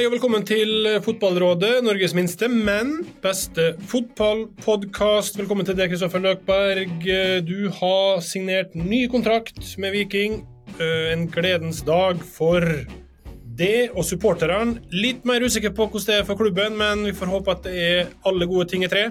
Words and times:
Hei 0.00 0.06
og 0.08 0.14
velkommen 0.14 0.46
til 0.48 0.86
Fotballrådet, 1.04 1.82
Norges 1.84 2.14
minste, 2.16 2.46
men 2.48 3.02
beste 3.20 3.74
fotballpodkast. 3.90 5.36
Velkommen 5.36 5.66
til 5.68 5.76
deg, 5.76 5.90
Kristoffer 5.92 6.22
Løkberg. 6.24 7.04
Du 7.44 7.68
har 7.68 8.22
signert 8.24 8.72
ny 8.72 9.02
kontrakt 9.12 9.60
med 9.76 9.92
Viking. 9.92 10.38
Eh, 10.78 11.10
en 11.12 11.26
gledens 11.28 11.82
dag 11.84 12.16
for 12.24 12.64
det 13.60 13.90
og 13.92 14.06
supporterne. 14.08 14.80
Litt 14.88 15.28
mer 15.28 15.44
usikker 15.44 15.76
på 15.76 15.90
hvordan 15.90 16.08
det 16.08 16.16
er 16.22 16.24
for 16.30 16.40
klubben, 16.40 16.80
men 16.80 17.04
vi 17.04 17.12
får 17.18 17.34
håpe 17.34 17.58
at 17.58 17.68
det 17.68 17.74
er 17.90 18.08
alle 18.24 18.48
gode 18.48 18.70
ting 18.72 18.88
i 18.88 18.88
tre. 18.88 19.10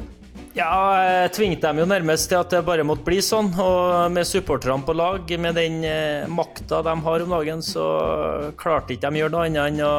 Ja, 0.57 0.73
jeg 1.05 1.35
tvingte 1.37 1.69
dem 1.69 1.83
jo 1.83 1.85
nærmest 1.91 2.31
til 2.31 2.39
at 2.39 2.49
det 2.49 2.63
bare 2.65 2.87
måtte 2.87 3.05
bli 3.05 3.21
sånn. 3.21 3.51
Og 3.61 4.09
med 4.09 4.25
supporterne 4.25 4.81
på 4.89 4.97
lag, 4.97 5.29
med 5.37 5.53
den 5.61 5.85
eh, 5.85 6.25
makta 6.25 6.81
de 6.89 6.97
har 7.05 7.27
om 7.27 7.37
dagen, 7.37 7.61
så 7.61 7.85
klarte 8.57 8.97
ikke 8.97 9.13
de 9.13 9.21
gjøre 9.21 9.35
noe 9.37 9.45
annet 9.51 9.69
enn 9.69 9.85
å 9.85 9.93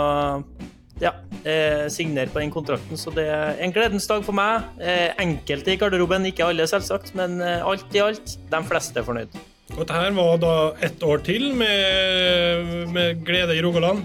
ja, 1.01 1.15
eh, 1.45 1.87
signere 1.93 2.33
på 2.33 2.43
den 2.43 2.53
kontrakten. 2.55 3.01
Så 3.01 3.13
det 3.17 3.27
er 3.33 3.59
en 3.65 3.75
gledens 3.75 4.09
dag 4.11 4.25
for 4.27 4.37
meg. 4.37 4.69
Eh, 4.81 5.11
enkelte 5.23 5.75
i 5.75 5.81
garderoben, 5.81 6.29
ikke 6.31 6.51
alle 6.51 6.69
selvsagt, 6.71 7.15
men 7.19 7.41
eh, 7.45 7.65
alt 7.65 7.97
i 7.97 8.05
alt, 8.05 8.37
de 8.53 8.63
fleste 8.69 9.01
er 9.01 9.09
fornøyd. 9.09 9.41
Og 9.77 9.85
dette 9.85 10.15
var 10.17 10.41
da 10.43 10.55
ett 10.83 11.03
år 11.07 11.21
til 11.27 11.53
med, 11.55 12.89
med 12.91 13.21
glede 13.27 13.55
i 13.55 13.63
Rogaland? 13.63 14.03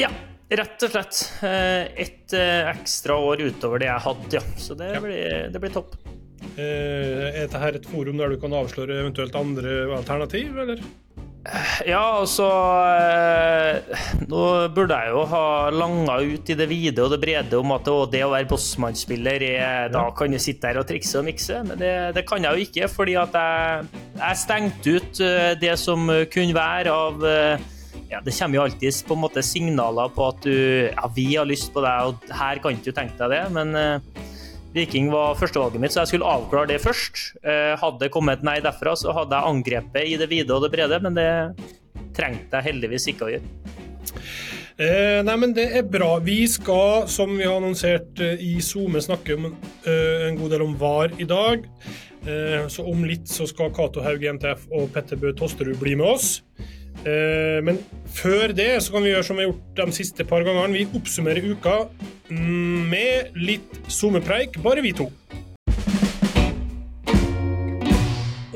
Ja, 0.00 0.10
Rett 0.50 0.82
og 0.82 0.90
slett. 0.90 1.18
Eh, 1.46 1.84
et 2.02 2.32
eh, 2.34 2.68
ekstra 2.72 3.14
år 3.22 3.44
utover 3.44 3.78
det 3.78 3.86
jeg 3.86 4.02
hadde, 4.02 4.30
ja. 4.34 4.40
Så 4.58 4.74
det, 4.78 4.88
ja. 4.96 5.02
Blir, 5.04 5.44
det 5.54 5.60
blir, 5.62 5.70
topp. 5.76 5.94
Eh, 6.56 7.28
er 7.28 7.44
dette 7.44 7.60
et 7.78 7.86
forum 7.86 8.18
der 8.18 8.34
du 8.34 8.40
kan 8.42 8.56
avsløre 8.58 8.98
eventuelt 9.04 9.36
andre 9.38 9.76
alternativ, 9.94 10.58
eller? 10.58 10.82
Ja, 11.88 12.20
altså 12.20 12.46
Nå 14.28 14.40
burde 14.76 14.98
jeg 14.98 15.12
jo 15.14 15.22
ha 15.30 15.44
langa 15.72 16.18
ut 16.20 16.52
i 16.52 16.56
det 16.58 16.66
vide 16.68 17.00
og 17.00 17.14
det 17.14 17.20
brede 17.22 17.56
om 17.56 17.72
at 17.72 17.88
det 18.12 18.20
å 18.26 18.32
være 18.34 18.48
bossmannsspiller 18.50 19.46
er 19.48 19.94
Da 19.94 20.04
kan 20.16 20.36
du 20.36 20.40
sitte 20.42 20.68
der 20.68 20.82
og 20.82 20.88
trikse 20.90 21.22
og 21.22 21.26
mikse, 21.30 21.62
men 21.64 21.80
det, 21.80 21.94
det 22.18 22.26
kan 22.28 22.44
jeg 22.44 22.52
jo 22.52 22.68
ikke, 22.68 22.90
fordi 22.92 23.16
at 23.20 23.40
jeg, 23.40 23.88
jeg 24.20 24.40
stengte 24.42 24.96
ut 24.98 25.24
det 25.64 25.74
som 25.80 26.12
kunne 26.32 26.56
være 26.56 26.92
av 26.92 27.28
ja, 28.10 28.18
det 28.26 28.34
kommer 28.34 28.58
jo 28.58 28.62
alltid 28.66 29.04
på 29.06 29.14
en 29.14 29.22
måte 29.22 29.42
signaler 29.46 30.10
på 30.12 30.24
at 30.32 30.42
du 30.42 30.54
Ja, 30.90 31.08
vi 31.14 31.28
har 31.36 31.46
lyst 31.48 31.70
på 31.72 31.82
deg, 31.84 32.10
og 32.10 32.32
her 32.34 32.58
kan 32.60 32.74
ikke 32.74 32.90
du 32.90 32.96
tenke 32.96 33.16
deg 33.22 33.36
det. 33.36 33.42
Men 33.54 34.02
Viking 34.74 35.10
var 35.10 35.34
førstevalget 35.40 35.82
mitt, 35.82 35.94
så 35.94 36.04
jeg 36.04 36.12
skulle 36.12 36.30
avklare 36.30 36.70
det 36.70 36.80
først. 36.84 37.22
Uh, 37.42 37.74
hadde 37.80 38.04
det 38.04 38.12
kommet 38.14 38.44
nei 38.46 38.60
derfra, 38.64 38.94
så 38.98 39.14
hadde 39.16 39.36
jeg 39.36 39.54
angrepet 39.54 40.06
i 40.06 40.16
det 40.20 40.30
vide 40.30 40.54
og 40.54 40.64
det 40.64 40.72
brede, 40.76 41.00
men 41.02 41.18
det 41.18 41.30
trengte 42.16 42.60
jeg 42.60 42.70
heldigvis 42.70 43.08
ikke 43.10 43.26
å 43.26 43.32
gjøre. 43.34 43.78
Eh, 44.80 45.20
nei, 45.26 45.36
men 45.36 45.52
Det 45.52 45.66
er 45.76 45.82
bra. 45.84 46.14
Vi 46.24 46.46
skal, 46.48 47.04
som 47.08 47.34
vi 47.36 47.44
har 47.44 47.58
annonsert 47.58 48.20
eh, 48.24 48.40
i 48.40 48.60
SoMe, 48.64 49.02
snakke 49.04 49.36
om, 49.36 49.50
eh, 49.84 50.28
en 50.30 50.38
god 50.40 50.54
del 50.54 50.64
om 50.64 50.76
VAR 50.80 51.12
i 51.20 51.26
dag. 51.28 51.66
Eh, 52.24 52.64
så 52.68 52.86
om 52.88 53.04
litt 53.04 53.28
så 53.28 53.46
skal 53.48 53.74
Cato 53.76 54.00
Haug 54.00 54.24
i 54.24 54.30
NTF 54.32 54.64
og 54.72 54.88
Petter 54.94 55.20
Bø 55.20 55.34
Tosterud 55.36 55.76
bli 55.80 55.98
med 56.00 56.06
oss. 56.14 56.40
Eh, 57.00 57.60
men 57.64 57.80
før 58.12 58.52
det 58.56 58.72
så 58.84 58.94
kan 58.94 59.06
vi 59.06 59.14
gjøre 59.14 59.26
som 59.26 59.38
vi 59.38 59.46
har 59.46 59.52
gjort 59.52 59.80
de 59.80 59.96
siste 59.96 60.26
par 60.28 60.44
gangene. 60.46 60.76
Vi 60.76 61.00
oppsummerer 61.00 61.46
uka 61.52 61.76
med 62.30 63.34
litt 63.38 63.80
SoMe-preik, 63.90 64.60
bare 64.62 64.84
vi 64.84 64.92
to. 64.96 65.08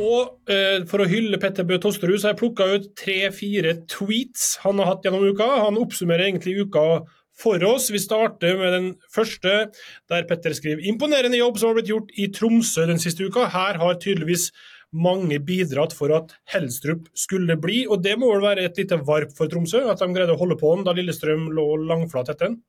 Og 0.04 0.52
eh, 0.52 0.84
for 0.90 1.02
å 1.02 1.08
hylle 1.08 1.40
Petter 1.40 1.66
Bø 1.66 1.78
Tosterud, 1.80 2.18
så 2.18 2.28
har 2.28 2.34
jeg 2.34 2.42
plukka 2.42 2.68
ut 2.76 2.88
tre-fire 2.98 3.78
tweets 3.90 4.58
han 4.64 4.80
har 4.82 4.92
hatt 4.92 5.06
gjennom 5.06 5.24
uka. 5.24 5.48
Han 5.64 5.80
oppsummerer 5.80 6.28
egentlig 6.28 6.58
uka 6.66 7.04
for 7.40 7.64
oss. 7.66 7.88
Vi 7.90 7.98
starter 8.02 8.58
med 8.60 8.72
den 8.76 8.90
første, 9.14 9.54
der 10.10 10.28
Petter 10.28 10.54
skriver 10.54 10.84
imponerende 10.86 11.40
jobb 11.40 11.58
som 11.58 11.70
har 11.70 11.80
blitt 11.80 11.90
gjort 11.90 12.12
i 12.20 12.28
Tromsø 12.34 12.86
den 12.90 13.02
siste 13.02 13.26
uka. 13.26 13.48
Her 13.54 13.80
har 13.80 13.98
tydeligvis 14.02 14.50
mange 14.94 15.40
bidratt 15.42 15.94
for 15.96 16.12
at 16.14 16.34
Helstrup 16.52 17.08
skulle 17.18 17.56
bli, 17.60 17.84
og 17.90 18.02
det 18.04 18.14
må 18.20 18.30
vel 18.32 18.44
være 18.44 18.68
et 18.68 18.78
lite 18.78 19.00
varp 19.06 19.34
for 19.36 19.50
Tromsø, 19.50 19.82
at 19.90 20.00
de 20.00 20.08
greide 20.14 20.36
å 20.36 20.40
holde 20.40 20.58
på 20.60 20.70
den 20.74 20.86
da 20.86 20.94
Lillestrøm 20.96 21.50
lå 21.54 21.66
langflat 21.88 22.30
etter 22.32 22.52
den? 22.52 22.62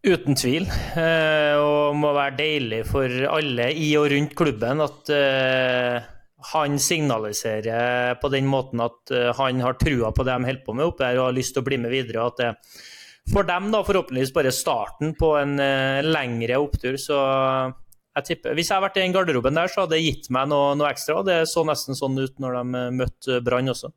Uten 0.00 0.32
tvil, 0.38 0.64
eh, 0.96 1.58
og 1.60 1.98
må 2.00 2.14
være 2.16 2.38
deilig 2.38 2.84
for 2.88 3.12
alle 3.28 3.66
i 3.76 3.90
og 4.00 4.08
rundt 4.08 4.32
klubben 4.38 4.80
at 4.80 5.10
eh, 5.12 6.06
han 6.54 6.78
signaliserer 6.80 8.16
på 8.22 8.30
den 8.32 8.48
måten 8.48 8.80
at 8.80 9.12
eh, 9.12 9.28
han 9.36 9.60
har 9.60 9.76
trua 9.76 10.08
på 10.16 10.24
det 10.24 10.38
de 10.38 10.48
holder 10.48 10.64
på 10.64 10.76
med 10.78 10.88
oppe 10.88 11.04
her 11.04 11.20
og 11.20 11.28
har 11.28 11.36
lyst 11.36 11.52
til 11.52 11.60
å 11.60 11.68
bli 11.68 11.80
med 11.82 11.92
videre. 11.92 12.24
at 12.30 12.40
det 12.40 12.54
for 13.30 13.44
dem 13.44 13.68
da 13.70 13.82
forhåpentligvis 13.84 14.32
bare 14.34 14.50
starten 14.56 15.12
på 15.14 15.34
en 15.38 15.52
lengre 16.02 16.56
opptur. 16.58 16.96
Så 16.98 17.18
jeg 18.18 18.26
tipper, 18.26 18.56
Hvis 18.58 18.70
jeg 18.70 18.76
hadde 18.76 18.86
vært 18.88 18.98
i 18.98 19.04
den 19.04 19.14
garderoben 19.14 19.58
der, 19.58 19.70
så 19.70 19.84
hadde 19.84 19.96
det 19.96 20.02
gitt 20.04 20.30
meg 20.34 20.48
noe, 20.50 20.74
noe 20.78 20.90
ekstra. 20.90 21.20
Det 21.26 21.38
så 21.50 21.62
nesten 21.66 21.98
sånn 21.98 22.18
ut 22.18 22.40
når 22.42 22.58
de 22.58 22.80
eh, 22.80 22.94
møtte 23.00 23.40
Brann 23.46 23.70
også. 23.70 23.92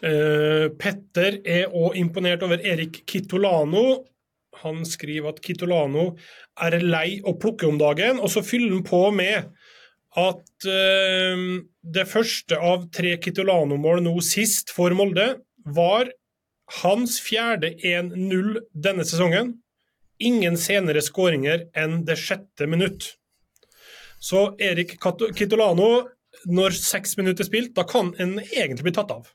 Uh, 0.00 0.70
Petter 0.78 1.40
er 1.42 1.74
òg 1.74 1.98
imponert 1.98 2.44
over 2.46 2.62
Erik 2.62 3.02
Kitolano. 3.10 4.04
Han 4.62 4.84
skriver 4.86 5.32
at 5.32 5.42
Kitolano 5.42 6.12
er 6.62 6.78
lei 6.84 7.18
å 7.26 7.34
plukke 7.40 7.66
om 7.68 7.80
dagen, 7.80 8.22
og 8.22 8.30
så 8.32 8.44
fyller 8.46 8.76
han 8.76 8.86
på 8.86 9.02
med 9.14 9.50
at 10.20 10.70
uh, 10.70 11.44
det 11.82 12.06
første 12.10 12.58
av 12.62 12.86
tre 12.94 13.16
Kitolano-mål 13.22 14.04
nå 14.06 14.14
sist 14.24 14.70
for 14.74 14.94
Molde 14.96 15.32
var 15.66 16.14
hans 16.80 17.18
fjerde 17.22 17.74
1-0 17.74 18.54
denne 18.70 19.06
sesongen 19.06 19.56
ingen 20.20 20.56
senere 20.60 21.02
skåringer 21.04 21.68
enn 21.76 22.02
det 22.08 22.18
sjette 22.20 22.68
minutt. 22.70 23.14
Så 24.20 24.50
Erik 24.60 24.98
Kitolano, 25.36 25.90
når 26.46 26.76
seks 26.76 27.16
minutter 27.18 27.44
er 27.44 27.48
spilt, 27.48 27.74
da 27.76 27.86
kan 27.88 28.12
en 28.20 28.38
egentlig 28.42 28.90
bli 28.90 28.96
tatt 28.96 29.12
av. 29.14 29.30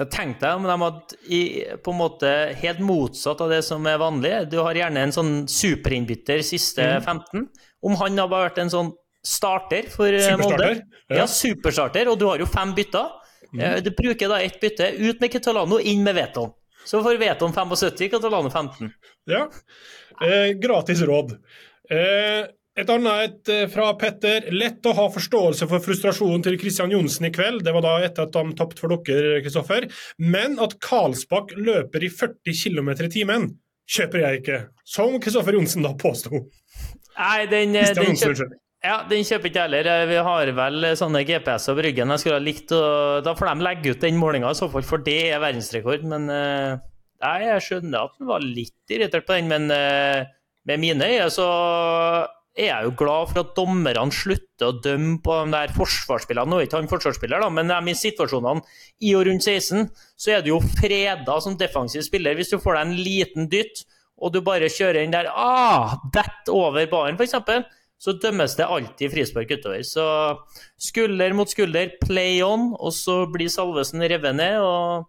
Da 0.00 0.06
tenkte 0.08 0.48
jeg 0.48 0.56
om 0.56 0.64
de 0.64 0.76
hadde 0.80 1.76
på 1.84 1.92
en 1.92 1.98
måte 1.98 2.30
helt 2.62 2.80
motsatt 2.80 3.42
av 3.44 3.52
det 3.52 3.60
som 3.66 3.84
er 3.86 4.00
vanlig. 4.00 4.32
Du 4.50 4.56
har 4.64 4.78
gjerne 4.78 5.04
en 5.04 5.12
sånn 5.12 5.34
superinnbytter 5.50 6.40
siste 6.46 6.86
mm. 6.96 7.04
15. 7.04 7.46
Om 7.84 7.98
han 8.00 8.16
hadde 8.16 8.32
vært 8.32 8.60
en 8.62 8.72
sånn 8.72 8.94
starter 9.26 9.90
for 9.92 10.08
eh, 10.16 10.32
Molde 10.40 10.70
ja. 10.72 11.18
ja, 11.20 11.26
superstarter, 11.28 12.08
og 12.08 12.16
du 12.20 12.24
har 12.30 12.40
jo 12.40 12.48
fem 12.48 12.72
bytter. 12.76 13.12
Mm. 13.50 13.60
Eh, 13.60 13.76
du 13.84 13.90
bruker 13.92 14.32
da 14.32 14.40
ett 14.40 14.56
bytte. 14.62 14.88
Ut 14.96 15.20
med 15.20 15.34
Kitolano, 15.34 15.80
inn 15.82 16.00
med 16.06 16.16
Veton. 16.16 16.54
Så 16.90 17.02
får 17.02 17.20
Veton 17.22 17.52
75, 17.52 18.08
Catalano 18.10 18.50
15. 18.50 18.90
Ja. 19.30 19.44
Eh, 20.26 20.52
gratis 20.58 21.02
råd. 21.06 21.36
Eh, 21.90 22.48
et 22.80 22.90
annet 22.90 23.22
et 23.28 23.50
eh, 23.54 23.68
fra 23.70 23.92
Petter. 23.98 24.48
Lett 24.50 24.86
å 24.86 24.94
ha 24.98 25.04
forståelse 25.14 25.68
for 25.70 25.84
frustrasjonen 25.84 26.42
til 26.46 26.58
Kristian 26.58 26.90
Johnsen 26.90 27.28
i 27.28 27.32
kveld. 27.34 27.62
Det 27.66 27.74
var 27.76 27.84
da 27.86 27.92
etter 28.06 28.26
at 28.26 28.38
han 28.38 28.50
tapte 28.58 28.82
for 28.82 28.96
dere, 29.06 29.38
Kristoffer. 29.44 29.86
Men 30.18 30.58
at 30.62 30.80
Karlsbakk 30.82 31.54
løper 31.58 32.06
i 32.06 32.10
40 32.10 32.58
km 32.58 32.90
i 32.96 33.12
timen, 33.12 33.46
kjøper 33.90 34.24
jeg 34.24 34.42
ikke. 34.42 34.58
Som 34.82 35.18
Kristoffer 35.22 35.60
Johnsen 35.60 35.86
da 35.86 35.94
påsto. 35.98 36.48
Nei, 37.20 37.46
den, 37.50 37.78
eh, 37.78 37.94
den, 37.94 38.18
kjøp, 38.18 38.58
ja, 38.84 39.00
den 39.10 39.26
kjøper 39.28 39.50
ikke 39.50 39.64
heller. 39.66 39.90
Eh, 39.94 40.06
vi 40.10 40.20
har 40.30 40.52
vel 40.56 40.90
sånne 40.96 41.24
GPS-er 41.28 41.76
på 41.76 41.84
ryggen. 41.88 42.14
Jeg 42.14 42.22
skulle 42.22 42.38
ha 42.38 42.44
likt 42.44 42.72
å, 42.76 42.84
Da 43.24 43.34
får 43.36 43.52
de 43.52 43.66
legge 43.66 43.94
ut 43.94 44.06
den 44.06 44.20
målinga, 44.20 44.52
i 44.52 44.60
så 44.60 44.70
fall, 44.72 44.86
for 44.86 45.02
det 45.04 45.18
er 45.34 45.42
verdensrekord. 45.42 46.06
Men 46.08 46.30
Nei, 47.20 47.38
jeg 47.44 47.64
skjønner 47.66 48.06
at 48.06 48.16
han 48.16 48.28
var 48.30 48.44
litt 48.44 48.92
irritert 48.92 49.26
på 49.28 49.36
den, 49.36 49.50
men 49.50 49.68
uh, 49.68 50.24
med 50.68 50.80
mine 50.80 51.04
øyne 51.04 51.28
så 51.32 51.48
er 52.56 52.66
jeg 52.66 52.86
jo 52.86 52.94
glad 52.98 53.30
for 53.30 53.42
at 53.42 53.52
dommerne 53.56 54.06
slutter 54.14 54.70
å 54.70 54.78
dømme 54.82 55.18
på 55.24 55.36
de 55.44 55.52
der 55.54 55.74
forsvarsspillene. 55.76 56.48
Nå 56.50 56.58
er 56.58 56.66
ikke 56.66 56.80
han 56.80 56.90
forsvarsspiller, 56.90 57.44
da, 57.44 57.50
men 57.52 57.70
de 57.70 57.94
situasjonene 57.96 58.64
i 59.06 59.12
og 59.18 59.26
rundt 59.28 59.46
16, 59.46 59.90
så 60.16 60.34
er 60.34 60.44
du 60.44 60.54
jo 60.54 60.62
freda 60.64 61.36
som 61.44 61.58
defensiv 61.60 62.04
spiller. 62.08 62.38
Hvis 62.38 62.52
du 62.52 62.58
får 62.60 62.78
deg 62.78 62.88
en 62.88 63.04
liten 63.04 63.50
dytt, 63.52 63.84
og 64.20 64.34
du 64.34 64.40
bare 64.44 64.72
kjører 64.72 65.04
inn 65.04 65.14
der 65.14 65.30
ah, 65.32 66.00
dett 66.12 66.50
over 66.52 66.88
baren, 66.90 67.20
f.eks., 67.20 67.36
så 68.00 68.14
dømmes 68.16 68.56
det 68.56 68.66
alltid 68.66 69.12
frispark 69.12 69.50
utover. 69.52 69.82
Så 69.84 70.04
skulder 70.80 71.34
mot 71.36 71.50
skulder, 71.52 71.92
play 72.00 72.40
on, 72.42 72.70
og 72.80 72.94
så 72.96 73.22
blir 73.28 73.52
Salvesen 73.52 74.02
revet 74.08 74.38
ned. 74.40 74.60
og 74.64 75.08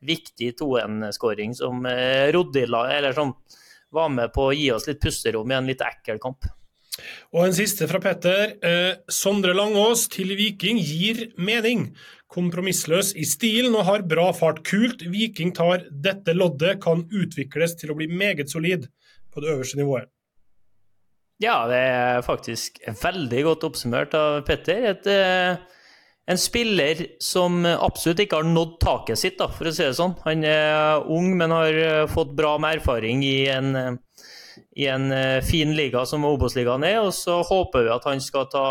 viktig 0.00 0.54
2-1-skåring 0.56 1.52
som 1.52 1.84
Rodilla, 2.32 2.86
eller 2.88 3.12
som 3.12 3.34
var 3.92 4.08
med 4.08 4.32
på 4.32 4.46
å 4.48 4.54
gi 4.56 4.70
oss 4.72 4.86
litt 4.88 5.02
pusterom 5.02 5.50
i 5.50 5.58
en 5.58 5.68
litt 5.68 5.84
ekkel 5.84 6.20
kamp. 6.22 6.48
Og 7.34 7.46
en 7.46 7.56
siste 7.56 7.88
fra 7.90 8.00
Petter. 8.02 8.56
Eh, 8.66 8.92
Sondre 9.10 9.54
Langås 9.56 10.06
til 10.12 10.34
Viking 10.38 10.80
gir 10.82 11.28
mening. 11.38 11.90
Kompromissløs 12.30 13.14
i 13.18 13.26
stilen 13.26 13.74
og 13.78 13.86
har 13.88 14.06
bra 14.10 14.28
fart. 14.36 14.62
Kult. 14.66 15.04
Viking 15.08 15.54
tar 15.56 15.86
dette 15.90 16.34
loddet, 16.36 16.80
kan 16.84 17.06
utvikles 17.08 17.76
til 17.80 17.94
å 17.94 17.98
bli 17.98 18.10
meget 18.10 18.52
solid 18.52 18.88
på 19.30 19.42
det 19.42 19.54
øverste 19.54 19.80
nivået. 19.80 20.10
Ja, 21.40 21.62
det 21.70 21.76
er 21.80 22.24
faktisk 22.24 22.82
veldig 23.00 23.44
godt 23.46 23.62
oppsummert 23.70 24.12
av 24.16 24.42
Petter. 24.44 24.82
Et 24.90 25.06
eh, 25.08 25.60
en 26.30 26.38
spiller 26.38 27.00
som 27.24 27.62
absolutt 27.64 28.20
ikke 28.26 28.42
har 28.42 28.46
nådd 28.46 28.74
taket 28.82 29.18
sitt, 29.18 29.38
da, 29.40 29.48
for 29.48 29.66
å 29.66 29.72
si 29.72 29.86
det 29.86 29.96
sånn. 29.96 30.12
Han 30.26 30.44
er 30.46 31.08
ung, 31.10 31.32
men 31.40 31.54
har 31.54 31.78
fått 32.12 32.36
bra 32.36 32.52
med 32.60 32.78
erfaring 32.78 33.24
i 33.24 33.48
en, 33.50 33.96
i 34.76 34.86
en 34.86 35.08
fin 35.42 35.72
liga 35.74 36.04
som 36.06 36.28
Obos-ligaen 36.28 36.84
er. 36.86 37.00
Og 37.00 37.10
så 37.16 37.40
håper 37.48 37.88
vi 37.88 37.94
at 37.96 38.06
han 38.06 38.22
skal 38.22 38.46
ta 38.52 38.66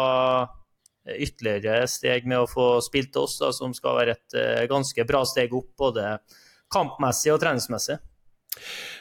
ytterligere 1.09 1.89
steg 1.89 2.29
med 2.29 2.45
å 2.45 2.47
få 2.47 2.69
spilt 2.85 3.17
oss, 3.19 3.39
da, 3.41 3.49
som 3.51 3.73
skal 3.75 3.97
være 3.97 4.15
et 4.15 4.39
ganske 4.71 5.09
bra 5.09 5.25
steg 5.27 5.57
opp 5.57 5.73
både 5.89 6.19
kampmessig 6.71 7.33
og 7.33 7.41
treningsmessig. 7.43 7.97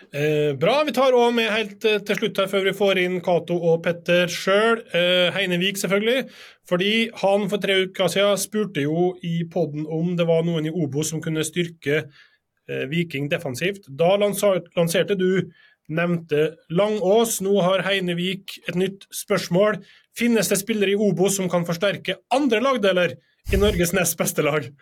Eh, 0.08 0.55
bra. 0.56 0.78
Vi 0.88 0.94
tar 0.96 1.12
òg 1.12 1.34
med 1.37 1.50
helt 1.52 1.84
eh, 1.84 1.99
til 2.00 2.16
slutt 2.16 2.38
her, 2.40 2.49
før 2.49 2.64
vi 2.64 2.72
får 2.76 3.00
inn 3.02 3.19
Cato 3.25 3.58
og 3.70 3.82
Petter 3.84 4.31
sjøl. 4.32 4.81
Eh, 4.96 5.28
Heinevik, 5.34 5.76
selvfølgelig. 5.81 6.25
Fordi 6.69 6.93
han 7.20 7.44
for 7.52 7.60
tre 7.60 7.82
uker 7.84 8.08
siden 8.12 8.40
spurte 8.40 8.84
jo 8.87 9.10
i 9.25 9.43
poden 9.52 9.84
om 9.84 10.14
det 10.16 10.28
var 10.28 10.46
noen 10.46 10.69
i 10.69 10.72
Obo 10.72 11.05
som 11.05 11.20
kunne 11.25 11.44
styrke 11.44 12.02
eh, 12.05 12.84
Viking 12.88 13.28
defensivt. 13.28 13.88
Da 13.88 14.14
lanserte 14.16 15.19
du 15.19 15.44
nevnte 15.88 16.55
Langås. 16.72 17.43
Nå 17.44 17.60
har 17.64 17.84
Heinevik 17.84 18.56
et 18.64 18.81
nytt 18.81 19.05
spørsmål. 19.12 19.82
Finnes 20.16 20.49
det 20.49 20.60
spillere 20.62 20.96
i 20.96 21.00
Obo 21.08 21.28
som 21.32 21.52
kan 21.52 21.69
forsterke 21.69 22.22
andre 22.34 22.64
lagdeler 22.64 23.19
i 23.52 23.60
Norges 23.60 23.93
nest 23.96 24.16
beste 24.20 24.44
lag? 24.44 24.72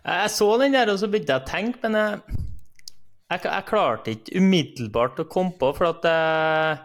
Jeg 0.00 0.30
så 0.32 0.52
den 0.60 0.76
der, 0.76 0.92
og 0.92 1.00
så 1.00 1.08
begynte 1.08 1.34
jeg 1.34 1.44
å 1.44 1.48
tenke, 1.48 1.80
men 1.84 1.98
jeg, 2.00 2.44
jeg, 3.30 3.42
jeg 3.46 3.66
klarte 3.68 4.14
ikke 4.14 4.40
umiddelbart 4.42 5.20
å 5.22 5.28
komme 5.30 5.54
på, 5.58 5.72
for 5.76 5.90
at 5.92 6.06
jeg, 6.10 6.78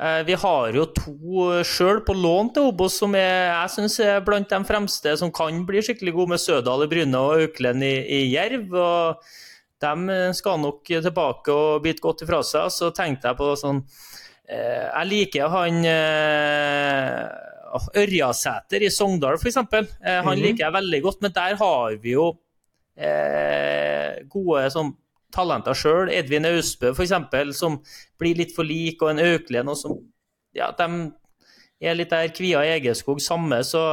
eh, 0.00 0.20
vi 0.28 0.36
har 0.42 0.76
jo 0.76 0.86
to 0.96 1.48
sjøl 1.68 2.02
på 2.06 2.16
lån 2.16 2.54
til 2.56 2.70
Obos 2.72 2.98
som 3.02 3.16
er, 3.18 3.50
jeg 3.52 3.74
syns 3.76 3.98
er 4.04 4.24
blant 4.24 4.50
de 4.50 4.62
fremste 4.68 5.16
som 5.20 5.32
kan 5.34 5.64
bli 5.68 5.84
skikkelig 5.84 6.16
gode, 6.16 6.34
med 6.34 6.42
Sødal 6.42 6.86
i 6.86 6.90
Bryne 6.92 7.20
og 7.20 7.42
Auklend 7.42 7.84
i, 7.86 7.96
i 8.18 8.22
Jerv. 8.32 8.72
og 8.72 9.34
de 9.76 10.32
skal 10.32 10.60
nok 10.62 10.88
tilbake 10.88 11.52
og 11.52 11.82
bite 11.84 12.00
godt 12.00 12.24
ifra 12.24 12.40
seg. 12.46 12.70
Så 12.72 12.90
tenkte 12.96 13.28
jeg 13.28 13.36
på 13.36 13.50
sånn 13.60 13.82
eh, 14.48 14.86
Jeg 14.88 15.10
liker 15.10 15.52
han 15.52 15.82
eh, 15.90 17.26
Ørjasæter 18.00 18.86
i 18.86 18.92
Sogndal, 18.92 19.36
f.eks. 19.36 19.58
Eh, 19.60 20.20
han 20.24 20.32
mm. 20.32 20.42
liker 20.42 20.64
jeg 20.64 20.76
veldig 20.78 21.00
godt, 21.04 21.22
men 21.24 21.34
der 21.36 21.58
har 21.60 21.96
vi 22.00 22.14
jo 22.14 22.30
eh, 22.96 24.22
gode 24.32 24.70
sånn, 24.72 24.94
talenter 25.36 25.76
sjøl. 25.76 26.10
Edvin 26.12 26.48
Austbø, 26.48 26.92
f.eks., 26.94 27.14
som 27.58 27.80
blir 28.20 28.38
litt 28.40 28.54
for 28.56 28.66
lik, 28.66 29.02
og 29.02 29.12
en 29.12 29.22
Auklend, 29.22 29.74
som 29.78 29.98
ja, 30.56 30.70
de 30.72 30.88
er 31.84 31.98
litt 31.98 32.14
der 32.14 32.32
Kvia 32.34 32.64
Egeskog 32.76 33.20
samme, 33.20 33.60
så 33.64 33.84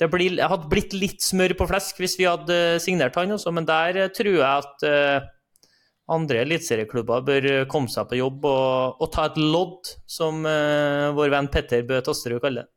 det 0.00 0.10
blir, 0.12 0.36
hadde 0.42 0.68
blitt 0.68 0.92
litt 0.98 1.22
smør 1.24 1.54
på 1.56 1.68
flesk 1.70 2.02
hvis 2.02 2.18
vi 2.18 2.26
hadde 2.28 2.76
signert 2.84 3.16
han 3.16 3.32
også, 3.32 3.54
men 3.54 3.64
der 3.68 3.96
eh, 4.02 4.10
tror 4.12 4.34
jeg 4.34 4.44
at 4.44 4.84
uh, 4.84 5.28
andre 6.12 6.42
eliteserieklubber 6.42 7.22
bør 7.24 7.46
komme 7.72 7.88
seg 7.88 8.10
på 8.10 8.18
jobb 8.18 8.44
og, 8.50 9.00
og 9.00 9.08
ta 9.14 9.30
et 9.30 9.38
lodd, 9.40 9.94
som 10.10 10.44
uh, 10.44 11.14
vår 11.16 11.32
venn 11.32 11.48
Petter 11.54 11.86
Bø 11.88 12.02
Tasterud 12.04 12.42
kaller 12.44 12.66
det. 12.66 12.72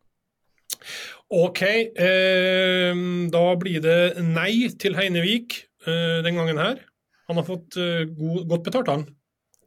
OK, 1.30 1.62
eh, 1.62 2.94
da 3.30 3.44
blir 3.62 3.81
det 3.83 4.21
nei 4.25 4.69
til 4.81 4.95
Heinevik 4.97 5.59
eh, 5.85 6.21
den 6.25 6.39
gangen 6.39 6.57
her. 6.57 6.80
Han 7.29 7.39
har 7.39 7.47
fått 7.47 7.77
eh, 7.79 8.05
god, 8.09 8.43
godt 8.49 8.67
betalt, 8.67 8.91
han. 8.93 9.07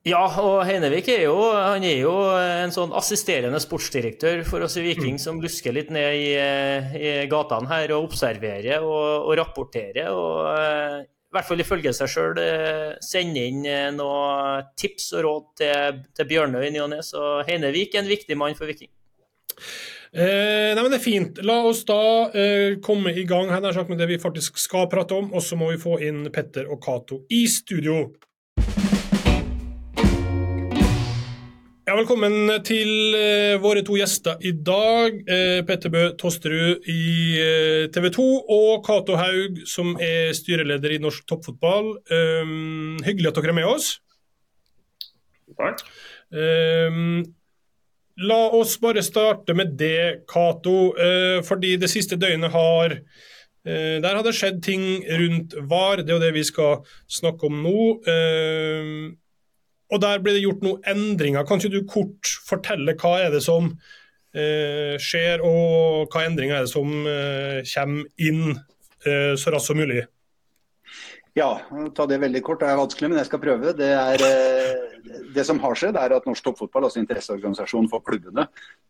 Ja, 0.03 0.25
og 0.43 0.65
Heinevik 0.67 1.07
er 1.15 1.29
jo, 1.29 1.37
han 1.55 1.85
er 1.87 2.01
jo 2.01 2.13
en 2.35 2.73
sånn 2.75 2.91
assisterende 2.99 3.61
sportsdirektør 3.63 4.41
for 4.49 4.67
oss 4.67 4.75
i 4.81 4.83
Viking, 4.83 5.15
mm. 5.15 5.23
som 5.23 5.39
lusker 5.39 5.77
litt 5.77 5.93
ned 5.95 6.17
i, 6.19 6.33
i 6.99 7.13
gatene 7.31 7.71
her 7.71 7.95
og 7.95 8.09
observerer 8.09 8.83
og, 8.83 9.29
og 9.29 9.37
rapporterer. 9.39 10.11
og 10.11 11.07
i 11.07 11.37
hvert 11.37 11.49
fall 11.49 11.63
ifølge 11.63 11.95
seg 11.95 12.11
sjøl 12.11 12.41
sender 13.01 13.47
inn 13.47 13.63
noen 13.97 14.67
tips 14.77 15.07
og 15.15 15.23
råd 15.25 15.47
til, 15.63 16.03
til 16.19 16.31
Bjørnøy 16.35 16.67
i 16.67 16.75
ny 16.75 16.83
og 16.83 16.91
ne. 16.97 16.99
Så 17.07 17.39
Heinevik 17.47 17.95
er 17.95 18.03
en 18.03 18.11
viktig 18.11 18.37
mann 18.43 18.59
for 18.59 18.69
Viking. 18.69 18.91
Eh, 20.13 20.75
nei, 20.77 20.83
men 20.83 20.91
Det 20.93 20.99
er 20.99 21.05
fint. 21.07 21.39
La 21.41 21.63
oss 21.65 21.87
da 21.89 22.29
eh, 22.37 22.75
komme 22.85 23.15
i 23.17 23.25
gang 23.25 23.49
her 23.49 23.65
med 23.89 23.97
det 23.97 24.11
vi 24.11 24.19
faktisk 24.21 24.59
skal 24.61 24.85
prate 24.93 25.17
om, 25.17 25.33
og 25.33 25.41
så 25.41 25.57
må 25.57 25.71
vi 25.71 25.81
få 25.81 25.97
inn 26.05 26.27
Petter 26.29 26.69
og 26.69 26.83
Cato 26.85 27.23
i 27.33 27.47
studio. 27.49 28.13
Ja, 31.89 31.97
velkommen 31.97 32.53
til 32.69 33.17
eh, 33.17 33.57
våre 33.57 33.81
to 33.81 33.97
gjester 33.97 34.37
i 34.45 34.53
dag. 34.53 35.17
Uh, 35.25 35.65
Petter 35.65 35.89
Bø 35.89 36.07
Tosterud 36.21 36.85
i 36.93 37.03
eh, 37.41 37.89
TV 37.89 38.13
2 38.13 38.31
og 38.53 38.85
Cato 38.85 39.17
Haug, 39.17 39.65
som 39.65 39.97
er 39.97 40.37
styreleder 40.37 40.93
i 40.93 41.01
norsk 41.01 41.25
toppfotball. 41.25 41.95
Um, 42.13 42.99
hyggelig 43.01 43.33
at 43.33 43.41
dere 43.41 43.57
er 43.57 43.63
med 43.65 43.73
oss. 43.73 43.95
Takk. 45.57 45.87
Um, 46.29 47.25
la 48.23 48.41
oss 48.59 48.77
bare 48.81 49.03
starte 49.05 49.55
med 49.59 49.77
det, 49.79 50.25
Cato. 50.31 50.93
fordi 51.47 51.77
det 51.81 51.91
siste 51.91 52.17
døgnet 52.17 52.53
har 52.53 52.99
Der 53.65 54.15
har 54.15 54.23
det 54.27 54.33
skjedd 54.35 54.63
ting 54.63 55.05
rundt 55.07 55.55
VAR. 55.71 56.03
Det 56.03 56.11
er 56.11 56.17
jo 56.17 56.23
det 56.25 56.33
vi 56.35 56.43
skal 56.43 56.81
snakke 57.07 57.47
om 57.47 57.61
nå. 57.63 57.83
Uh, 58.03 59.13
og 59.93 60.01
der 60.01 60.23
ble 60.25 60.37
det 60.37 60.45
gjort 60.45 60.65
noen 60.65 60.89
endringer. 60.89 61.45
Kan 61.47 61.61
ikke 61.61 61.75
du 61.75 61.89
kort 61.89 62.33
fortelle 62.47 62.97
hva 62.99 63.13
er 63.27 63.35
det 63.35 63.43
som 63.45 63.69
eh, 64.33 64.97
skjer, 65.01 65.45
og 65.45 66.09
hva 66.13 66.25
endringer 66.25 66.59
er 66.59 66.67
det 66.67 66.73
som 66.73 66.93
eh, 67.09 67.61
kommer 67.75 68.09
inn 68.17 68.57
eh, 69.05 69.35
så 69.37 69.53
raskt 69.53 69.73
som 69.73 69.81
mulig? 69.81 70.07
Ja, 71.37 71.51
ta 71.97 72.07
det 72.09 72.21
veldig 72.21 72.43
kort. 72.45 72.61
Det 72.61 72.73
er 72.73 72.81
vanskelig, 72.81 73.13
men 73.13 73.21
jeg 73.21 73.29
skal 73.29 73.43
prøve. 73.45 73.75
Det, 73.77 73.93
er, 73.93 74.25
eh, 74.25 74.92
det 75.35 75.45
som 75.49 75.61
har 75.63 75.77
skjedd, 75.79 75.99
er 75.99 76.15
at 76.17 76.27
Norsk 76.29 76.45
Toppfotball, 76.47 76.87
altså 76.89 77.01
interesseorganisasjonen 77.03 77.91
for 77.93 78.05
klubbene, 78.07 78.47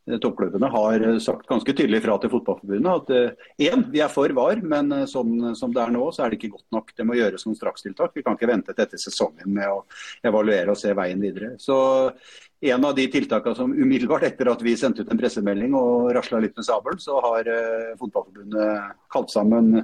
eh, 0.08 0.18
toppklubbene, 0.22 0.70
har 0.72 1.06
sagt 1.24 1.48
ganske 1.50 1.74
tydelig 1.74 2.02
fra 2.04 2.18
til 2.22 2.32
Fotballforbundet 2.32 2.92
at 2.92 3.12
én, 3.12 3.84
eh, 3.84 3.90
vi 3.92 4.04
er 4.04 4.12
for 4.12 4.28
VAR, 4.28 4.62
men 4.62 4.90
sånn 5.08 5.54
som 5.56 5.72
det 5.72 5.82
er 5.82 5.94
nå, 5.94 6.06
så 6.12 6.24
er 6.24 6.30
det 6.30 6.40
ikke 6.40 6.54
godt 6.56 6.70
nok. 6.72 6.94
Det 6.96 7.06
må 7.06 7.18
gjøres 7.18 7.46
noen 7.46 7.58
strakstiltak. 7.58 8.14
Vi 8.14 8.22
kan 8.22 8.36
ikke 8.36 8.50
vente 8.50 8.74
til 8.74 8.84
etter 8.84 8.98
sesongen 8.98 9.46
med 9.46 9.68
å 9.68 9.84
evaluere 10.24 10.70
og 10.70 10.80
se 10.80 10.92
veien 10.94 11.20
videre. 11.20 11.56
Så 11.58 12.22
en 12.62 12.84
av 12.84 12.94
de 12.94 13.04
tiltakene 13.10 13.58
som 13.58 13.72
umiddelbart 13.74 14.22
etter 14.28 14.46
at 14.52 14.60
vi 14.62 14.76
sendte 14.78 15.02
ut 15.02 15.08
en 15.10 15.18
pressemelding 15.18 15.72
og 15.74 16.12
rasla 16.14 16.38
litt 16.44 16.54
med 16.54 16.66
sabelen, 16.66 17.00
så 17.02 17.18
har 17.24 17.48
eh, 17.50 17.88
Fotballforbundet 17.98 18.92
kalt 19.10 19.32
sammen 19.34 19.80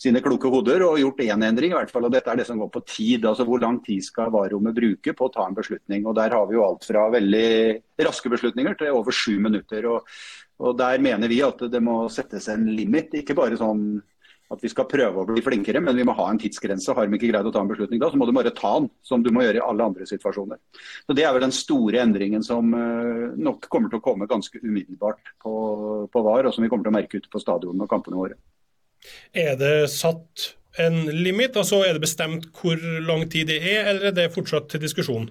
sine 0.00 0.20
kloke 0.24 0.50
hoder 0.52 0.84
og 0.84 0.98
gjort 1.00 1.22
én 1.24 1.46
endring. 1.46 1.72
i 1.72 1.78
hvert 1.78 1.92
fall, 1.94 2.04
og 2.04 2.12
Dette 2.12 2.28
er 2.28 2.42
det 2.42 2.46
som 2.50 2.60
går 2.60 2.68
på 2.74 2.84
tid. 2.84 3.24
altså 3.24 3.46
Hvor 3.48 3.62
lang 3.62 3.80
tid 3.84 4.04
skal 4.04 4.34
varerommet 4.34 4.76
bruke 4.76 5.16
på 5.16 5.28
å 5.28 5.32
ta 5.32 5.46
en 5.48 5.56
beslutning. 5.56 6.04
og 6.04 6.18
Der 6.20 6.36
har 6.36 6.44
vi 6.50 6.58
jo 6.58 6.66
alt 6.66 6.84
fra 6.84 7.08
veldig 7.16 7.80
raske 8.04 8.28
beslutninger 8.28 8.76
til 8.76 8.92
over 8.92 9.10
sju 9.10 9.38
minutter. 9.40 9.88
og, 9.88 10.04
og 10.60 10.76
Der 10.76 11.00
mener 11.00 11.32
vi 11.32 11.40
at 11.40 11.64
det 11.72 11.80
må 11.80 12.10
settes 12.12 12.48
en 12.52 12.68
limit. 12.76 13.16
Ikke 13.22 13.38
bare 13.40 13.56
sånn 13.56 14.02
at 14.48 14.62
vi 14.64 14.70
skal 14.72 14.86
prøve 14.88 15.20
å 15.20 15.26
bli 15.28 15.42
flinkere, 15.44 15.80
men 15.84 15.96
vi 15.96 16.04
må 16.08 16.14
ha 16.16 16.28
en 16.30 16.38
tidsgrense. 16.40 16.94
Har 16.96 17.08
vi 17.08 17.18
ikke 17.18 17.30
greid 17.32 17.48
å 17.48 17.52
ta 17.52 17.60
en 17.60 17.68
beslutning 17.68 18.00
da, 18.00 18.08
så 18.08 18.20
må 18.20 18.28
du 18.28 18.32
bare 18.36 18.54
ta 18.56 18.74
den, 18.78 18.88
som 19.04 19.24
du 19.24 19.28
må 19.34 19.44
gjøre 19.44 19.60
i 19.60 19.64
alle 19.64 19.88
andre 19.90 20.08
situasjoner. 20.08 20.60
Så 21.04 21.16
Det 21.16 21.26
er 21.26 21.34
vel 21.36 21.44
den 21.44 21.56
store 21.56 22.00
endringen 22.00 22.44
som 22.46 22.72
uh, 22.72 23.34
nok 23.36 23.68
kommer 23.68 23.92
til 23.92 24.00
å 24.00 24.04
komme 24.04 24.28
ganske 24.30 24.60
umiddelbart 24.62 25.34
på, 25.44 25.52
på 26.12 26.22
VAR, 26.24 26.48
og 26.48 26.56
som 26.56 26.64
vi 26.64 26.70
kommer 26.72 26.88
til 26.88 26.94
å 26.94 26.98
merke 26.98 27.20
ute 27.20 27.32
på 27.32 27.42
stadionene 27.42 27.84
og 27.84 27.92
kampene 27.92 28.20
våre. 28.20 28.38
Er 29.36 29.58
det 29.60 29.90
satt 29.92 30.54
en 30.80 31.04
limit? 31.12 31.56
altså 31.56 31.82
Er 31.84 31.98
det 31.98 32.06
bestemt 32.06 32.48
hvor 32.56 32.80
lang 33.04 33.28
tid 33.28 33.52
det 33.52 33.60
er, 33.60 33.84
eller 33.92 34.10
er 34.10 34.16
det 34.16 34.32
fortsatt 34.34 34.72
til 34.72 34.82
diskusjon? 34.82 35.28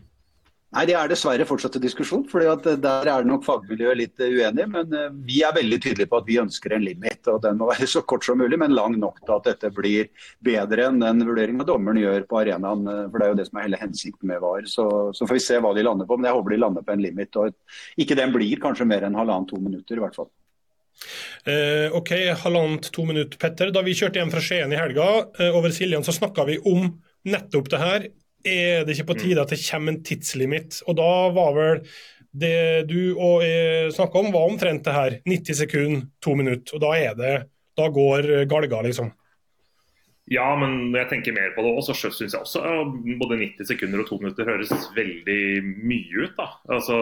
Nei, 0.76 0.84
Det 0.84 0.96
er 1.00 1.08
dessverre 1.08 1.46
fortsatt 1.48 1.78
en 1.78 1.84
diskusjon. 1.84 2.26
fordi 2.28 2.48
at 2.52 2.66
eh, 2.68 2.76
Der 2.76 3.08
er 3.08 3.24
det 3.24 3.32
nok 3.32 3.46
fagmiljøet 3.46 3.98
litt 3.98 4.20
eh, 4.20 4.34
uenig. 4.36 4.66
Men 4.68 4.94
eh, 4.94 5.14
vi 5.30 5.40
er 5.42 5.56
veldig 5.56 5.80
tydelige 5.80 6.10
på 6.12 6.20
at 6.20 6.28
vi 6.28 6.40
ønsker 6.42 6.76
en 6.76 6.84
limit. 6.84 7.28
og 7.28 7.42
Den 7.42 7.58
må 7.58 7.70
være 7.72 7.88
så 7.88 8.02
kort 8.04 8.26
som 8.28 8.38
mulig, 8.38 8.60
men 8.60 8.76
lang 8.76 8.98
nok 9.00 9.22
til 9.24 9.36
at 9.38 9.48
dette 9.48 9.72
blir 9.72 10.10
bedre 10.44 10.90
enn 10.90 11.00
den 11.00 11.24
vurderinga 11.24 11.64
dommeren 11.68 12.02
gjør 12.02 12.28
på 12.28 12.42
arenaen. 12.42 12.84
For 13.08 13.16
Det 13.18 13.28
er 13.28 13.32
jo 13.32 13.40
det 13.40 13.48
som 13.48 13.60
er 13.60 13.68
hele 13.70 13.82
hensikten 13.82 14.28
med 14.28 14.44
VAR. 14.44 14.68
Så, 14.68 14.90
så, 15.16 15.24
får 15.24 15.40
vi 15.40 15.46
se 15.48 15.62
hva 15.64 15.74
de 15.74 15.88
lander 15.88 16.10
på. 16.10 16.20
Men 16.20 16.28
jeg 16.28 16.40
håper 16.40 16.56
de 16.56 16.60
lander 16.66 16.84
på 16.84 16.98
en 16.98 17.06
limit. 17.08 17.40
og 17.40 17.56
Ikke 18.04 18.20
den 18.20 18.36
blir 18.36 18.60
kanskje 18.60 18.90
mer 18.92 19.08
enn 19.08 19.16
halvannen-to 19.16 19.64
minutter, 19.64 19.96
i 19.96 20.04
hvert 20.04 20.20
fall. 20.20 20.32
Eh, 21.48 21.88
ok, 21.96 22.12
halvannet 22.44 22.92
to 22.92 23.08
minutter, 23.08 23.40
Petter. 23.40 23.72
Da 23.72 23.88
vi 23.88 23.96
kjørte 23.96 24.20
hjem 24.20 24.34
fra 24.34 24.44
Skien 24.44 24.74
i 24.74 24.80
helga 24.80 25.10
eh, 25.40 25.56
over 25.56 25.72
Siljan, 25.72 26.04
så 26.04 26.12
snakka 26.12 26.44
vi 26.50 26.60
om 26.68 26.90
nettopp 27.28 27.70
det 27.72 27.80
her 27.80 28.10
er 28.46 28.86
det 28.86 28.96
ikke 28.96 29.12
på 29.14 29.20
tide 29.22 29.42
at 29.42 29.52
det 29.54 29.62
kommer 29.64 29.94
en 29.94 30.04
tidslimit? 30.06 30.82
Og 30.88 30.98
da 31.00 31.12
var 31.36 31.54
vel 31.58 31.84
det 32.38 32.88
du 32.90 33.16
og 33.16 33.42
jeg 33.46 33.94
snakka 33.96 34.22
om, 34.22 34.34
var 34.34 34.50
omtrent 34.50 34.86
det 34.86 34.96
her. 34.96 35.20
90 35.26 35.62
sekunder, 35.64 36.10
to 36.22 36.36
minutter. 36.38 36.78
Og 36.78 36.84
da 36.84 36.98
er 36.98 37.16
det 37.18 37.38
Da 37.78 37.92
går 37.94 38.48
galga, 38.50 38.80
liksom. 38.82 39.12
Ja, 40.28 40.48
men 40.60 40.90
når 40.92 41.06
jeg 41.06 41.10
tenker 41.12 41.36
mer 41.36 41.54
på 41.56 41.64
det 41.64 41.70
òg, 41.72 41.86
så 41.88 41.94
syns 41.96 42.34
jeg 42.36 42.42
også 42.42 42.60
både 43.22 43.38
90 43.40 43.70
sekunder 43.70 44.02
og 44.02 44.10
to 44.10 44.18
minutter 44.20 44.50
høres 44.50 44.74
veldig 44.98 45.44
mye 45.88 46.26
ut. 46.26 46.34
da. 46.36 46.48
Altså, 46.76 46.98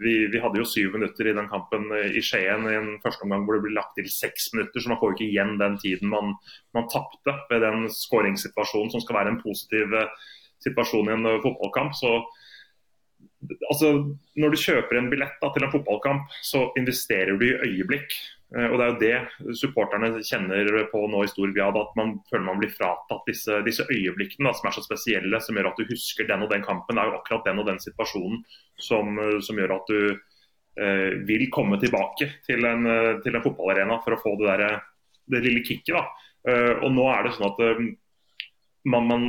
vi, 0.00 0.14
vi, 0.32 0.40
hadde 0.42 0.58
jo 0.58 0.66
syv 0.66 0.96
minutter 0.96 1.28
i 1.30 1.34
den 1.36 1.46
kampen 1.52 1.86
i 2.10 2.22
Skien 2.24 2.66
i 2.66 2.74
en 2.74 2.96
første 3.04 3.22
omgang 3.22 3.44
hvor 3.46 3.54
det 3.54 3.68
ble 3.68 3.76
lagt 3.76 3.94
til 4.00 4.08
seks 4.10 4.48
minutter, 4.56 4.82
så 4.82 4.90
man 4.90 4.98
får 4.98 5.12
jo 5.12 5.18
ikke 5.18 5.28
igjen 5.28 5.54
den 5.60 5.78
tiden 5.84 6.10
man, 6.10 6.34
man 6.74 6.90
tapte 6.90 7.36
ved 7.52 7.62
den 7.62 7.86
skåringssituasjonen 7.92 8.90
som 8.96 9.04
skal 9.04 9.20
være 9.20 9.36
en 9.36 9.42
positiv 9.44 9.94
eh, 10.00 10.26
situasjon 10.64 11.10
i 11.10 11.16
en 11.16 11.28
fotballkamp. 11.44 11.94
så 11.96 12.20
altså, 13.70 13.92
Når 14.36 14.54
du 14.54 14.60
kjøper 14.60 14.98
en 14.98 15.10
billett 15.12 15.36
da, 15.42 15.50
til 15.52 15.66
en 15.66 15.72
fotballkamp, 15.72 16.32
så 16.44 16.70
investerer 16.78 17.36
du 17.38 17.46
i 17.48 17.56
øyeblikk. 17.68 18.14
Eh, 18.56 18.68
og 18.70 18.78
Det 18.78 18.86
er 18.86 18.92
jo 18.92 19.00
det 19.02 19.56
supporterne 19.58 20.22
kjenner 20.22 20.86
på 20.92 21.02
nå 21.10 21.24
i 21.24 21.30
stor 21.30 21.52
grad. 21.56 21.78
At 21.80 21.96
man 21.98 22.16
føler 22.30 22.46
man 22.46 22.62
blir 22.62 22.74
fratatt 22.74 23.26
disse, 23.28 23.60
disse 23.66 23.86
øyeblikkene 23.90 24.50
da, 24.50 24.54
som 24.56 24.70
er 24.70 24.76
så 24.76 24.84
spesielle, 24.86 25.40
som 25.42 25.58
gjør 25.58 25.72
at 25.72 25.80
du 25.80 25.90
husker 25.90 26.28
den 26.28 26.46
og 26.46 26.52
den 26.52 26.64
kampen. 26.66 26.96
Det 26.96 27.04
er 27.04 27.12
jo 27.12 27.20
akkurat 27.20 27.48
den 27.48 27.62
og 27.62 27.68
den 27.70 27.82
situasjonen 27.82 28.42
som, 28.88 29.18
eh, 29.18 29.38
som 29.40 29.60
gjør 29.60 29.78
at 29.78 29.92
du 29.92 30.00
eh, 30.12 31.12
vil 31.28 31.48
komme 31.52 31.80
tilbake 31.82 32.30
til 32.46 32.68
en, 32.68 32.86
eh, 32.86 33.14
til 33.24 33.34
en, 33.34 33.44
fotballarena 33.44 34.00
for 34.04 34.16
å 34.16 34.22
få 34.22 34.36
det, 34.40 34.52
der, 34.52 34.80
det 35.32 35.44
lille 35.44 35.64
kicket. 35.66 35.96
da. 35.96 36.06
Eh, 36.46 36.74
og 36.84 36.92
nå 36.94 37.06
er 37.10 37.26
det 37.26 37.36
sånn 37.36 37.50
at 37.50 37.62
eh, 37.64 37.86
man, 38.86 39.08
man, 39.10 39.26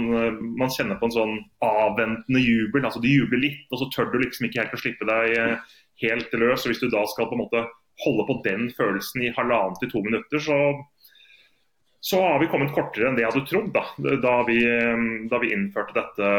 man, 0.59 0.71
kjenner 0.73 0.99
på 0.99 1.09
en 1.09 1.15
sånn 1.15 1.35
avventende 1.65 2.41
jubel. 2.43 2.85
altså 2.85 3.01
Du 3.03 3.09
jubler 3.09 3.41
litt, 3.41 3.65
og 3.71 3.81
så 3.81 3.89
tør 3.93 4.11
du 4.13 4.19
liksom 4.21 4.47
ikke 4.47 4.63
helt 4.63 4.77
å 4.77 4.81
slippe 4.81 5.09
deg 5.09 5.35
helt 6.03 6.37
løs. 6.37 6.65
og 6.65 6.71
Hvis 6.71 6.83
du 6.83 6.89
da 6.93 7.03
skal 7.09 7.29
på 7.29 7.37
en 7.37 7.43
måte 7.45 7.65
holde 8.05 8.27
på 8.27 8.41
den 8.45 8.69
følelsen 8.77 9.25
i 9.25 9.33
halvannet 9.35 9.81
til 9.81 9.91
to 9.91 10.03
minutter, 10.05 10.41
så, 10.43 10.57
så 12.03 12.19
har 12.21 12.41
vi 12.41 12.49
kommet 12.51 12.73
kortere 12.75 13.09
enn 13.09 13.17
det 13.17 13.25
jeg 13.25 13.33
hadde 13.33 13.47
trodd 13.49 13.71
da, 13.73 13.85
da, 14.23 14.35
vi, 14.47 14.59
da 15.31 15.39
vi, 15.41 15.53
innførte 15.55 15.95
dette, 15.97 16.33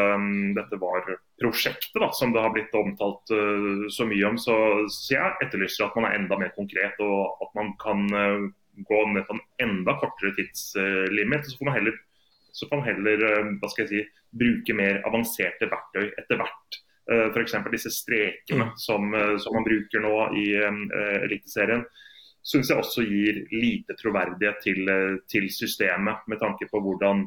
dette 0.55 0.79
var 0.81 1.11
prosjektet 1.41 2.15
som 2.15 2.31
det 2.35 2.43
har 2.43 2.53
blitt 2.55 2.75
omtalt 2.79 3.33
uh, 3.35 3.87
så 3.91 4.07
mye 4.07 4.31
om. 4.31 4.39
Så, 4.39 4.55
så, 4.87 5.17
jeg 5.17 5.35
etterlyser 5.45 5.87
at 5.87 5.99
man 5.99 6.09
er 6.09 6.19
enda 6.21 6.39
mer 6.39 6.55
konkret 6.55 6.99
og 7.03 7.43
at 7.45 7.55
man 7.59 7.75
kan 7.83 8.07
uh, 8.15 8.47
gå 8.87 9.01
ned 9.11 9.27
på 9.27 9.35
en 9.35 9.43
enda 9.65 9.97
kortere 9.99 10.31
tidslimit. 10.37 11.49
Så 11.49 11.59
får 11.59 11.67
man 11.67 11.75
heller, 11.81 11.99
så 12.59 12.67
får 12.69 12.81
man 12.81 12.89
heller 12.91 13.25
uh, 13.25 13.55
hva 13.61 13.71
skal 13.71 13.85
jeg 13.85 13.91
si, 13.93 14.21
bruke 14.43 14.75
mer 14.77 15.01
avanserte 15.07 15.71
verktøy 15.71 16.11
etter 16.11 16.39
hvert. 16.39 16.83
Eh, 17.11 17.31
F.eks. 17.33 17.53
disse 17.71 17.89
strekene 17.89 18.65
mm. 18.69 18.71
som, 18.77 19.13
eh, 19.13 19.37
som, 19.37 19.55
man 19.57 19.65
bruker 19.65 20.03
nå 20.03 20.13
i 20.37 20.45
uh, 20.61 21.23
Eliteserien, 21.23 21.81
syns 22.45 22.69
jeg 22.69 22.81
også 22.81 23.03
gir 23.07 23.39
lite 23.51 23.95
troverdighet 23.97 24.61
til, 24.63 24.91
til, 25.29 25.47
systemet, 25.51 26.21
med 26.29 26.39
tanke 26.41 26.69
på 26.69 26.81
hvordan 26.85 27.25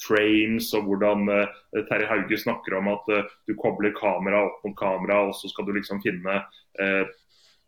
frames 0.00 0.68
og 0.78 0.86
hvordan 0.86 1.26
uh, 1.26 1.80
Terje 1.88 2.06
Hauge 2.08 2.38
snakker 2.38 2.78
om 2.78 2.92
at 2.92 3.10
uh, 3.10 3.32
du 3.50 3.56
kobler 3.58 3.92
kamera 3.98 4.44
opp 4.46 4.62
mot 4.64 4.76
kamera, 4.78 5.24
og 5.26 5.34
så 5.36 5.50
skal 5.50 5.66
du 5.66 5.74
liksom 5.76 6.02
finne 6.04 6.44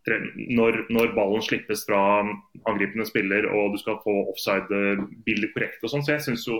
når, 0.02 0.78
når, 0.90 1.12
ballen 1.14 1.42
slippes 1.44 1.84
fra 1.86 1.98
angripende 2.66 3.04
spiller 3.06 3.44
og 3.54 3.74
du 3.74 3.78
skal 3.78 4.00
få 4.02 4.14
offside-bildet 4.32 5.52
korrekt 5.54 5.84
og 5.84 5.92
sånn. 5.92 6.02
Så 6.02 6.16
jeg 6.16 6.24
syns 6.24 6.46
jo 6.48 6.56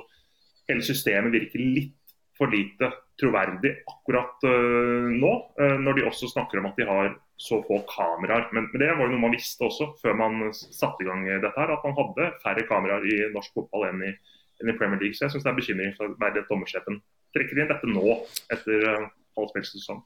hele 0.71 0.85
systemet 0.87 1.35
virker 1.35 1.63
litt 1.63 1.99
for 2.39 2.51
lite 2.53 2.89
troverdig 3.21 3.75
akkurat 3.87 4.47
uh, 4.49 5.09
nå, 5.13 5.33
uh, 5.61 5.77
når 5.81 5.99
de 5.99 6.07
også 6.09 6.31
snakker 6.33 6.61
om 6.61 6.71
at 6.71 6.79
de 6.81 6.89
har 6.89 7.13
så 7.43 7.61
få 7.67 7.83
kameraer. 7.91 8.49
Men, 8.55 8.69
men, 8.73 8.81
det 8.81 8.93
var 8.95 9.07
jo 9.07 9.13
noe 9.15 9.25
man 9.27 9.35
visste 9.35 9.67
også 9.67 9.93
før 10.03 10.17
man 10.19 10.41
satte 10.55 11.03
i 11.03 11.09
gang 11.09 11.27
dette, 11.29 11.53
her, 11.59 11.75
at 11.75 11.85
man 11.87 11.97
hadde 11.99 12.31
færre 12.45 12.65
kameraer 12.69 13.07
i 13.09 13.19
norsk 13.35 13.55
fotball 13.59 13.89
enn 13.91 14.03
i, 14.07 14.15
enn 14.63 14.73
i 14.73 14.77
Premier 14.79 15.03
League. 15.03 15.19
Så 15.19 15.27
jeg 15.27 15.35
syns 15.35 15.47
det 15.47 15.53
er 15.53 15.61
bekymringsverdig 15.61 16.43
at 16.45 16.51
dommersjefen 16.51 16.99
trekker 17.37 17.63
inn 17.63 17.71
dette 17.73 17.93
nå, 17.93 18.19
etter 18.55 18.89
uh, 18.89 19.07
halv 19.39 19.53
spillsesong. 19.53 20.03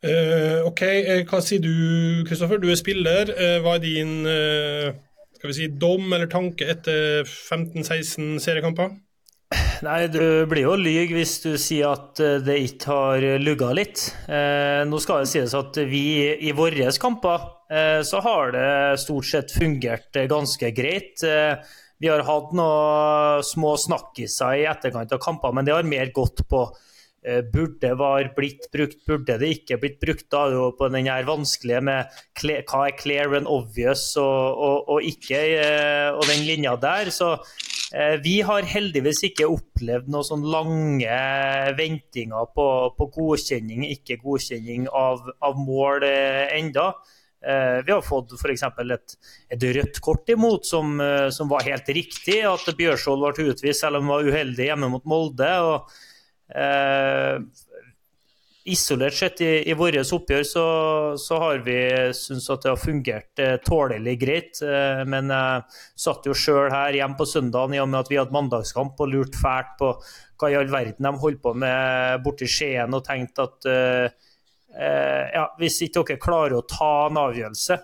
Uh, 0.00 0.64
OK, 0.68 0.84
hva 1.28 1.42
sier 1.44 1.60
du 1.60 1.74
Kristoffer? 2.28 2.60
Du 2.60 2.70
er 2.72 2.80
spiller. 2.80 3.34
Hva 3.64 3.76
er 3.76 3.84
din 3.84 4.14
skal 5.38 5.52
vi 5.52 5.54
si, 5.54 5.68
dom 5.70 6.10
eller 6.12 6.26
tanke 6.30 6.66
etter 6.66 7.22
15-16 7.22 8.40
seriekamper? 8.42 8.96
Nei, 9.86 10.08
du 10.10 10.44
blir 10.50 10.66
jo 10.66 10.74
lyg 10.76 11.12
hvis 11.14 11.36
du 11.44 11.52
sier 11.60 11.94
at 11.94 12.18
eh, 12.20 12.40
det 12.44 12.56
ikke 12.66 12.90
har 12.90 13.26
lugga 13.40 13.70
litt. 13.76 14.02
Eh, 14.26 14.82
nå 14.88 14.98
skal 15.00 15.22
det 15.22 15.30
sies 15.30 15.54
at 15.56 15.78
vi 15.88 16.02
i 16.44 16.52
våre 16.56 16.90
kamper 17.00 17.46
eh, 17.70 18.00
så 18.04 18.20
har 18.24 18.52
det 18.56 18.72
stort 19.04 19.28
sett 19.30 19.54
fungert 19.54 20.18
eh, 20.18 20.26
ganske 20.30 20.72
greit. 20.74 21.22
Eh, 21.22 21.54
vi 21.98 22.10
har 22.10 22.26
hatt 22.26 22.52
noen 22.58 23.46
små 23.46 23.76
snakkiser 23.78 24.58
i 24.58 24.66
etterkant 24.70 25.14
av 25.14 25.22
kamper, 25.22 25.54
men 25.54 25.66
det 25.66 25.74
har 25.74 25.86
mer 25.86 26.12
gått 26.14 26.44
på 26.50 26.66
burde 27.52 27.92
var 27.98 28.30
blitt 28.36 28.68
brukt, 28.72 29.00
burde 29.06 29.38
det 29.40 29.50
ikke 29.58 29.78
blitt 29.82 29.98
brukt? 30.02 30.26
Da 30.32 30.46
jo 30.52 30.70
på 30.76 30.88
den 30.92 31.08
her 31.08 31.26
vanskelige 31.28 31.82
med 31.84 32.20
hva 32.40 32.86
er 32.86 32.96
clear 32.98 33.36
and 33.36 33.50
obvious 33.50 34.10
og, 34.20 34.56
og, 34.56 34.88
og 34.94 35.08
ikke, 35.08 35.42
eh, 35.58 36.08
og 36.14 36.24
den 36.30 36.46
linja 36.48 36.76
der. 36.80 37.12
Så 37.14 37.34
eh, 37.92 38.16
vi 38.24 38.38
har 38.46 38.68
heldigvis 38.68 39.22
ikke 39.30 39.50
opplevd 39.50 40.10
noen 40.12 40.28
sånn 40.30 40.48
lange 40.48 41.20
ventinger 41.78 42.50
på, 42.54 42.66
på 42.96 43.10
godkjenning, 43.18 43.86
ikke 43.92 44.20
godkjenning 44.24 44.88
av, 44.88 45.24
av 45.44 45.60
mål 45.60 46.08
enda. 46.08 46.92
Vi 47.38 47.92
har 47.92 48.00
fått 48.02 48.32
f.eks. 48.34 48.64
Et, 48.82 49.12
et 49.54 49.64
rødt 49.76 50.00
kort 50.02 50.30
imot, 50.32 50.66
som, 50.66 50.98
som 51.30 51.46
var 51.48 51.62
helt 51.68 51.86
riktig. 51.94 52.40
At 52.50 52.66
Bjørshol 52.76 53.22
ble 53.22 53.52
utvist 53.52 53.84
selv 53.84 54.00
om 54.00 54.08
han 54.08 54.16
var 54.16 54.26
uheldig 54.26 54.66
hjemme 54.66 54.90
mot 54.90 55.06
Molde. 55.06 55.52
og 55.62 55.92
Eh, 56.48 57.40
isolert 58.68 59.14
sett 59.16 59.40
i, 59.40 59.50
i 59.70 59.74
vårt 59.76 60.12
oppgjør 60.12 60.44
så, 60.44 60.64
så, 61.20 61.38
har 61.40 61.60
vi 61.64 61.78
syntes 62.16 62.48
at 62.52 62.64
det 62.64 62.72
har 62.72 62.80
fungert 62.80 63.42
eh, 63.42 63.56
tålelig 63.64 64.16
greit. 64.20 64.62
Eh, 64.62 65.02
men 65.08 65.32
jeg 65.32 65.66
satt 66.06 66.28
jo 66.28 66.36
sjøl 66.36 66.70
her 66.74 66.96
hjemme 66.96 67.18
på 67.18 67.28
søndagen 67.28 67.76
i 67.76 67.82
og 67.82 67.90
med 67.90 68.02
at 68.02 68.12
vi 68.12 68.20
hadde 68.20 68.36
mandagskamp 68.36 69.00
og 69.00 69.12
lurte 69.12 69.40
fælt 69.40 69.76
på 69.80 69.92
hva 70.38 70.52
i 70.52 70.56
all 70.58 70.70
verden 70.70 71.08
de 71.08 71.14
holdt 71.18 71.42
på 71.42 71.54
med 71.58 72.24
borti 72.24 72.48
Skien, 72.50 72.94
og 72.94 73.04
tenkte 73.06 73.48
at 73.48 73.70
eh, 73.72 74.18
eh, 74.76 75.24
ja, 75.34 75.46
hvis 75.60 75.80
ikke 75.88 76.04
dere 76.12 76.22
klarer 76.22 76.58
å 76.58 76.66
ta 76.68 76.92
en 77.08 77.22
avgjørelse, 77.24 77.78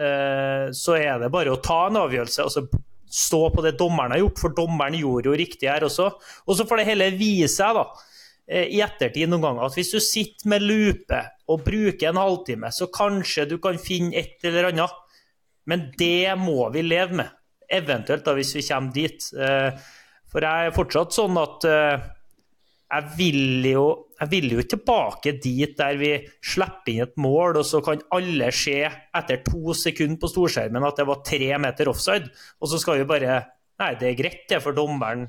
eh, 0.00 0.64
så 0.76 0.96
er 0.98 1.20
det 1.22 1.32
bare 1.32 1.54
å 1.54 1.60
ta 1.62 1.84
en 1.88 2.00
avgjørelse. 2.04 2.48
altså 2.48 2.66
Stå 3.10 3.48
på 3.50 3.64
det 3.64 3.74
dommeren 3.78 4.14
har 4.14 4.22
gjort, 4.22 4.38
for 4.38 4.54
dommeren 4.54 4.94
gjorde 4.98 5.32
jo 5.32 5.38
riktig 5.38 5.66
her 5.70 5.82
også. 5.86 6.12
Og 6.46 6.56
så 6.56 6.66
får 6.68 6.80
det 6.80 6.90
hele 6.92 7.10
vise 7.18 7.50
seg, 7.56 7.80
da 7.80 7.88
Eh, 8.50 8.66
i 8.74 8.80
ettertid 8.82 9.30
noen 9.30 9.44
ganger 9.44 9.68
at 9.68 9.76
hvis 9.78 9.92
du 9.94 10.00
sitter 10.02 10.48
med 10.50 10.64
lupe 10.66 11.20
og 11.50 11.62
bruker 11.62 12.08
en 12.10 12.18
halvtime, 12.18 12.72
så 12.74 12.88
kanskje 12.90 13.46
du 13.46 13.60
kan 13.62 13.78
finne 13.78 14.16
et 14.18 14.42
eller 14.42 14.72
annet. 14.72 14.96
Men 15.70 15.86
det 15.98 16.34
må 16.40 16.64
vi 16.74 16.82
leve 16.82 17.20
med, 17.20 17.36
eventuelt 17.70 18.26
da 18.26 18.34
hvis 18.34 18.56
vi 18.58 18.64
kommer 18.66 18.96
dit. 18.96 19.28
Eh, 19.38 19.70
for 20.30 20.46
jeg 20.46 20.66
er 20.66 20.74
fortsatt 20.74 21.14
sånn 21.14 21.38
at 21.38 21.68
eh, 21.70 22.08
jeg 22.90 23.14
vil 23.20 23.70
jo, 23.70 23.86
jeg 24.20 24.28
vil 24.28 24.52
jo 24.52 24.62
tilbake 24.68 25.32
dit 25.40 25.72
der 25.78 25.96
vi 25.96 26.12
slipper 26.44 26.92
inn 26.92 27.04
et 27.06 27.16
mål, 27.20 27.56
og 27.62 27.64
så 27.64 27.80
kan 27.84 28.02
alle 28.12 28.50
se 28.52 28.82
etter 28.84 29.40
to 29.46 29.72
sekunder 29.76 30.20
på 30.20 30.28
storskjermen 30.28 30.84
at 30.84 31.00
det 31.00 31.06
var 31.08 31.22
tre 31.24 31.50
meter 31.62 31.88
offside. 31.88 32.28
Og 32.60 32.68
så 32.68 32.80
skal 32.82 33.00
vi 33.00 33.08
bare 33.08 33.40
Nei, 33.80 33.94
det 33.96 34.10
er 34.10 34.16
greit, 34.18 34.42
det, 34.50 34.58
for 34.60 34.76
dommeren 34.76 35.22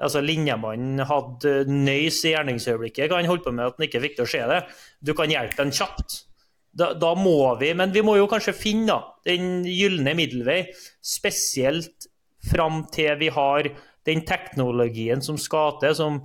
altså 0.00 0.22
Linjemannen 0.24 1.02
hadde 1.04 1.66
nøys 1.68 2.22
i 2.24 2.32
gjerningsøyeblikket. 2.32 3.10
Hva 3.10 3.18
han 3.20 3.28
holdt 3.28 3.44
på 3.44 3.52
med 3.52 3.66
at 3.66 3.76
han 3.76 3.86
ikke 3.88 4.02
fikk 4.06 4.16
til 4.16 4.24
å 4.24 4.30
se 4.30 4.40
det. 4.48 4.58
Du 5.04 5.12
kan 5.18 5.28
hjelpe 5.28 5.60
ham 5.60 5.74
kjapt. 5.74 6.22
Da, 6.78 6.92
da, 6.94 7.14
må 7.18 7.56
vi, 7.60 7.72
men 7.76 7.92
vi 7.94 8.04
må 8.06 8.14
jo 8.18 8.28
kanskje 8.30 8.54
finne 8.56 8.92
da, 8.92 8.98
den 9.26 9.66
gylne 9.66 10.14
middelvei. 10.16 10.60
Spesielt 11.04 12.08
fram 12.48 12.84
til 12.94 13.18
vi 13.20 13.28
har 13.34 13.68
den 14.08 14.22
teknologien 14.28 15.20
som 15.24 15.36
skal 15.40 15.76
til, 15.82 15.96
som 15.98 16.20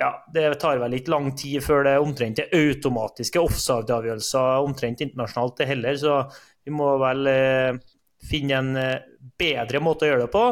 ja, 0.00 0.10
Det 0.34 0.46
tar 0.62 0.80
vel 0.82 0.96
ikke 0.98 1.12
lang 1.14 1.30
tid 1.38 1.62
før 1.64 1.84
det 1.86 1.98
omtrent 2.02 2.40
er 2.42 2.54
automatiske 2.54 3.42
offside-avgjørelser 3.42 4.64
omtrent 4.66 5.04
internasjonalt 5.04 5.60
det 5.60 5.68
heller, 5.70 5.98
så 6.00 6.16
vi 6.64 6.72
må 6.74 6.88
vel 7.02 7.28
eh, 7.30 7.82
finne 8.24 8.58
en 8.58 8.72
eh, 8.80 9.04
bedre 9.38 9.82
måte 9.84 10.06
å 10.06 10.10
gjøre 10.10 10.26
det 10.26 10.32
på. 10.34 10.46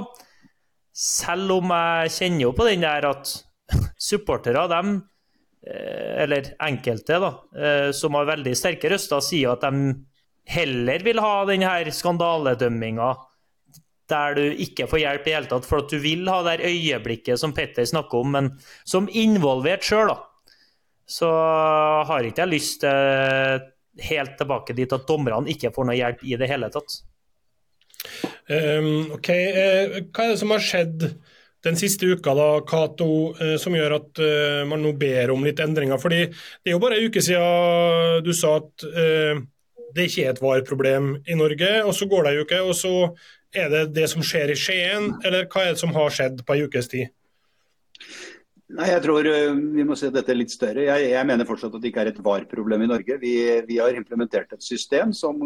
Selv 0.93 1.57
om 1.57 1.73
jeg 1.73 2.13
kjenner 2.19 2.47
jo 2.47 2.53
på 2.57 2.69
den 2.69 2.85
der 2.85 3.09
at 3.09 3.33
supportere, 4.11 4.67
dem, 4.71 4.95
eh, 5.67 6.23
eller 6.25 6.53
enkelte, 6.63 7.19
da, 7.23 7.35
eh, 7.57 7.91
som 7.97 8.19
har 8.19 8.31
veldig 8.31 8.55
sterke 8.59 8.93
røster, 8.93 9.25
sier 9.25 9.57
at 9.57 9.67
de 9.67 9.95
heller 10.53 11.05
vil 11.07 11.23
ha 11.23 11.35
denne 11.49 11.95
skandaledømminga 11.95 13.13
der 14.13 14.37
du 14.39 14.45
ikke 14.65 14.87
får 14.91 15.03
hjelp 15.03 15.29
i 15.29 15.35
hele 15.37 15.51
tatt, 15.51 15.67
for 15.69 15.83
at 15.83 15.93
du 15.93 15.99
vil 16.03 16.29
ha 16.31 16.43
det 16.47 16.61
øyeblikket 16.69 17.41
som 17.41 17.55
Petter 17.57 17.89
snakker 17.89 18.21
om, 18.23 18.37
men 18.37 18.53
som 18.85 19.09
involvert 19.09 19.85
sjøl, 19.87 20.13
da. 20.13 20.21
Så 21.09 21.29
har 22.09 22.25
ikke 22.25 22.45
jeg 22.45 22.55
lyst 22.55 22.85
til 22.85 23.69
helt 24.01 24.37
tilbake 24.39 24.77
dit 24.77 24.93
at 24.93 25.09
dommerne 25.09 25.51
ikke 25.53 25.73
får 25.75 25.89
noe 25.89 25.99
hjelp 25.99 26.23
i 26.25 26.39
det 26.41 26.49
hele 26.49 26.71
tatt. 26.73 27.01
Um, 28.51 29.13
ok, 29.15 29.29
uh, 29.31 29.99
Hva 30.11 30.25
er 30.25 30.33
det 30.33 30.41
som 30.41 30.53
har 30.55 30.65
skjedd 30.65 31.07
den 31.63 31.77
siste 31.79 32.09
uka, 32.11 32.35
da, 32.35 32.49
Kato, 32.67 33.09
uh, 33.39 33.55
som 33.63 33.77
gjør 33.77 33.99
at 34.01 34.23
uh, 34.23 34.63
man 34.69 34.83
nå 34.83 34.95
ber 34.99 35.35
om 35.35 35.45
litt 35.47 35.63
endringer? 35.63 36.01
Fordi 36.03 36.25
Det 36.27 36.73
er 36.73 36.77
jo 36.77 36.83
bare 36.83 36.99
en 36.99 37.11
uke 37.11 37.23
siden 37.23 38.25
du 38.27 38.33
sa 38.35 38.57
at 38.63 38.87
det 39.93 40.09
ikke 40.09 40.25
er 40.25 40.33
et 40.33 40.41
vareproblem 40.41 41.15
i 41.29 41.37
Norge, 41.37 41.71
og 41.85 41.93
så 41.95 42.09
går 42.09 42.25
det 42.25 42.33
ei 42.33 42.45
uke, 42.47 42.61
og 42.65 42.75
så 42.77 42.93
er 43.55 43.73
det 43.73 43.83
det 43.97 44.09
som 44.13 44.25
skjer 44.25 44.53
i 44.53 44.59
Skien, 44.59 45.13
eller 45.25 45.49
hva 45.51 45.67
er 45.67 45.75
det 45.75 45.83
som 45.83 45.93
har 45.97 46.15
skjedd 46.15 46.45
på 46.47 46.57
en 46.57 46.69
ukes 46.69 46.89
tid? 46.93 47.13
Nei, 48.73 48.89
jeg 48.89 49.03
tror 49.05 49.27
Vi 49.77 49.85
må 49.85 49.97
se 50.01 50.09
dette 50.13 50.35
litt 50.35 50.53
større. 50.53 50.87
Jeg, 50.87 51.11
jeg 51.13 51.29
mener 51.29 51.49
fortsatt 51.49 51.75
at 51.77 51.83
det 51.83 51.91
ikke 51.91 52.07
er 52.07 52.11
et 52.13 52.21
VAR-problem 52.25 52.87
i 52.87 52.89
Norge. 52.89 53.19
Vi, 53.21 53.35
vi, 53.69 53.79
har 53.83 53.93
implementert 53.99 54.55
et 54.57 54.65
system 54.65 55.13
som, 55.17 55.43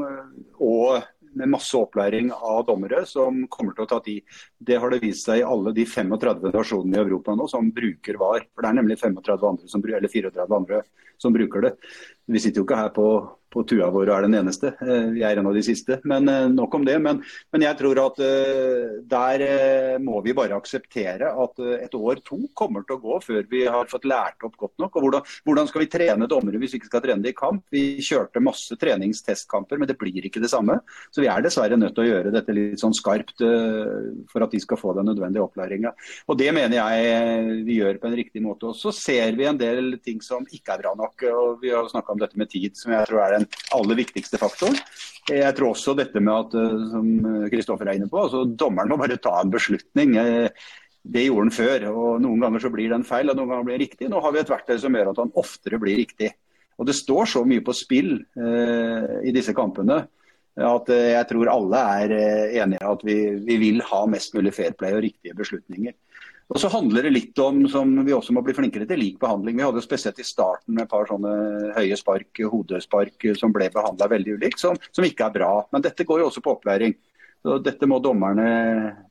og 0.63 1.03
med 1.37 1.51
masse 1.53 1.77
opplæring 1.77 2.31
av 2.33 2.63
dommere 2.69 3.03
som 3.09 3.43
kommer 3.53 3.75
til 3.77 3.85
å 3.85 3.89
ta 3.91 3.99
tid. 4.05 4.23
Det 4.57 4.79
har 4.81 4.93
det 4.93 5.03
vist 5.03 5.27
seg 5.27 5.43
i 5.43 5.47
alle 5.47 5.75
de 5.77 5.85
35 5.89 6.55
nasjonene 6.55 7.01
i 7.01 7.03
Europa 7.03 7.35
nå 7.37 7.49
som 7.51 7.73
bruker 7.75 8.21
VAR. 8.23 8.47
For 8.55 8.65
det 8.65 8.71
er 8.71 8.79
nemlig 8.79 9.01
35 9.03 9.49
andre 9.51 9.73
som, 9.73 9.85
eller 9.85 10.13
34 10.13 10.47
andre 10.61 10.81
som 11.21 11.35
bruker 11.35 11.67
det. 11.67 11.75
Vi 12.31 12.43
sitter 12.43 12.63
jo 12.63 12.69
ikke 12.69 12.81
her 12.81 12.95
på 12.95 13.09
på 13.57 13.65
tua 13.69 13.89
vår 13.93 14.11
og 14.11 14.15
er 14.17 14.27
den 14.27 14.37
eneste. 14.41 14.73
Eh, 14.85 15.09
vi 15.15 15.25
er 15.27 15.39
en 15.41 15.49
av 15.49 15.57
de 15.57 15.65
siste. 15.65 15.99
Men 16.09 16.29
eh, 16.31 16.47
nok 16.53 16.75
om 16.79 16.85
det. 16.87 16.97
Men, 17.03 17.23
men 17.55 17.65
jeg 17.65 17.79
tror 17.81 18.01
at 18.03 18.21
eh, 18.25 18.99
der 19.09 19.45
må 20.03 20.21
vi 20.25 20.35
bare 20.37 20.57
akseptere 20.59 21.33
at 21.45 21.63
et 21.79 21.95
år 21.97 22.21
to 22.27 22.39
kommer 22.59 22.85
til 22.87 22.99
å 22.99 23.03
gå 23.03 23.19
før 23.25 23.47
vi 23.51 23.65
har 23.71 23.89
fått 23.91 24.07
lært 24.09 24.45
opp 24.47 24.57
godt 24.61 24.77
nok. 24.83 24.97
Og 24.97 25.07
hvordan, 25.07 25.33
hvordan 25.49 25.71
skal 25.71 25.85
vi 25.85 25.91
trene 25.93 26.29
dommere 26.31 26.61
hvis 26.61 26.77
vi 26.77 26.83
ikke 26.83 26.91
skal 26.91 27.05
trene 27.05 27.25
det 27.25 27.33
i 27.33 27.39
kamp? 27.39 27.65
Vi 27.73 28.03
kjørte 28.05 28.43
masse 28.45 28.77
treningstestkamper, 28.81 29.81
men 29.81 29.91
det 29.91 29.99
blir 30.01 30.29
ikke 30.29 30.43
det 30.43 30.53
samme. 30.53 30.79
Så 31.15 31.25
vi 31.25 31.31
er 31.33 31.45
dessverre 31.45 31.79
nødt 31.81 31.97
til 31.97 32.07
å 32.07 32.11
gjøre 32.11 32.35
dette 32.35 32.57
litt 32.57 32.83
sånn 32.83 32.97
skarpt 32.97 33.45
for 34.31 34.45
at 34.45 34.53
de 34.53 34.61
skal 34.63 34.81
få 34.81 34.95
den 34.97 35.09
nødvendige 35.11 35.45
opplæringa. 35.45 35.93
Og 36.31 36.39
det 36.41 36.51
mener 36.57 36.77
jeg 36.79 37.63
vi 37.67 37.79
gjør 37.81 38.01
på 38.03 38.11
en 38.11 38.19
riktig 38.19 38.43
måte. 38.45 38.71
Og 38.71 38.79
så 38.79 38.93
ser 38.95 39.37
vi 39.39 39.49
en 39.49 39.61
del 39.61 39.97
ting 40.05 40.21
som 40.25 40.47
ikke 40.51 40.77
er 40.77 40.85
bra 40.85 40.95
nok. 40.99 41.27
og 41.31 41.63
Vi 41.63 41.73
har 41.75 41.89
snakka 41.91 42.15
om 42.15 42.23
dette 42.23 42.39
med 42.41 42.51
tid, 42.53 42.77
som 42.79 42.93
jeg 42.95 43.09
tror 43.09 43.25
er 43.25 43.39
den 43.39 43.46
aller 43.77 43.99
viktigste 43.99 44.41
faktoren. 44.41 44.79
Jeg 45.27 45.55
tror 45.59 45.73
også 45.73 45.97
dette 45.99 46.21
med 46.23 46.35
at, 46.35 46.57
eh, 46.59 46.83
som 46.93 47.07
Kristoffer 47.51 47.89
er 47.89 47.99
inne 47.99 48.11
på, 48.11 48.21
altså 48.23 48.45
dommeren 48.47 48.93
må 48.93 48.99
bare 49.01 49.19
ta 49.23 49.41
en 49.41 49.53
beslutning. 49.53 50.17
Eh, 50.21 50.49
det 51.07 51.27
gjorde 51.27 51.47
han 51.47 51.55
før. 51.55 51.87
og 51.93 52.21
Noen 52.23 52.43
ganger 52.43 52.63
så 52.63 52.73
blir 52.73 52.91
den 52.91 53.07
feil, 53.07 53.31
og 53.31 53.39
noen 53.39 53.53
ganger 53.53 53.69
blir 53.69 53.79
den 53.79 53.87
riktig. 53.87 54.11
Nå 54.11 54.21
har 54.23 54.35
vi 54.35 54.43
et 54.43 54.53
verktøy 54.53 54.79
som 54.83 54.95
gjør 54.99 55.13
at 55.13 55.23
han 55.23 55.33
oftere 55.43 55.81
blir 55.83 55.99
riktig. 56.03 56.33
Og 56.79 56.87
Det 56.87 56.95
står 56.95 57.25
så 57.31 57.45
mye 57.47 57.65
på 57.65 57.75
spill 57.75 58.13
eh, 58.37 59.13
i 59.27 59.33
disse 59.35 59.55
kampene 59.57 60.03
at 60.57 60.89
eh, 60.89 61.13
jeg 61.13 61.29
tror 61.29 61.53
alle 61.53 61.81
er 62.01 62.13
enige 62.63 62.81
i 62.81 62.91
at 62.91 63.03
vi, 63.05 63.17
vi, 63.45 63.57
vil 63.61 63.83
ha 63.85 64.05
mest 64.09 64.35
mulig 64.35 64.55
fair 64.57 64.73
play 64.73 64.95
og 64.97 65.05
riktige 65.05 65.37
beslutninger. 65.37 65.95
Og 66.47 66.61
så 66.63 66.69
handler 66.71 67.03
det 67.03 67.11
litt 67.11 67.39
om, 67.43 67.65
som 67.71 67.91
vi 68.07 68.15
også 68.15 68.35
må 68.37 68.43
bli 68.47 68.55
flinkere 68.55 68.87
til, 68.87 69.01
lik 69.03 69.17
behandling. 69.23 69.57
Vi 69.59 69.65
hadde 69.67 69.83
spesielt 69.83 70.21
i 70.23 70.27
starten 70.27 70.77
med 70.77 70.85
et 70.85 70.93
par 70.93 71.09
sånne 71.09 71.33
høye 71.75 71.97
spark, 71.99 72.39
hodespark, 72.53 73.27
som 73.39 73.55
ble 73.55 73.67
behandla 73.75 74.07
veldig 74.13 74.37
ulikt, 74.39 74.63
som, 74.63 74.79
som, 74.93 75.07
ikke 75.07 75.27
er 75.27 75.35
bra. 75.35 75.51
Men 75.75 75.83
dette 75.83 76.07
går 76.07 76.23
jo 76.23 76.29
også 76.29 76.43
på 76.45 76.55
opplæring. 76.55 76.95
Så 77.43 77.59
dette 77.63 77.87
må 77.91 77.99
dommerne 78.03 78.47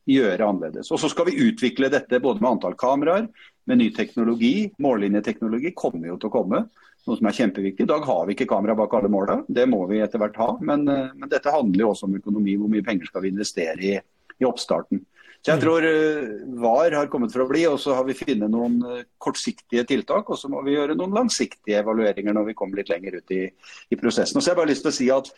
gjøre 0.07 0.47
annerledes. 0.47 0.91
Og 0.95 1.01
så 1.01 1.09
skal 1.11 1.27
vi 1.27 1.41
utvikle 1.49 1.91
dette 1.91 2.21
både 2.23 2.43
med 2.43 2.53
antall 2.53 2.77
kameraer, 2.79 3.27
med 3.67 3.81
ny 3.81 3.89
teknologi. 3.95 4.69
Mållinjeteknologi 4.83 5.73
kommer 5.75 6.13
jo 6.13 6.17
til 6.21 6.31
å 6.31 6.35
komme, 6.37 6.61
noe 7.05 7.19
som 7.19 7.27
er 7.27 7.35
kjempeviktig. 7.35 7.83
I 7.83 7.91
dag 7.91 8.07
har 8.07 8.23
vi 8.27 8.35
ikke 8.37 8.47
kamera 8.47 8.77
bak 8.79 8.95
alle 8.95 9.11
måla, 9.11 9.41
det 9.51 9.67
må 9.71 9.81
vi 9.91 9.99
etter 10.03 10.23
hvert 10.23 10.39
ha. 10.39 10.53
Men, 10.63 10.87
men, 10.87 11.27
dette 11.31 11.51
handler 11.51 11.83
jo 11.83 11.91
også 11.91 12.07
om 12.07 12.15
økonomi. 12.19 12.55
Hvor 12.61 12.71
mye 12.71 12.85
penger 12.85 13.11
skal 13.11 13.25
vi 13.25 13.33
investere 13.35 13.91
i, 13.91 13.93
i 14.39 14.47
oppstarten. 14.47 15.03
Så 15.45 15.53
jeg 15.53 15.61
tror 15.61 15.85
uh, 15.85 16.29
VAR 16.57 16.95
har 16.97 17.09
kommet 17.13 17.29
for 17.29 17.43
å 17.43 17.45
bli, 17.45 17.67
og 17.69 17.75
så 17.77 17.93
har 17.93 18.07
vi 18.07 18.15
funnet 18.17 18.49
noen 18.49 18.79
uh, 18.81 19.03
kortsiktige 19.21 19.83
tiltak. 19.85 20.31
Og 20.33 20.39
så 20.41 20.49
må 20.49 20.63
vi 20.65 20.73
gjøre 20.73 20.95
noen 20.97 21.13
langsiktige 21.13 21.83
evalueringer 21.83 22.33
når 22.33 22.47
vi 22.47 22.55
kommer 22.57 22.79
litt 22.79 22.89
lenger 22.89 23.19
ut 23.19 23.33
i, 23.35 23.43
i 23.93 23.99
prosessen. 23.99 24.39
Og 24.39 24.41
så 24.41 24.49
har 24.49 24.55
jeg 24.55 24.61
bare 24.63 24.71
lyst 24.71 24.81
til 24.87 24.89
å 24.89 24.95
si 24.95 25.09
at 25.13 25.29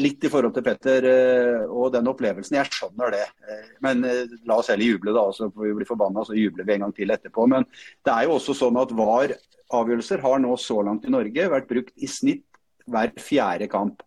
litt 0.00 0.24
i 0.24 0.30
forhold 0.32 0.56
til 0.56 0.64
Petter 0.64 1.04
uh, 1.04 1.66
og 1.68 1.92
den 1.92 2.08
opplevelsen, 2.08 2.56
jeg 2.62 2.72
skjønner 2.78 3.12
det. 3.12 3.26
men 3.84 4.00
la 4.48 4.56
oss 4.56 4.70
heller 4.72 4.88
juble, 4.88 5.12
da. 5.12 5.26
Så 5.36 5.50
får 5.52 5.66
vi 5.66 5.74
bli 5.82 5.88
forbanna, 5.90 6.24
så 6.24 6.38
jubler 6.38 6.64
vi 6.64 6.78
en 6.78 6.86
gang 6.86 6.96
til 6.96 7.12
etterpå. 7.12 7.44
Men 7.52 7.68
det 8.08 8.14
er 8.14 8.30
jo 8.30 8.38
også 8.38 8.56
sånn 8.56 8.80
at 8.80 8.94
VAR-avgjørelser 8.96 10.24
har 10.24 10.40
nå 10.40 10.56
så 10.56 10.80
langt 10.86 11.04
i 11.04 11.12
Norge 11.12 11.50
vært 11.58 11.68
brukt 11.68 11.92
i 12.00 12.08
snitt 12.08 12.48
hver 12.88 13.12
fjerde 13.20 13.68
kamp. 13.68 14.00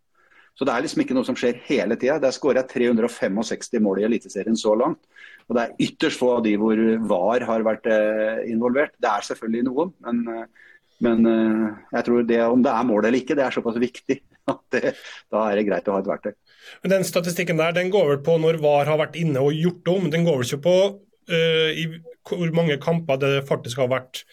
Så 0.55 0.63
det 0.63 0.71
er 0.71 0.85
liksom 0.85 1.01
ikke 1.03 1.15
noe 1.17 1.27
som 1.27 1.35
skjer 1.35 1.57
hele 1.67 1.97
tida. 1.99 2.15
Der 2.23 2.33
skåra 2.33 2.61
jeg 2.63 2.95
365 2.95 3.81
mål 3.83 4.01
i 4.01 4.05
Eliteserien 4.07 4.55
så 4.57 4.71
langt. 4.79 5.01
Og 5.45 5.57
det 5.57 5.63
er 5.63 5.83
ytterst 5.87 6.21
få 6.21 6.31
av 6.39 6.45
de 6.45 6.55
hvor 6.57 6.79
VAR 7.09 7.45
har 7.45 7.65
vært 7.65 7.89
eh, 7.91 8.45
involvert. 8.49 8.95
Det 9.01 9.09
er 9.11 9.27
selvfølgelig 9.27 9.67
noen, 9.67 9.91
men, 10.05 10.23
eh, 10.31 10.71
men 11.05 11.29
eh, 11.29 11.67
jeg 11.97 12.07
tror 12.07 12.25
det, 12.25 12.39
om 12.49 12.63
det 12.65 12.73
er 12.73 12.87
mål 12.89 13.05
eller 13.05 13.21
ikke, 13.21 13.37
det 13.37 13.45
er 13.45 13.53
såpass 13.53 13.77
viktig 13.81 14.19
at 14.51 14.61
det, 14.73 14.95
da 15.33 15.45
er 15.45 15.59
det 15.59 15.67
greit 15.69 15.89
å 15.89 15.95
ha 15.97 16.01
et 16.01 16.09
verktøy. 16.09 16.33
Men 16.81 16.95
Den 16.95 17.07
statistikken 17.07 17.61
der, 17.61 17.75
den 17.77 17.93
går 17.93 18.09
vel 18.15 18.21
på 18.25 18.39
når 18.41 18.57
VAR 18.63 18.89
har 18.89 19.01
vært 19.03 19.19
inne 19.21 19.43
og 19.43 19.53
gjort 19.53 19.93
om. 19.93 20.09
Den 20.13 20.25
går 20.25 20.41
vel 20.41 20.49
ikke 20.49 20.65
på 20.65 20.77
uh, 20.95 21.69
i 21.77 21.85
hvor 22.25 22.53
mange 22.57 22.79
kamper 22.81 23.19
det 23.21 23.33
faktisk 23.45 23.83
har 23.83 23.91
vært 23.91 24.23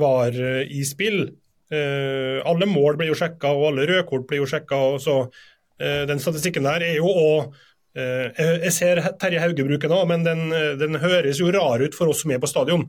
VAR 0.00 0.36
i 0.64 0.80
spill. 0.88 1.26
Uh, 1.68 2.40
alle 2.48 2.68
mål 2.68 2.96
blir 3.00 3.10
jo 3.12 3.18
sjekka, 3.20 3.52
og 3.52 3.66
alle 3.68 3.84
rødkort 3.90 4.24
blir 4.30 4.40
jo 4.40 4.48
sjekka. 4.48 4.80
Uh, 4.80 6.04
den 6.08 6.24
statistikken 6.24 6.64
der 6.64 6.86
er 6.88 6.96
jo 6.96 7.12
òg 7.12 7.52
jeg 7.94 8.74
ser 8.74 9.00
Terje 9.20 9.42
Hauge 9.42 9.66
bruker 9.66 9.90
nå, 9.92 10.00
men 10.10 10.26
den, 10.26 10.48
den, 10.80 10.98
høres 11.02 11.38
jo 11.38 11.52
rar 11.54 11.82
ut 11.82 11.94
for 11.94 12.10
oss 12.10 12.24
som 12.24 12.32
er 12.34 12.42
på 12.42 12.50
stadion. 12.50 12.88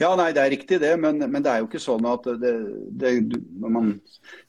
Ja, 0.00 0.12
nei, 0.18 0.32
Det 0.32 0.42
er 0.42 0.50
riktig 0.52 0.78
det, 0.82 0.92
men, 1.00 1.18
men 1.30 1.44
det 1.44 1.50
er 1.50 1.62
jo 1.62 1.68
ikke 1.68 1.80
sånn 1.82 2.04
at 2.08 2.26
det, 2.40 2.52
det, 3.00 3.12
når 3.62 3.72
man 3.72 3.90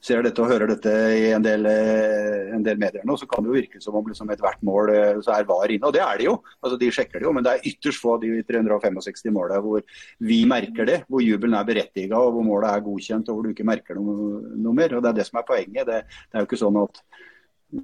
ser 0.04 0.24
dette 0.24 0.42
og 0.42 0.50
hører 0.50 0.70
dette 0.74 0.92
i 1.16 1.30
en 1.36 1.44
del, 1.44 1.68
en 1.68 2.64
del 2.64 2.80
medier 2.80 3.04
nå, 3.08 3.16
så 3.20 3.28
kan 3.30 3.44
det 3.44 3.52
jo 3.52 3.56
virke 3.56 3.82
som 3.82 3.96
om 3.98 4.08
liksom 4.10 4.32
ethvert 4.34 4.62
mål 4.66 4.92
eh, 4.94 5.20
så 5.24 5.36
er 5.36 5.48
VAR 5.48 5.72
inne. 5.72 5.88
Og 5.88 5.96
det 5.96 6.02
er 6.04 6.20
det 6.20 6.28
jo. 6.28 6.36
altså 6.60 6.78
De 6.80 6.90
sjekker 6.94 7.20
det 7.20 7.28
jo, 7.28 7.34
men 7.36 7.46
det 7.46 7.54
er 7.54 7.68
ytterst 7.72 8.02
få 8.02 8.16
av 8.16 8.24
de 8.24 8.40
365 8.48 9.34
målene 9.34 9.62
hvor 9.64 9.84
vi 10.30 10.40
merker 10.50 10.90
det. 10.90 10.98
Hvor 11.08 11.24
jubelen 11.24 11.58
er 11.58 11.68
berettiget 11.68 12.16
og 12.18 12.34
hvor 12.36 12.48
målet 12.48 12.72
er 12.72 12.88
godkjent 12.88 13.30
og 13.30 13.38
hvor 13.38 13.46
du 13.46 13.54
ikke 13.54 13.68
merker 13.68 14.00
noe, 14.00 14.42
noe 14.56 14.76
mer. 14.76 14.96
og 14.96 15.04
Det 15.04 15.14
er 15.14 15.20
det 15.20 15.28
som 15.30 15.40
er 15.40 15.48
poenget. 15.48 15.88
Det, 15.88 16.02
det 16.04 16.36
er 16.36 16.44
jo 16.44 16.50
ikke 16.50 16.64
sånn 16.64 16.82
at 16.84 17.04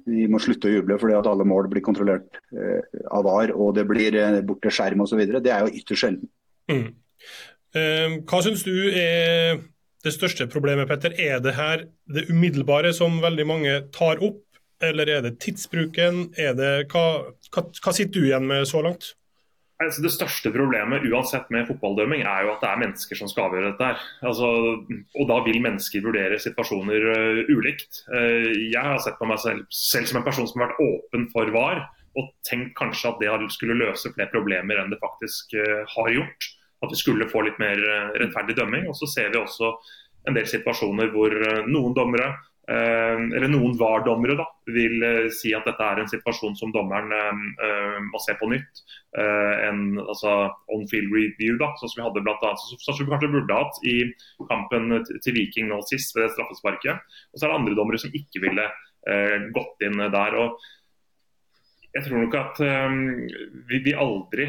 vi 0.05 0.27
må 0.31 0.39
slutte 0.41 0.69
å 0.69 0.73
juble 0.73 0.97
fordi 1.01 1.17
at 1.17 1.27
alle 1.29 1.45
mål 1.47 1.69
blir 1.71 1.83
kontrollert 1.85 2.39
eh, 2.55 2.81
av 3.11 3.25
VAR 3.27 3.53
og 3.55 3.75
det 3.77 3.85
blir 3.89 4.15
eh, 4.19 4.39
borte 4.45 4.71
skjerm 4.73 5.03
osv. 5.05 5.21
Det 5.33 5.51
er 5.51 5.65
jo 5.65 5.73
ytterst 5.81 6.05
sjelden. 6.05 6.31
Mm. 6.71 6.87
Eh, 7.77 8.17
hva 8.27 8.41
syns 8.45 8.65
du 8.67 8.75
er 8.89 9.61
det 10.01 10.15
største 10.15 10.47
problemet, 10.51 10.89
Petter? 10.89 11.15
Er 11.19 11.41
det 11.43 11.55
her 11.57 11.85
det 12.09 12.27
umiddelbare 12.31 12.93
som 12.97 13.19
veldig 13.23 13.47
mange 13.47 13.75
tar 13.93 14.21
opp, 14.25 14.41
eller 14.81 15.09
er 15.13 15.25
det 15.25 15.37
tidsbruken? 15.43 16.31
Er 16.41 16.55
det, 16.57 16.71
hva, 16.93 17.05
hva, 17.53 17.67
hva 17.69 17.93
sitter 17.95 18.17
du 18.17 18.31
igjen 18.31 18.47
med 18.49 18.65
så 18.69 18.81
langt? 18.85 19.13
Altså, 19.81 20.03
det 20.03 20.11
største 20.13 20.51
problemet 20.53 21.05
uansett 21.09 21.47
med 21.53 21.65
fotballdømming 21.69 22.21
er 22.27 22.45
jo 22.45 22.51
at 22.53 22.61
det 22.63 22.69
er 22.69 22.81
mennesker 22.83 23.17
som 23.17 23.29
skal 23.31 23.47
avgjøre 23.47 23.71
dette. 23.71 23.87
her. 23.89 24.03
Altså, 24.29 24.49
og 25.17 25.29
da 25.29 25.39
vil 25.47 25.61
mennesker 25.63 26.03
vurdere 26.05 26.39
situasjoner 26.41 27.07
uh, 27.09 27.41
ulikt. 27.49 28.03
Uh, 28.11 28.51
jeg 28.51 28.83
har 28.83 29.01
sett 29.01 29.17
på 29.19 29.29
meg 29.29 29.41
selv, 29.41 29.65
selv, 29.73 30.09
som 30.09 30.21
en 30.21 30.27
person 30.27 30.49
som 30.49 30.61
har 30.61 30.71
vært 30.71 30.83
åpen 30.85 31.25
for 31.33 31.53
VAR, 31.55 31.85
og 32.19 32.29
tenkt 32.45 32.75
kanskje 32.77 33.13
at 33.13 33.21
det 33.23 33.53
skulle 33.55 33.79
løse 33.79 34.11
flere 34.13 34.29
problemer 34.33 34.81
enn 34.81 34.91
det 34.93 35.01
faktisk 35.01 35.55
uh, 35.57 35.81
har 35.95 36.13
gjort. 36.19 36.51
At 36.85 36.93
vi 36.93 37.01
skulle 37.01 37.29
få 37.29 37.43
litt 37.45 37.59
mer 37.61 37.77
rettferdig 38.17 38.55
dømming. 38.57 38.87
Og 38.89 38.95
så 38.97 39.05
ser 39.09 39.27
vi 39.29 39.37
også 39.37 39.75
en 40.29 40.33
del 40.33 40.47
situasjoner 40.49 41.11
hvor 41.13 41.33
noen 41.69 41.93
dommere 41.93 42.31
eller 42.69 43.49
noen 43.49 43.73
VAR-dommere 43.77 44.35
da, 44.37 44.45
vil 44.69 45.01
eh, 45.03 45.29
si 45.33 45.53
at 45.57 45.65
dette 45.67 45.85
er 45.85 46.01
en 46.01 46.09
situasjon 46.11 46.53
som 46.59 46.73
dommeren 46.73 47.09
uh, 47.11 47.97
må 48.05 48.21
se 48.21 48.35
på 48.37 48.49
nytt. 48.51 48.83
Uh, 49.17 49.55
en 49.67 49.81
altså, 50.03 50.51
on-field 50.71 51.09
review, 51.11 51.57
da, 51.59 51.71
sånn 51.79 51.91
som 51.91 52.01
vi 52.01 52.05
hadde 52.07 52.23
blant 52.23 52.45
annet, 52.45 52.61
som 52.61 52.99
vi 52.99 53.09
kanskje 53.09 53.31
burde 53.33 53.57
hatt 53.57 53.81
i 53.87 53.97
kampen 54.51 55.01
til 55.09 55.35
Viking 55.35 55.71
nå 55.71 55.81
sist, 55.89 56.13
ved 56.15 56.29
straffesparket. 56.35 57.01
Og 57.33 57.41
så 57.41 57.47
er 57.47 57.51
det 57.51 57.59
andre 57.61 57.79
dommere 57.79 58.01
som 58.01 58.13
ikke 58.13 58.45
ville 58.45 58.69
gått 59.55 59.81
inn 59.81 59.97
der. 59.97 60.35
og 60.37 60.59
jeg 61.95 62.05
tror 62.05 62.21
nok 62.21 62.35
at 62.37 62.59
um, 62.61 62.99
vi, 63.67 63.79
vi, 63.81 63.95
aldri 63.97 64.45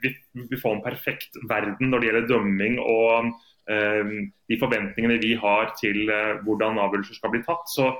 vi 0.00 0.14
vil 0.32 0.58
få 0.62 0.72
en 0.72 0.80
perfekt 0.82 1.36
verden 1.44 1.92
når 1.92 2.00
det 2.00 2.08
gjelder 2.08 2.30
dømming 2.30 2.78
og 2.80 3.12
Ehm, 3.20 3.34
de 3.66 4.58
forventningene 4.60 5.18
vi 5.22 5.34
har 5.40 5.72
til 5.78 6.06
eh, 6.12 6.38
hvordan 6.46 6.78
avgjørelser 6.82 7.18
skal 7.18 7.32
bli 7.32 7.42
tatt. 7.46 7.66
Så 7.70 7.90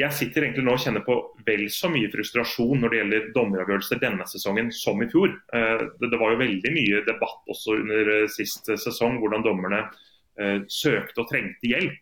jeg 0.00 0.16
sitter 0.16 0.46
egentlig 0.46 0.64
nå 0.64 0.76
og 0.76 0.84
kjenner 0.84 1.04
på 1.04 1.16
vel 1.46 1.66
så 1.72 1.90
mye 1.92 2.10
frustrasjon 2.12 2.78
når 2.80 2.92
det 2.92 3.00
gjelder 3.00 3.26
dommeravgjørelser 3.34 4.00
denne 4.00 4.28
sesongen 4.30 4.70
som 4.74 5.02
i 5.02 5.08
fjor. 5.10 5.34
Eh, 5.56 5.82
det 6.04 6.20
var 6.20 6.34
jo 6.34 6.42
veldig 6.44 6.74
mye 6.76 7.02
debatt 7.08 7.52
også 7.52 7.80
under 7.82 8.14
eh, 8.14 8.30
sist 8.32 8.70
sesong 8.70 9.20
hvordan 9.22 9.46
dommerne 9.46 9.88
søkte 10.72 11.20
og 11.20 11.26
trengte 11.28 11.68
hjelp. 11.68 11.98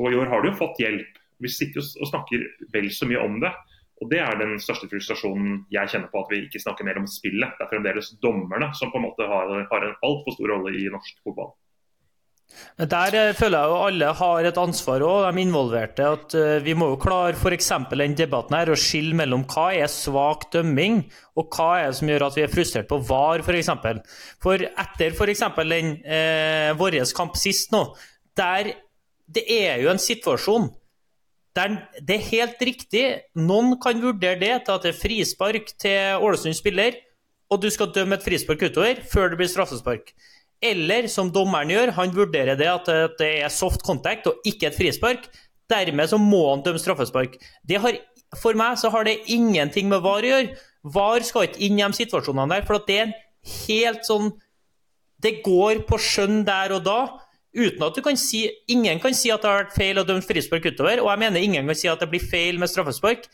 Og 0.00 0.06
i 0.08 0.16
år 0.16 0.30
har 0.30 0.40
de 0.40 0.48
jo 0.48 0.56
fått 0.56 0.78
hjelp. 0.80 1.18
Vi 1.42 1.50
sitter 1.52 1.82
og 1.82 2.08
snakker 2.08 2.46
vel 2.72 2.86
så 2.94 3.04
mye 3.10 3.20
om 3.20 3.36
det. 3.42 3.50
Og 4.02 4.10
Det 4.10 4.20
er 4.22 4.38
den 4.40 4.56
største 4.62 4.88
frustrasjonen 4.90 5.66
jeg 5.72 5.90
kjenner 5.92 6.08
på, 6.12 6.22
at 6.22 6.32
vi 6.32 6.40
ikke 6.46 6.62
snakker 6.62 6.86
mer 6.86 6.98
om 7.02 7.06
spillet. 7.10 7.54
Det 7.58 7.66
er 7.66 7.70
fremdeles 7.70 8.14
dommerne 8.22 8.70
som 8.78 8.90
på 8.92 9.02
en 9.02 9.06
måte 9.06 9.28
har, 9.28 9.52
har 9.70 9.86
en 9.86 10.00
altfor 10.06 10.38
stor 10.38 10.54
rolle 10.54 10.72
i 10.80 10.88
norsk 10.92 11.20
fotball. 11.26 11.52
Der 12.78 13.14
eh, 13.18 13.34
føler 13.34 13.58
jeg 13.58 13.70
jo 13.70 13.78
alle 13.86 14.10
har 14.18 14.46
et 14.48 14.58
ansvar 14.58 15.02
òg, 15.02 15.24
de 15.34 15.42
involverte. 15.42 16.06
at 16.06 16.34
uh, 16.38 16.64
Vi 16.64 16.74
må 16.74 16.90
jo 16.92 17.00
klare 17.02 17.34
f.eks. 17.34 17.70
den 17.90 18.16
debatten 18.18 18.56
her 18.56 18.70
å 18.70 18.78
skille 18.78 19.14
mellom 19.14 19.44
hva 19.50 19.68
er 19.74 19.90
svak 19.90 20.48
dømming, 20.52 21.02
og 21.38 21.50
hva 21.54 21.70
er 21.80 21.90
det 21.90 21.98
som 21.98 22.12
gjør 22.12 22.26
at 22.28 22.38
vi 22.38 22.44
er 22.44 22.52
frustrert 22.52 22.90
på 22.90 23.00
VAR 23.08 23.42
f.eks. 23.42 23.72
For, 23.82 24.00
for 24.42 24.66
etter 24.66 25.16
f.eks. 25.16 25.44
den 25.70 25.96
eh, 26.04 26.70
vår 26.78 27.00
kamp 27.16 27.38
sist 27.38 27.74
nå, 27.74 27.88
der 28.38 28.74
det 29.24 29.44
er 29.48 29.80
jo 29.80 29.88
en 29.88 30.02
situasjon 30.02 30.68
der 31.54 31.76
det 32.02 32.16
er 32.16 32.30
helt 32.32 32.62
riktig. 32.66 33.04
Noen 33.38 33.76
kan 33.82 34.02
vurdere 34.02 34.40
det 34.40 34.54
til 34.66 34.74
at 34.74 34.82
det 34.82 34.90
er 34.90 34.98
frispark 34.98 35.74
til 35.78 36.22
Ålesund 36.26 36.56
spiller, 36.58 36.96
og 37.46 37.62
du 37.62 37.68
skal 37.70 37.92
dømme 37.94 38.18
et 38.18 38.26
frispark 38.26 38.64
utover 38.66 39.02
før 39.10 39.30
det 39.30 39.38
blir 39.38 39.50
straffespark. 39.52 40.10
Eller 40.64 41.08
som 41.12 41.28
dommeren 41.32 41.72
gjør, 41.72 41.92
han 41.98 42.12
vurderer 42.14 42.56
det 42.56 42.68
at 42.70 42.88
det 43.18 43.30
er 43.44 43.52
soft 43.52 43.84
contact 43.84 44.30
og 44.30 44.46
ikke 44.48 44.70
et 44.70 44.78
frispark. 44.78 45.26
Dermed 45.70 46.08
så 46.10 46.18
må 46.20 46.42
han 46.50 46.62
dømme 46.64 46.80
straffespark. 46.80 47.36
Har, 47.80 47.98
for 48.40 48.56
meg 48.56 48.78
så 48.80 48.90
har 48.92 49.06
det 49.08 49.18
ingenting 49.32 49.90
med 49.92 50.04
VAR 50.04 50.24
å 50.24 50.32
gjøre. 50.32 50.56
VAR 50.94 51.24
skal 51.24 51.48
ikke 51.48 51.62
inn 51.64 51.80
i 51.80 51.84
de 51.84 51.98
situasjonene 52.00 52.56
der, 52.56 52.64
for 52.68 52.80
det 52.88 52.98
er 53.02 53.14
helt 53.66 54.08
sånn 54.08 54.32
Det 55.24 55.38
går 55.44 55.84
på 55.88 55.96
skjønn 56.00 56.42
der 56.44 56.74
og 56.76 56.82
da, 56.84 56.98
uten 57.56 57.84
at 57.86 57.96
du 57.96 58.02
kan 58.04 58.16
si 58.20 58.42
Ingen 58.68 58.98
kan 59.00 59.14
si 59.16 59.30
at 59.32 59.40
det 59.40 59.48
har 59.48 59.62
vært 59.62 59.76
feil 59.76 60.00
å 60.00 60.04
dømme 60.04 60.24
frispark 60.24 60.66
utover, 60.68 61.00
og 61.00 61.08
jeg 61.12 61.22
mener 61.22 61.44
ingen 61.44 61.68
kan 61.70 61.78
si 61.78 61.88
at 61.88 62.02
det 62.02 62.10
blir 62.12 62.24
feil 62.24 62.60
med 62.60 62.72
straffespark. 62.72 63.28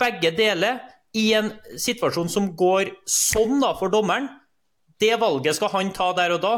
Begge 0.00 0.32
deler 0.36 0.80
i 1.14 1.30
en 1.36 1.52
situasjon 1.78 2.30
som 2.32 2.48
går 2.56 2.94
sånn 3.08 3.60
da 3.62 3.74
for 3.78 3.92
dommeren 3.92 4.30
det 5.02 5.14
valget 5.20 5.58
skal 5.58 5.72
han 5.74 5.92
ta 5.94 6.12
der 6.16 6.36
og 6.36 6.42
da. 6.44 6.54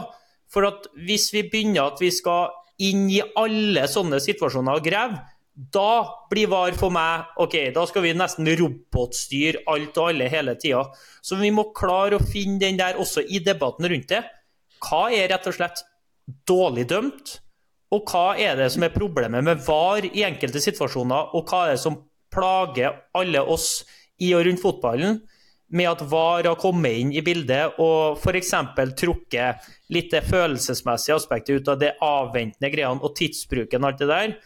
For 0.52 0.66
at 0.68 0.86
hvis 1.06 1.30
vi 1.34 1.46
begynner 1.50 1.90
at 1.90 2.02
vi 2.02 2.12
skal 2.14 2.52
inn 2.82 3.06
i 3.10 3.22
alle 3.38 3.86
sånne 3.88 4.20
situasjoner 4.22 4.78
og 4.78 4.84
grave, 4.84 5.22
da 5.56 6.04
blir 6.28 6.50
VAR 6.52 6.74
for 6.76 6.92
meg 6.92 7.38
OK, 7.40 7.54
da 7.72 7.86
skal 7.88 8.04
vi 8.04 8.12
nesten 8.16 8.48
robotstyre 8.60 9.62
alt 9.72 9.96
og 9.96 10.10
alle 10.10 10.28
hele 10.28 10.52
tida. 10.60 10.82
Så 11.24 11.38
vi 11.40 11.48
må 11.54 11.70
klare 11.76 12.18
å 12.18 12.26
finne 12.26 12.60
den 12.60 12.76
der 12.76 13.00
også 13.00 13.24
i 13.24 13.40
debatten 13.44 13.88
rundt 13.88 14.12
det. 14.12 14.20
Hva 14.84 15.06
er 15.16 15.30
rett 15.32 15.48
og 15.48 15.56
slett 15.56 15.80
dårlig 16.48 16.84
dømt? 16.92 17.38
Og 17.94 18.04
hva 18.10 18.34
er 18.36 18.58
det 18.58 18.68
som 18.74 18.84
er 18.84 18.92
problemet 18.92 19.46
med 19.46 19.62
VAR 19.64 20.04
i 20.10 20.26
enkelte 20.26 20.60
situasjoner, 20.60 21.32
og 21.32 21.48
hva 21.48 21.64
er 21.64 21.76
det 21.76 21.82
som 21.86 22.02
plager 22.34 23.00
alle 23.16 23.40
oss 23.40 23.86
i 24.20 24.34
og 24.36 24.44
rundt 24.44 24.60
fotballen? 24.60 25.22
Med 25.68 25.88
at 25.90 26.02
VAR 26.06 26.46
har 26.46 26.58
kommet 26.60 27.00
inn 27.00 27.12
i 27.14 27.22
bildet 27.26 27.80
og 27.82 28.20
f.eks. 28.20 28.52
trukket 28.98 29.70
litt 29.92 30.12
det 30.12 30.22
følelsesmessige 30.28 31.16
aspektet 31.18 31.60
ut 31.60 31.70
av 31.72 31.80
det 31.80 31.96
avventende 32.04 32.70
greiene 32.70 33.02
og 33.02 33.16
tidsbruken 33.18 33.82
og 33.82 33.90
alt 33.90 34.02
det 34.02 34.10
der. 34.10 34.36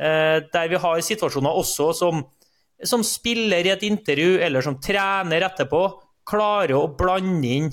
Eh, 0.00 0.36
der 0.52 0.70
vi 0.72 0.80
har 0.80 1.02
situasjoner 1.04 1.60
også 1.60 1.90
som, 1.96 2.24
som 2.82 3.04
spiller 3.04 3.66
i 3.66 3.74
et 3.74 3.84
intervju 3.84 4.38
eller 4.40 4.64
som 4.64 4.78
trener 4.80 5.44
etterpå, 5.50 5.82
klarer 6.30 6.78
å 6.78 6.88
blande 6.96 7.52
inn 7.58 7.68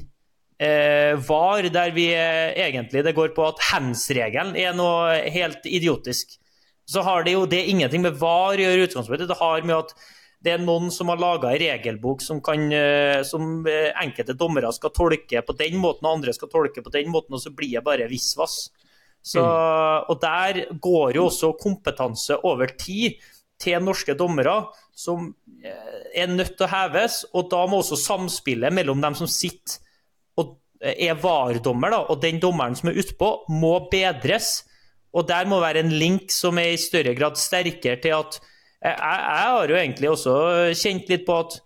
eh, 0.60 1.16
VAR 1.30 1.70
der 1.72 1.96
vi 1.96 2.10
egentlig 2.12 3.06
det 3.06 3.16
går 3.16 3.32
på 3.38 3.48
at 3.48 3.64
hands-regelen 3.72 4.58
er 4.60 4.76
noe 4.76 5.16
helt 5.32 5.64
idiotisk. 5.64 6.36
Så 6.88 7.04
har 7.04 7.24
det 7.24 7.36
jo 7.36 7.48
det 7.48 7.66
ingenting 7.68 8.04
med 8.04 8.20
VAR 8.20 8.60
å 8.60 8.64
gjøre 8.64 8.84
i 8.84 8.88
utgangspunktet. 8.88 9.28
Det 9.32 9.40
har 9.40 9.64
med 9.68 9.76
at 9.80 9.96
det 10.48 10.54
er 10.56 10.64
noen 10.64 10.88
som 10.94 11.12
har 11.12 11.20
laga 11.20 11.52
en 11.52 11.60
regelbok 11.60 12.24
som, 12.24 12.40
kan, 12.44 12.62
eh, 12.72 13.22
som, 13.28 13.66
eh, 13.68 13.92
enkelte 14.00 14.38
dommere 14.38 14.72
skal 14.74 14.94
tolke 14.96 15.44
på 15.44 15.56
den 15.60 15.76
måten, 15.82 16.08
og 16.08 16.18
andre 16.18 16.34
skal 16.34 16.52
tolke 16.52 16.84
på 16.84 16.94
den 16.94 17.12
måten, 17.12 17.36
og 17.36 17.44
så 17.44 17.52
blir 17.52 17.76
det 17.78 17.84
bare 17.84 18.08
visvas. 18.08 18.70
Så, 19.22 19.44
mm. 19.44 20.08
Og 20.08 20.22
der 20.22 20.62
går 20.80 21.18
jo 21.20 21.26
også 21.28 21.52
kompetanse 21.60 22.40
over 22.48 22.72
tid 22.80 23.20
til 23.60 23.84
norske 23.84 24.16
dommere, 24.16 24.56
som 24.96 25.34
eh, 25.66 26.24
er 26.24 26.32
nødt 26.32 26.56
til 26.56 26.68
å 26.68 26.72
heves. 26.72 27.26
Og 27.34 27.50
da 27.52 27.66
må 27.68 27.82
også 27.82 28.00
samspillet 28.00 28.72
mellom 28.74 29.04
dem 29.04 29.18
som 29.20 29.28
sitter 29.28 29.82
og 30.40 30.56
er 30.80 31.18
VAR-dommer, 31.20 31.98
og 32.08 32.22
den 32.22 32.40
dommeren 32.40 32.78
som 32.78 32.94
er 32.94 33.02
utpå, 33.02 33.34
må 33.50 33.90
bedres. 33.92 34.62
Og 35.12 35.28
der 35.28 35.50
må 35.50 35.60
være 35.60 35.84
en 35.84 35.92
link 35.92 36.32
som 36.32 36.60
er 36.62 36.76
i 36.76 36.80
større 36.80 37.18
grad 37.18 37.36
sterkere 37.42 38.00
til 38.00 38.16
at 38.16 38.40
jeg, 38.84 38.94
jeg, 38.94 39.48
har 39.50 39.72
jo 39.72 39.80
egentlig 39.80 40.10
også 40.12 40.36
kjent 40.78 41.10
litt 41.10 41.26
på 41.28 41.40
at 41.42 41.58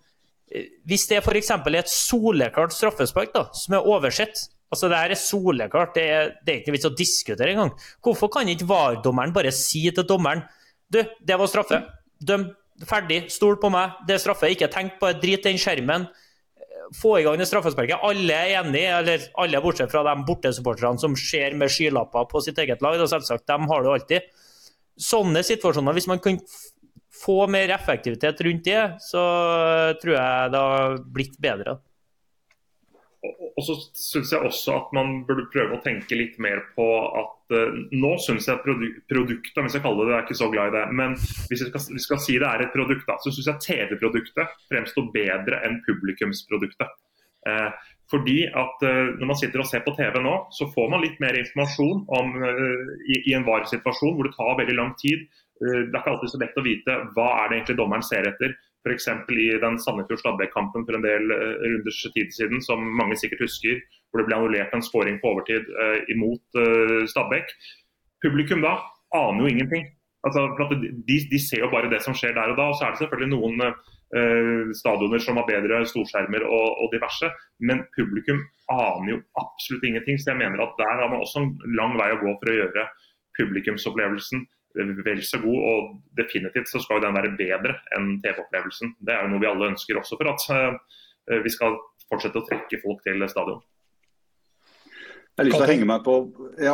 eh, 0.55 0.71
hvis 0.87 1.07
det 1.09 1.19
f.eks. 1.19 1.51
er 1.51 1.77
et 1.81 1.91
soleklart 1.91 2.75
straffespark 2.75 3.33
da, 3.35 3.47
som 3.57 3.77
er 3.77 3.87
oversett 3.87 4.47
altså 4.71 4.87
Det 4.87 4.99
her 5.01 5.11
er 5.11 5.19
soleklart, 5.19 5.95
det 5.97 6.03
er, 6.07 6.29
det 6.45 6.53
er 6.53 6.59
ikke 6.61 6.73
vits 6.77 6.87
å 6.87 6.93
diskutere 6.95 7.51
engang. 7.51 7.73
Hvorfor 8.03 8.31
kan 8.31 8.47
ikke 8.47 8.69
VAR-dommeren 8.69 9.33
bare 9.35 9.51
si 9.51 9.83
til 9.91 10.07
dommeren 10.07 10.45
Du, 10.87 11.01
det 11.01 11.37
var 11.39 11.49
straffe. 11.51 11.81
Døm. 12.19 12.49
Ferdig. 12.87 13.25
Stol 13.31 13.57
på 13.61 13.69
meg. 13.71 13.97
Det 14.07 14.15
er 14.15 14.21
straffe. 14.23 14.49
Ikke 14.51 14.71
tenk 14.71 14.97
på 14.99 15.11
det. 15.11 15.19
Drit 15.23 15.45
den 15.47 15.59
skjermen. 15.61 16.07
Få 16.97 17.13
i 17.19 17.23
gang 17.23 17.39
det 17.39 17.47
straffesparket. 17.47 18.03
Alle 18.03 18.35
er 18.35 18.61
enige, 18.61 18.95
eller 18.97 19.27
alle 19.39 19.61
bortsett 19.63 19.91
fra 19.91 20.03
de 20.07 20.15
bortesupporterne 20.27 20.99
som 20.99 21.15
ser 21.19 21.55
med 21.59 21.71
skylapper 21.71 22.27
på 22.31 22.41
sitt 22.43 22.59
eget 22.59 22.83
lag. 22.83 22.97
Da 22.99 23.07
selvsagt, 23.11 23.47
dem 23.47 23.69
har 23.71 23.83
du 23.83 23.91
alltid. 23.93 24.27
Sånne 24.99 25.43
situasjoner, 25.47 25.95
hvis 25.95 26.09
man 26.11 26.19
kan 26.23 26.39
få 27.21 27.45
mer 27.51 27.69
effektivitet 27.75 28.41
rundt 28.47 28.67
det, 28.67 28.83
så 29.03 29.23
tror 30.01 30.15
jeg 30.17 30.51
det 30.53 30.65
har 30.65 30.99
blitt 31.13 31.39
bedre. 31.41 31.77
Og 33.21 33.65
så 33.65 33.75
syns 33.93 34.31
jeg 34.33 34.41
også 34.47 34.73
at 34.73 34.93
man 34.97 35.19
burde 35.27 35.45
prøve 35.53 35.77
å 35.77 35.83
tenke 35.83 36.17
litt 36.17 36.39
mer 36.41 36.63
på 36.73 36.87
at 37.19 37.53
uh, 37.53 37.75
Nå 37.93 38.15
syns 38.23 38.47
jeg 38.49 38.63
produk 38.63 38.97
produktet, 39.11 39.61
hvis 39.61 39.77
jeg 39.77 39.83
kaller 39.83 40.07
det 40.07 40.09
det, 40.09 40.15
jeg 40.15 40.21
er 40.23 40.27
ikke 40.27 40.39
så 40.39 40.49
glad 40.53 40.71
i 40.71 40.75
det, 40.79 40.83
men 40.97 41.13
hvis 41.19 41.61
vi 41.61 41.69
skal, 41.69 41.85
skal 42.07 42.21
si 42.23 42.39
det 42.41 42.49
er 42.49 42.65
et 42.65 42.73
produkt, 42.73 43.05
da, 43.05 43.19
så 43.21 43.33
syns 43.33 43.51
jeg 43.51 43.65
TV-produktet 43.67 44.57
fremstår 44.71 45.09
bedre 45.13 45.61
enn 45.67 45.77
publikumsproduktet. 45.85 46.97
Uh, 47.45 47.69
fordi 48.11 48.43
at 48.45 48.83
uh, 48.85 49.13
Når 49.19 49.29
man 49.29 49.37
sitter 49.39 49.61
og 49.61 49.69
ser 49.69 49.85
på 49.85 49.93
TV 49.97 50.17
nå, 50.25 50.33
så 50.57 50.69
får 50.73 50.89
man 50.89 51.05
litt 51.05 51.21
mer 51.21 51.37
informasjon 51.37 52.03
om, 52.17 52.33
i, 53.05 53.21
i, 53.21 53.35
en 53.37 53.45
VAR-situasjon 53.45 54.17
hvor 54.17 54.27
det 54.27 54.33
tar 54.39 54.57
veldig 54.63 54.77
lang 54.81 54.95
tid. 55.01 55.29
Eh, 55.61 55.79
det 55.87 55.93
er 55.93 56.01
ikke 56.01 56.13
alltid 56.15 56.33
så 56.33 56.41
lett 56.41 56.59
å 56.59 56.65
vite 56.65 56.99
hva 57.15 57.29
er 57.39 57.49
det 57.49 57.59
egentlig 57.59 57.79
dommeren 57.79 58.05
ser 58.05 58.27
etter. 58.29 58.57
F.eks. 58.81 59.07
i 59.29 59.47
den 59.61 59.77
Sandefjord-Stabæk-kampen 59.77 60.87
for 60.87 60.97
en 60.97 61.03
del 61.05 61.29
uh, 61.29 61.59
runders 61.61 61.99
tid 62.15 62.31
siden, 62.33 62.63
som 62.65 62.81
mange 62.97 63.13
sikkert 63.21 63.43
husker, 63.45 63.77
hvor 64.11 64.21
det 64.21 64.27
ble 64.27 64.37
annullert 64.37 64.73
en 64.75 64.83
scoring 64.85 65.19
på 65.21 65.31
overtid 65.31 65.67
eh, 65.69 66.01
imot 66.11 66.59
eh, 66.59 67.01
Stabæk. 67.07 67.53
Publikum 68.25 68.63
da 68.65 68.75
aner 69.15 69.45
jo 69.45 69.51
ingenting. 69.51 69.85
Altså, 70.27 70.43
de, 71.07 71.15
de, 71.31 71.39
ser 71.41 71.63
jo 71.63 71.71
bare 71.71 71.89
det 71.89 72.01
som 72.05 72.13
skjer 72.17 72.35
der 72.35 72.51
og 72.51 72.59
da. 72.59 72.67
og 72.69 72.77
Så 72.77 72.85
er 72.85 72.91
det 72.93 73.01
selvfølgelig 73.01 73.31
noen 73.31 73.63
eh, 73.65 74.73
stadioner 74.77 75.23
som 75.23 75.39
har 75.39 75.47
bedre 75.47 75.79
storskjermer 75.89 76.45
og, 76.45 76.67
og, 76.83 76.91
diverse, 76.93 77.31
men 77.63 77.85
publikum 77.95 78.43
aner 78.69 79.13
jo 79.15 79.21
absolutt 79.41 79.87
ingenting. 79.87 80.19
Så 80.19 80.33
jeg 80.33 80.41
mener 80.43 80.61
at 80.65 80.75
der 80.81 80.91
har 80.99 81.07
man 81.07 81.23
også 81.23 81.45
en 81.45 81.53
lang 81.79 81.95
vei 82.01 82.11
å 82.13 82.19
gå 82.21 82.35
for 82.35 82.51
å 82.51 82.57
gjøre 82.59 82.87
publikumsopplevelsen 83.39 84.43
vel 84.75 85.23
så 85.25 85.41
god. 85.43 85.59
Og 85.71 86.17
definitivt 86.19 86.71
så 86.71 86.81
skal 86.83 87.03
den 87.03 87.17
være 87.17 87.33
bedre 87.39 87.77
enn 87.97 88.15
TV-opplevelsen. 88.23 88.95
Det 88.99 89.15
er 89.15 89.25
jo 89.25 89.33
noe 89.33 89.43
vi 89.43 89.51
alle 89.51 89.73
ønsker 89.73 89.99
også 89.99 90.19
for 90.19 90.31
at 90.31 90.47
uh, 90.51 91.41
vi 91.43 91.53
skal 91.53 91.77
fortsette 92.09 92.41
å 92.41 92.47
trekke 92.47 92.81
folk 92.83 93.03
til 93.05 93.27
stadion. 93.31 93.61
Jeg 95.31 95.45
har 95.45 95.47
lyst 95.47 95.61
til 95.61 95.63
å 95.63 95.71
henge 95.71 95.85
meg 95.87 96.01
på 96.03 96.13
ja, 96.59 96.73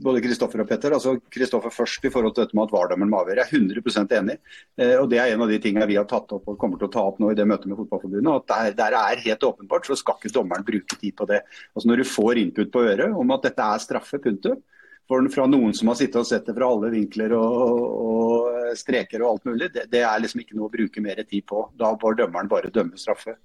både 0.00 0.20
Kristoffer 0.24 0.62
og 0.62 0.68
Petter. 0.70 0.94
altså 0.96 1.12
Kristoffer 1.30 1.70
først 1.70 2.06
i 2.08 2.10
forhold 2.10 2.32
til 2.34 2.46
dette 2.46 2.56
med 2.56 2.64
at 2.64 2.72
VAR-dommeren 2.72 3.10
må 3.12 3.18
avgjøre. 3.20 3.44
Jeg 3.44 3.60
er 3.60 3.60
100% 3.60 4.14
enig. 4.16 4.36
Eh, 4.80 4.94
og 4.96 5.10
Det 5.12 5.20
er 5.20 5.34
en 5.34 5.44
av 5.44 5.52
de 5.52 5.58
tingene 5.62 5.86
vi 5.90 5.98
har 6.00 6.08
tatt 6.08 6.32
opp 6.32 6.48
og 6.48 6.56
kommer 6.58 6.80
til 6.80 6.88
å 6.88 6.94
ta 6.94 7.04
opp 7.04 7.20
nå 7.20 7.28
i 7.30 7.36
det 7.36 7.44
møtet 7.46 7.68
med 7.68 7.76
Fotballforbundet. 7.82 8.32
at 8.32 8.48
der, 8.48 8.78
der 8.80 8.96
er 8.96 9.22
helt 9.26 9.44
åpenbart, 9.50 9.86
så 9.86 9.98
skal 10.00 10.16
ikke 10.16 10.32
dommeren 10.38 10.64
bruke 10.64 10.96
tid 10.96 11.14
på 11.20 11.28
det. 11.28 11.42
Altså 11.76 11.92
Når 11.92 12.00
du 12.00 12.08
får 12.16 12.42
input 12.42 12.72
på 12.72 12.86
øret 12.88 13.12
om 13.12 13.36
at 13.36 13.44
dette 13.44 13.68
er 13.76 13.84
straffe, 13.84 14.22
punktum, 14.24 14.64
fra 15.08 15.46
noen 15.48 15.74
som 15.74 15.88
har 15.88 15.96
sittet 15.98 16.20
og 16.20 16.26
sett 16.28 16.46
det 16.46 16.54
fra 16.56 16.68
alle 16.68 16.90
vinkler 16.92 17.32
og, 17.36 17.78
og 18.04 18.76
streker 18.76 19.22
og 19.22 19.30
alt 19.30 19.48
mulig, 19.48 19.70
det, 19.72 19.86
det, 19.92 20.02
er 20.04 20.20
liksom 20.20 20.42
ikke 20.42 20.56
noe 20.58 20.68
å 20.68 20.72
bruke 20.72 21.02
mer 21.04 21.20
tid 21.24 21.46
på. 21.48 21.64
Da 21.80 21.94
bør 22.00 22.18
dømmeren 22.18 22.50
bare 22.50 22.72
dømme 22.74 23.00
straffe. 23.00 23.38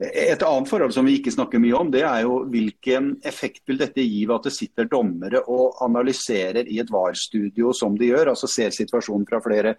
Et 0.00 0.40
annet 0.40 0.70
forhold 0.70 0.94
som 0.96 1.06
vi 1.08 1.18
ikke 1.18 1.34
snakker 1.34 1.62
mye 1.62 1.76
om, 1.76 1.92
det 1.92 2.04
er 2.08 2.24
jo 2.24 2.40
hvilken 2.50 3.14
effekt 3.26 3.64
vil 3.68 3.80
dette 3.80 4.04
gi 4.04 4.24
ved 4.24 4.36
at 4.38 4.48
det 4.48 4.54
sitter 4.56 4.88
dommere 4.90 5.44
og 5.52 5.78
analyserer 5.84 6.64
i 6.64 6.80
et 6.82 6.92
VAR-studio 6.92 7.74
som 7.76 7.98
de 8.00 8.12
gjør, 8.12 8.32
altså 8.32 8.50
ser 8.50 8.74
situasjonen 8.74 9.28
fra 9.28 9.42
flere. 9.44 9.76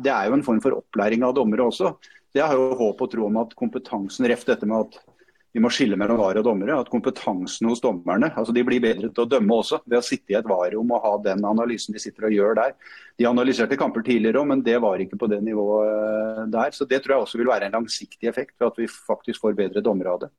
Det 0.00 0.12
er 0.12 0.28
jo 0.30 0.38
en 0.38 0.46
form 0.46 0.62
for 0.64 0.80
opplæring 0.80 1.26
av 1.26 1.36
dommere 1.36 1.68
også. 1.68 1.94
Det 2.34 2.42
har 2.42 2.56
jo 2.58 2.74
håp 2.80 3.04
og 3.04 3.10
tro 3.12 3.28
om 3.28 3.42
at 3.44 3.52
kompetansen, 3.58 4.26
reft 4.30 4.48
dette 4.50 4.66
med 4.66 4.88
at 4.88 5.13
vi 5.54 5.62
må 5.62 5.70
skille 5.70 5.94
mellom 5.98 6.18
var 6.18 6.38
og 6.40 6.46
dommere. 6.48 6.80
At 6.82 6.90
kompetansen 6.90 7.68
hos 7.70 7.82
dommerne 7.82 8.32
altså 8.34 8.52
de 8.54 8.64
blir 8.66 8.82
bedre 8.82 9.10
til 9.14 9.22
å 9.22 9.30
dømme 9.30 9.60
også, 9.60 9.80
ved 9.86 10.00
å 10.00 10.04
sitte 10.04 10.34
i 10.34 10.38
et 10.38 10.48
var-rom 10.50 10.90
og 10.96 11.04
ha 11.06 11.12
den 11.28 11.46
analysen 11.46 11.94
de 11.94 12.02
sitter 12.02 12.26
og 12.26 12.34
gjør 12.34 12.58
der. 12.58 12.74
De 13.20 13.28
analyserte 13.30 13.78
kamper 13.78 14.02
tidligere 14.02 14.42
òg, 14.42 14.48
men 14.50 14.64
det 14.66 14.80
var 14.82 14.98
ikke 14.98 15.20
på 15.20 15.30
det 15.30 15.38
nivået 15.46 16.50
der. 16.50 16.74
Så 16.74 16.88
Det 16.90 17.04
tror 17.04 17.14
jeg 17.14 17.26
også 17.28 17.38
vil 17.38 17.52
være 17.52 17.70
en 17.70 17.78
langsiktig 17.78 18.28
effekt, 18.28 18.56
ved 18.58 18.72
at 18.72 18.82
vi 18.82 18.90
faktisk 18.90 19.46
får 19.46 19.54
bedre 19.62 19.84
dommere 19.84 20.16
av 20.16 20.20
det. 20.26 20.30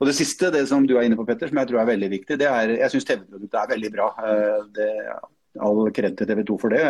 Og 0.00 0.08
Det 0.08 0.16
siste, 0.16 0.50
det 0.50 0.66
som 0.68 0.86
du 0.88 0.96
er 0.96 1.04
inne 1.04 1.20
på, 1.20 1.28
Petter, 1.28 1.52
som 1.52 1.60
jeg 1.60 1.68
tror 1.68 1.84
er 1.84 1.92
veldig 1.92 2.10
viktig, 2.16 2.40
det 2.40 2.48
er 2.48 2.78
jeg 2.80 2.94
syns 2.94 3.04
TV-produktet 3.04 3.60
er 3.60 3.72
veldig 3.76 3.92
bra. 3.92 4.08
Eh, 4.24 4.60
det 4.72 4.92
all 5.62 5.90
kred 5.94 6.16
til 6.18 6.28
TV 6.28 6.42
2 6.46 6.58
for 6.60 6.74
det. 6.74 6.82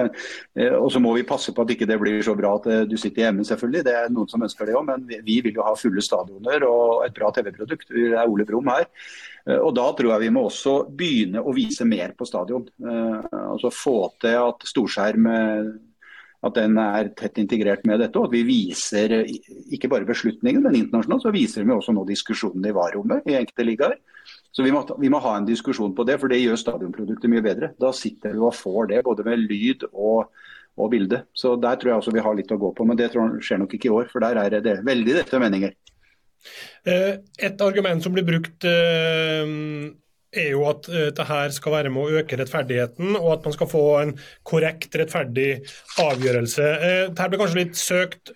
Eh, 0.57 0.74
og 0.74 0.90
så 0.92 1.02
må 1.02 1.14
vi 1.16 1.26
passe 1.29 1.55
på 1.55 1.64
at 1.64 1.72
ikke 1.74 1.88
det 1.88 1.98
blir 2.00 2.18
så 2.24 2.37
bra 2.38 2.55
at 2.59 2.68
eh, 2.72 2.85
du 2.88 2.96
sitter 3.00 3.26
hjemme, 3.26 3.46
selvfølgelig. 3.46 3.85
Det 3.87 3.94
er 4.00 4.12
noen 4.12 4.31
som 4.31 4.44
ønsker 4.46 4.68
det 4.68 4.76
òg, 4.79 4.87
men 4.88 5.07
vi 5.26 5.40
vil 5.44 5.57
jo 5.57 5.66
ha 5.66 5.74
fulle 5.79 6.05
stadioner 6.05 6.66
og 6.68 7.07
et 7.07 7.16
bra 7.16 7.33
TV-produkt. 7.35 7.90
Det 7.92 8.12
er 8.14 8.26
Ole 8.26 8.46
Brumm 8.48 8.70
her. 8.72 8.88
Eh, 9.46 9.59
og 9.59 9.74
Da 9.76 9.88
tror 9.96 10.14
jeg 10.14 10.26
vi 10.26 10.35
må 10.35 10.46
også 10.48 10.79
begynne 10.90 11.42
å 11.42 11.55
vise 11.57 11.87
mer 11.88 12.16
på 12.16 12.29
stadion. 12.29 12.66
Altså 12.83 13.70
Få 13.74 13.98
til 14.22 14.38
at 14.40 14.64
storskjerm 14.66 15.29
at 16.46 16.55
den 16.57 16.76
er 16.79 17.09
tett 17.18 17.38
integrert 17.40 17.85
med 17.88 18.00
dette. 18.00 18.18
Og 18.18 18.29
at 18.29 18.35
vi 18.37 18.44
viser 18.46 19.14
ikke 19.74 19.90
bare 19.92 20.09
beslutningen, 20.09 20.62
men 20.64 20.79
internasjonalt 20.79 21.26
så 21.26 21.33
viser 21.35 21.66
vi 21.66 21.74
også 21.74 21.94
nå 21.96 22.05
diskusjonen 22.09 22.68
i 22.68 22.74
VAR-rommet 22.76 23.26
i 23.31 23.38
enkelte 23.38 23.66
ligaer. 23.66 23.96
Så 24.57 24.64
vi 24.64 24.73
må, 24.73 24.81
vi 24.97 25.11
må, 25.12 25.21
ha 25.21 25.35
en 25.37 25.45
diskusjon 25.45 25.92
på 25.92 26.05
det, 26.09 26.14
for 26.23 26.33
det 26.33 26.40
gjør 26.40 26.57
stadionproduktet 26.57 27.29
mye 27.29 27.45
bedre. 27.45 27.75
Da 27.77 27.90
sitter 27.92 28.33
du 28.33 28.47
og 28.47 28.55
får 28.57 28.88
det, 28.95 29.03
både 29.05 29.27
med 29.27 29.42
lyd 29.45 29.85
og, 29.90 30.31
og 30.81 30.88
bilde. 30.95 31.27
Så 31.37 31.59
der 31.61 31.77
tror 31.77 31.92
jeg 31.92 32.01
også 32.01 32.14
vi 32.16 32.25
har 32.25 32.38
litt 32.38 32.55
å 32.55 32.61
gå 32.62 32.71
på. 32.73 32.87
Men 32.88 32.97
det 32.97 33.11
tror 33.12 33.37
skjer 33.45 33.61
nok 33.61 33.77
ikke 33.77 33.90
i 33.90 33.92
år, 33.99 34.09
for 34.09 34.25
der 34.25 34.40
er 34.40 34.57
det 34.64 34.79
veldig 34.87 35.19
dette 35.19 35.42
meninger. 35.42 35.77
Eh, 36.88 37.12
et 37.42 37.62
argument 37.69 38.01
som 38.01 38.16
blir 38.16 38.25
brukt 38.25 38.64
eh, 38.64 39.55
er 40.37 40.51
jo 40.53 40.64
at 40.71 40.88
eh, 40.88 41.11
dette 41.12 41.38
skal 41.57 41.77
være 41.77 41.92
med 41.92 42.07
å 42.07 42.21
øke 42.23 42.40
rettferdigheten, 42.40 43.12
og 43.19 43.31
at 43.37 43.49
man 43.51 43.57
skal 43.59 43.71
få 43.71 43.85
en 44.01 44.16
korrekt, 44.47 44.97
rettferdig 44.97 45.51
avgjørelse. 46.01 46.73
Dette 47.11 47.29
blir 47.29 47.45
kanskje 47.45 47.61
litt 47.61 47.81
søkt 47.81 48.33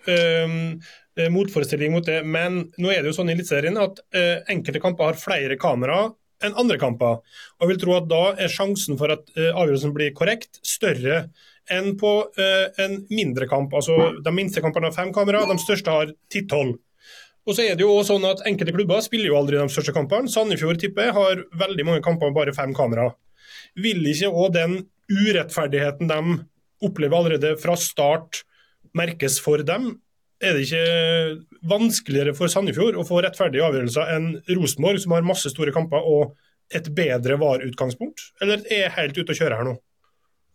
motforestilling 1.31 1.91
mot 1.91 2.05
det, 2.07 2.21
men 2.23 2.63
nå 2.79 2.91
er 2.91 3.01
det 3.01 3.11
jo 3.11 3.17
sånn 3.17 3.31
i 3.31 3.35
Eliteserien 3.35 3.79
at 3.81 3.99
eh, 4.15 4.43
enkelte 4.51 4.79
kamper 4.83 5.11
har 5.11 5.19
flere 5.19 5.57
kamera 5.59 6.05
enn 6.45 6.57
andre 6.57 6.77
kamper. 6.81 7.19
Og 7.59 7.65
jeg 7.65 7.71
vil 7.73 7.81
tro 7.83 7.95
at 7.97 8.07
Da 8.09 8.21
er 8.45 8.51
sjansen 8.51 8.99
for 8.99 9.13
at 9.13 9.27
eh, 9.37 9.51
avgjørelsen 9.51 9.95
blir 9.95 10.13
korrekt, 10.17 10.61
større 10.65 11.25
enn 11.71 11.95
på 11.99 12.13
eh, 12.41 12.67
en 12.83 13.01
mindre 13.11 13.47
kamp. 13.49 13.73
Altså 13.77 14.13
De 14.23 14.33
minste 14.35 14.63
kampene 14.63 14.89
har 14.89 14.97
fem 14.97 15.11
kamera, 15.15 15.43
de 15.47 15.57
største 15.61 15.93
har 15.93 16.13
ti-tolv. 16.31 16.79
Og 17.47 17.57
så 17.57 17.65
er 17.65 17.77
det 17.77 17.85
jo 17.85 17.95
også 17.95 18.15
sånn 18.15 18.27
at 18.29 18.43
Enkelte 18.45 18.73
klubber 18.75 19.01
spiller 19.01 19.31
jo 19.31 19.39
aldri 19.39 19.57
de 19.57 19.73
største 19.73 19.95
kampene. 19.95 20.29
Sandefjord 20.29 20.77
tipper 20.81 21.13
har 21.15 21.41
veldig 21.57 21.87
mange 21.87 22.03
kamper 22.05 22.29
med 22.29 22.37
bare 22.37 22.53
fem 22.53 22.73
kamera. 22.77 23.09
Vil 23.81 24.05
ikke 24.11 24.29
òg 24.29 24.53
den 24.53 24.77
urettferdigheten 25.09 26.11
de 26.11 26.37
opplever 26.85 27.17
allerede 27.17 27.55
fra 27.61 27.73
start, 27.77 28.43
merkes 28.97 29.39
for 29.41 29.63
dem? 29.65 29.95
Er 30.41 30.57
det 30.57 30.65
ikke 30.65 31.67
vanskeligere 31.69 32.33
for 32.37 32.51
Sandefjord 32.51 32.97
å 32.97 33.05
få 33.07 33.21
rettferdige 33.23 33.65
avgjørelser 33.67 34.11
enn 34.15 34.31
Rosenborg, 34.49 35.01
som 35.03 35.15
har 35.15 35.27
masse 35.27 35.51
store 35.53 35.73
kamper 35.75 36.01
og 36.01 36.33
et 36.73 36.87
bedre 36.95 37.37
VAR-utgangspunkt, 37.39 38.31
eller 38.41 38.63
er 38.71 38.85
jeg 38.85 38.95
helt 38.97 39.17
ute 39.19 39.33
å 39.33 39.39
kjøre 39.41 39.57
her 39.59 39.67
nå? 39.67 39.77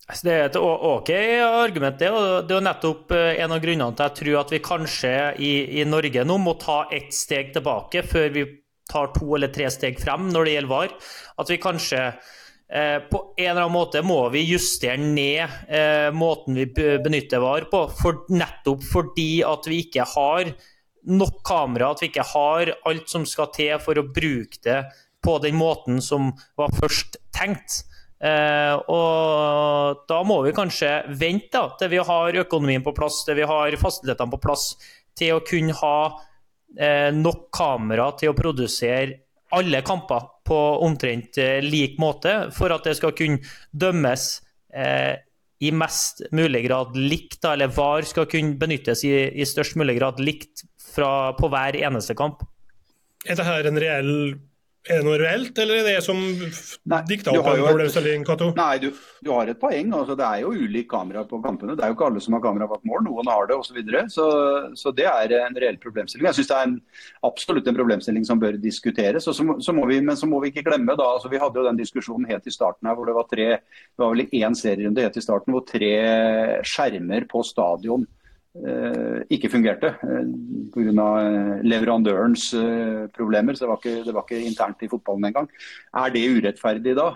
Altså, 0.07 0.29
det 0.29 0.35
er 0.37 0.45
et 0.47 0.57
OK 0.63 1.11
argument, 1.43 1.99
det. 1.99 2.11
Det 2.47 2.55
er 2.55 2.63
nettopp 2.63 3.11
eh, 3.17 3.41
en 3.43 3.55
av 3.57 3.63
grunnene 3.63 3.97
til 3.97 4.05
at 4.05 4.13
jeg 4.15 4.19
tror 4.21 4.37
at 4.45 4.53
vi 4.55 4.61
kanskje 4.63 5.13
i, 5.43 5.51
i 5.81 5.87
Norge 5.89 6.23
nå 6.23 6.37
må 6.39 6.55
ta 6.63 6.85
ett 6.95 7.11
steg 7.15 7.51
tilbake 7.57 8.05
før 8.07 8.31
vi 8.37 8.45
tar 8.87 9.11
to 9.17 9.33
eller 9.35 9.51
tre 9.51 9.67
steg 9.75 9.99
frem 9.99 10.29
når 10.31 10.47
det 10.47 10.55
gjelder 10.55 10.73
VAR. 10.73 10.95
At 11.43 11.51
vi 11.51 11.59
kanskje 11.59 12.05
på 12.67 13.21
en 13.39 13.45
eller 13.47 13.63
annen 13.63 13.77
måte 13.77 14.01
må 14.03 14.19
vi 14.35 14.41
justere 14.49 14.99
ned 14.99 15.71
eh, 15.71 16.09
måten 16.11 16.57
vi 16.59 16.65
benytter 16.75 17.39
VAR 17.39 17.69
på, 17.71 17.85
for, 17.95 18.25
nettopp 18.35 18.83
fordi 18.91 19.45
at 19.47 19.69
vi 19.71 19.85
ikke 19.85 20.07
har 20.17 20.51
nok 21.07 21.43
kamera, 21.47 21.93
at 21.93 22.03
vi 22.03 22.11
ikke 22.11 22.27
har 22.33 22.73
alt 22.91 23.11
som 23.11 23.27
skal 23.29 23.53
til 23.55 23.77
for 23.83 23.99
å 23.99 24.09
bruke 24.11 24.59
det 24.67 24.81
på 25.23 25.37
den 25.43 25.55
måten 25.59 26.03
som 26.03 26.33
var 26.59 26.75
først 26.75 27.19
tenkt. 27.35 27.85
Eh, 28.17 28.75
og 28.89 30.07
da 30.09 30.21
må 30.25 30.41
vi 30.47 30.55
kanskje 30.57 30.91
vente 31.21 31.53
da, 31.53 31.69
til 31.79 31.93
vi 31.93 32.03
har 32.11 32.41
økonomien 32.43 32.85
på 32.85 32.95
plass, 32.97 33.23
til 33.27 33.39
vi 33.41 33.49
har 33.49 33.79
fasilitetene 33.81 34.33
på 34.33 34.43
plass, 34.43 34.71
til 35.17 35.37
å 35.37 35.45
kunne 35.47 35.77
ha 35.77 35.99
eh, 36.79 37.11
nok 37.15 37.49
kamera 37.55 38.11
til 38.19 38.33
å 38.33 38.39
produsere 38.39 39.26
alle 39.55 39.83
kamper 39.87 40.27
på 40.47 40.59
omtrent 40.87 41.39
eh, 41.39 41.61
lik 41.65 42.01
måte, 42.03 42.49
for 42.55 42.75
at 42.75 42.87
det 42.87 42.97
skal 42.99 43.15
kunne 43.17 43.43
dømmes 43.73 44.27
eh, 44.75 45.15
i 45.65 45.73
mest 45.73 46.23
mulig 46.37 46.67
grad 46.67 46.97
likt, 46.99 47.41
eller 47.49 47.73
VAR 47.73 48.07
skal 48.09 48.29
kunne 48.31 48.59
benyttes 48.61 49.05
i, 49.09 49.15
i 49.33 49.47
størst 49.49 49.79
mulig 49.81 49.97
grad 50.01 50.21
likt 50.21 50.67
fra, 50.93 51.33
på 51.39 51.51
hver 51.53 51.79
eneste 51.81 52.17
kamp. 52.19 52.45
Er 53.27 53.39
dette 53.39 53.71
en 53.73 53.81
reell 53.81 54.13
er 54.87 55.01
det 55.01 55.07
noe 55.07 55.19
reelt, 55.19 55.59
eller 55.59 55.81
er 55.81 55.87
det 55.89 56.03
som 56.05 56.19
dikta 57.09 57.33
opp 57.35 57.49
en 57.51 57.63
problemstilling, 57.65 58.25
Cato? 58.27 58.53
Nei, 58.57 58.79
du, 58.83 58.89
du, 59.25 59.31
har 59.35 59.51
et 59.51 59.59
poeng. 59.61 59.91
Altså, 59.97 60.15
det 60.19 60.27
er 60.27 60.45
jo 60.45 60.53
ulik 60.55 60.89
kamera 60.91 61.25
på 61.27 61.41
kampene. 61.45 61.75
Det 61.77 61.85
er 61.85 61.91
jo 61.91 61.97
ikke 61.97 62.09
alle 62.09 62.23
som 62.23 62.37
har 62.37 62.45
kamera 62.45 62.69
bak 62.71 62.85
mål, 62.87 63.03
noen 63.09 63.31
har 63.31 63.51
det 63.51 63.59
osv. 63.59 63.73
Så, 63.73 63.77
videre. 63.77 64.05
så 64.13 64.27
Så 64.79 64.93
det 64.97 65.09
er 65.11 65.35
en 65.41 65.59
reell 65.59 65.79
problemstilling. 65.83 66.29
Jeg 66.31 66.39
syns 66.39 66.53
det 66.53 66.59
er 66.59 66.69
en, 66.69 66.77
absolutt 67.27 67.71
en 67.71 67.79
problemstilling 67.79 68.27
som 68.29 68.43
bør 68.43 68.61
diskuteres. 68.63 69.27
Så, 69.27 69.35
så 69.35 69.77
må 69.77 69.87
vi, 69.91 70.01
men 70.05 70.19
så 70.19 70.31
må 70.31 70.41
vi 70.45 70.53
ikke 70.53 70.69
glemme, 70.71 70.95
da, 70.99 71.09
altså, 71.17 71.33
vi 71.33 71.43
hadde 71.43 71.61
jo 71.61 71.67
den 71.67 71.81
diskusjonen 71.81 72.29
helt 72.31 72.47
i 72.47 72.55
starten 72.55 72.89
her, 72.89 72.99
hvor 72.99 73.11
det 73.11 73.17
var 73.19 73.31
tre, 73.31 73.49
det 73.59 74.05
var 74.05 74.15
vel 74.15 74.29
én 74.31 74.57
serierunde 74.59 75.03
helt 75.03 75.19
i 75.19 75.25
starten, 75.25 75.57
hvor 75.57 75.67
tre 75.67 75.93
skjermer 76.67 77.27
på 77.31 77.43
stadion 77.47 78.07
ikke 79.31 79.51
fungerte 79.51 79.93
eh, 80.07 80.29
pga. 80.75 81.07
Eh, 81.27 81.63
leverandørens 81.67 82.49
problemer. 83.17 83.55
så 83.55 83.65
det 83.65 83.71
var, 83.71 83.81
ikke, 83.83 84.05
det 84.05 84.15
var 84.15 84.27
ikke 84.27 84.47
internt 84.47 84.83
i 84.83 84.89
fotballen 84.89 85.25
engang. 85.25 85.49
Er 85.95 86.13
det 86.15 86.25
urettferdig 86.31 86.97
da? 86.97 87.09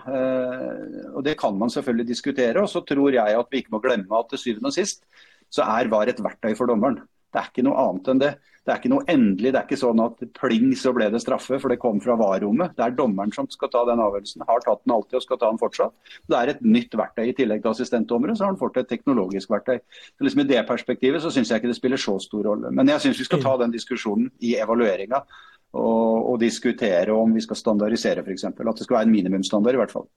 Og 1.15 1.23
Det 1.23 1.37
kan 1.39 1.57
man 1.57 1.69
selvfølgelig 1.69 2.07
diskutere. 2.07 2.61
og 2.61 2.69
så 2.69 2.81
tror 2.81 3.09
jeg 3.09 3.39
at 3.39 3.47
vi 3.51 3.57
ikke 3.57 3.71
må 3.71 3.79
glemme 3.79 4.17
at 4.17 4.25
til 4.29 4.37
syvende 4.37 4.67
og 4.67 4.73
sist 4.73 5.03
så 5.51 5.63
er 5.63 5.89
VAR 5.91 6.07
et 6.07 6.23
verktøy 6.23 6.55
for 6.55 6.65
dommeren. 6.65 7.01
Det 7.31 7.39
er 7.39 7.51
ikke 7.51 7.63
noe 7.63 7.79
annet 7.79 8.09
enn 8.11 8.21
det. 8.21 8.31
Det 8.61 8.69
er 8.69 8.77
ikke 8.77 8.91
noe 8.91 9.05
endelig. 9.09 9.51
Det 9.53 9.57
er 9.57 9.65
ikke 9.65 9.79
sånn 9.79 10.01
at 10.03 10.19
pling 10.37 10.73
så 10.77 10.91
ble 10.93 11.07
det 11.09 11.21
straffe, 11.23 11.57
for 11.57 11.73
det 11.73 11.79
kom 11.81 11.97
fra 12.03 12.13
VAR-rommet. 12.19 12.75
Det 12.77 12.83
er 12.85 12.93
dommeren 12.97 13.31
som 13.33 13.47
skal 13.49 13.71
ta 13.73 13.81
den 13.89 14.01
avgjørelsen. 14.03 14.43
Har 14.45 14.61
tatt 14.65 14.83
den 14.83 14.93
alltid 14.93 15.17
og 15.17 15.23
skal 15.25 15.39
ta 15.41 15.49
den 15.49 15.61
fortsatt. 15.61 15.95
Det 16.29 16.37
er 16.37 16.51
et 16.53 16.61
nytt 16.61 16.93
verktøy. 16.99 17.23
I 17.31 17.35
tillegg 17.37 17.63
til 17.63 17.71
assistentdommere 17.71 18.35
så 18.37 18.45
har 18.45 18.53
han 18.53 18.59
fått 18.61 18.77
et 18.83 18.91
teknologisk 18.91 19.49
verktøy. 19.53 19.79
Så 20.13 20.27
liksom 20.27 20.43
I 20.43 20.49
det 20.51 20.61
perspektivet 20.69 21.23
så 21.23 21.33
syns 21.33 21.49
jeg 21.49 21.63
ikke 21.63 21.71
det 21.71 21.79
spiller 21.79 22.03
så 22.03 22.19
stor 22.21 22.51
rolle. 22.51 22.69
Men 22.75 22.93
jeg 22.93 23.07
syns 23.07 23.23
vi 23.23 23.29
skal 23.31 23.41
ta 23.41 23.55
den 23.63 23.73
diskusjonen 23.73 24.29
i 24.45 24.53
evalueringa. 24.61 25.23
Og, 25.71 26.27
og, 26.27 26.35
diskutere 26.41 27.15
om 27.15 27.31
vi 27.31 27.41
skal 27.41 27.55
standardisere 27.55 28.25
f.eks. 28.25 28.43
At 28.51 28.59
det 28.59 28.83
skal 28.83 28.97
være 28.97 29.07
en 29.07 29.13
minimumsstandard 29.15 29.77
i 29.77 29.79
hvert 29.79 29.93
fall. 29.95 30.09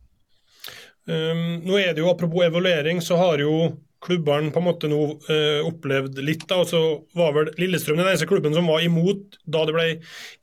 Um, 1.04 1.60
nå 1.66 1.76
er 1.76 1.92
det 1.92 2.00
jo 2.00 2.08
Apropos 2.08 2.46
evaluering, 2.46 3.02
så 3.04 3.18
har 3.20 3.42
jo 3.42 3.74
klubbene 4.04 4.52
på 4.52 4.60
en 4.60 4.66
måte 4.68 4.88
nå 4.90 5.00
uh, 5.28 5.60
opplevd 5.66 6.20
litt. 6.24 6.46
da, 6.48 6.62
og 6.62 6.70
så 6.70 6.80
var 7.16 7.34
vel 7.36 7.52
Lillestrøm 7.60 8.00
den 8.00 8.08
eneste 8.08 8.28
klubben 8.30 8.56
som 8.56 8.68
var 8.68 8.84
imot 8.84 9.38
da 9.44 9.64
det 9.68 9.76
ble 9.76 9.90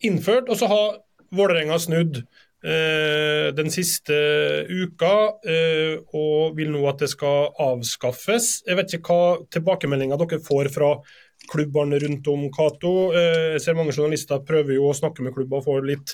innført. 0.08 0.50
Og 0.50 0.62
så 0.62 0.70
har 0.72 1.02
Vålerenga 1.32 1.78
snudd 1.80 2.22
uh, 2.22 3.48
den 3.58 3.74
siste 3.74 4.16
uka 4.70 5.16
uh, 5.48 5.96
og 6.18 6.58
vil 6.58 6.74
nå 6.74 6.86
at 6.92 7.02
det 7.06 7.12
skal 7.14 7.52
avskaffes. 7.62 8.54
Jeg 8.68 8.80
vet 8.82 8.98
ikke 8.98 9.18
hva 9.18 9.52
tilbakemeldinger 9.54 10.22
dere 10.22 10.42
får 10.46 10.72
fra 10.74 10.96
klubbene 11.52 11.98
rundt 12.04 12.28
om 12.30 12.44
Cato. 12.54 13.10
Jeg 13.18 13.62
ser 13.64 13.74
mange 13.76 13.96
journalister 13.96 14.44
prøver 14.46 14.76
jo 14.76 14.92
å 14.92 14.96
snakke 14.96 15.26
med 15.26 15.34
klubber 15.34 15.58
og 15.58 15.66
få 15.66 15.80
litt 15.84 16.14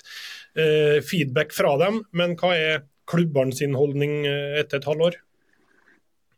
feedback 1.04 1.52
fra 1.54 1.74
dem. 1.78 2.00
Men 2.16 2.32
hva 2.40 2.54
er 2.56 2.80
klubbene 3.08 3.56
sin 3.56 3.74
holdning 3.78 4.20
eh, 4.26 4.60
etter 4.62 4.80
et 4.80 4.88
halvår? 4.88 5.18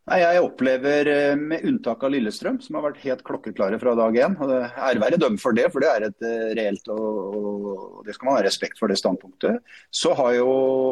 Nei, 0.09 0.17
Jeg 0.19 0.41
opplever, 0.43 1.07
eh, 1.07 1.35
med 1.37 1.63
unntak 1.63 2.03
av 2.03 2.11
Lillestrøm, 2.11 2.57
som 2.59 2.75
har 2.75 2.87
vært 2.89 3.03
helt 3.05 3.21
klokkeklare 3.23 3.77
fra 3.79 3.93
dag 3.95 4.15
én 4.17 4.35
Ære 4.41 4.99
være 4.99 5.19
dem 5.21 5.37
for 5.37 5.53
det, 5.53 5.71
for 5.71 5.79
det 5.79 5.89
er 5.91 6.07
et 6.07 6.25
eh, 6.25 6.53
reelt 6.57 6.87
og, 6.89 7.35
og 7.37 8.05
det 8.05 8.15
skal 8.15 8.27
man 8.27 8.39
ha 8.39 8.43
respekt 8.47 8.81
for 8.81 8.89
det 8.89 8.97
standpunktet. 8.97 9.61
Så 9.93 10.15
har 10.17 10.33
jo, 10.39 10.47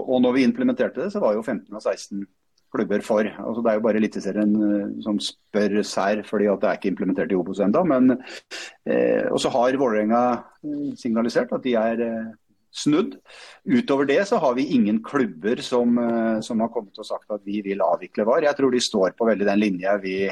og 0.05 0.21
når 0.21 0.37
vi 0.37 0.45
implementerte 0.45 1.01
det, 1.01 1.11
så 1.11 1.19
var 1.19 1.33
jo 1.33 1.41
15 1.41 1.73
av 1.73 1.81
16 1.81 2.27
klubber 2.71 3.01
for. 3.01 3.25
Altså, 3.25 3.63
det 3.65 3.71
er 3.71 3.79
jo 3.79 3.85
bare 3.87 3.97
Eliteserien 3.97 4.53
som 5.01 5.17
spør 5.17 5.79
sær, 5.81 6.21
fordi 6.23 6.45
at 6.45 6.61
det 6.61 6.69
er 6.69 6.77
ikke 6.77 6.91
implementert 6.93 7.33
i 7.33 7.39
Obos 7.39 7.63
ennå. 7.65 7.81
Eh, 8.85 9.25
og 9.25 9.41
så 9.41 9.49
har 9.57 9.79
Vålerenga 9.81 10.21
signalisert 10.95 11.51
at 11.57 11.65
de 11.65 11.73
er 11.81 12.05
snudd. 12.71 13.17
Utover 13.65 14.05
det 14.05 14.21
så 14.27 14.37
har 14.37 14.53
vi 14.53 14.67
ingen 14.75 15.03
klubber 15.03 15.61
som, 15.61 15.97
eh, 15.97 16.39
som, 16.41 16.59
har 16.59 16.69
kommet 16.73 16.97
og 16.99 17.05
sagt 17.05 17.31
at 17.31 17.41
vi 17.45 17.61
vil 17.65 17.81
avvikle 17.81 18.25
VAR. 18.27 18.45
Jeg 18.45 18.57
tror 18.57 18.71
de 18.71 18.83
står 18.83 19.17
på 19.17 19.27
veldig 19.29 19.49
den 19.49 19.59
linja 19.59 19.97
vi 20.01 20.29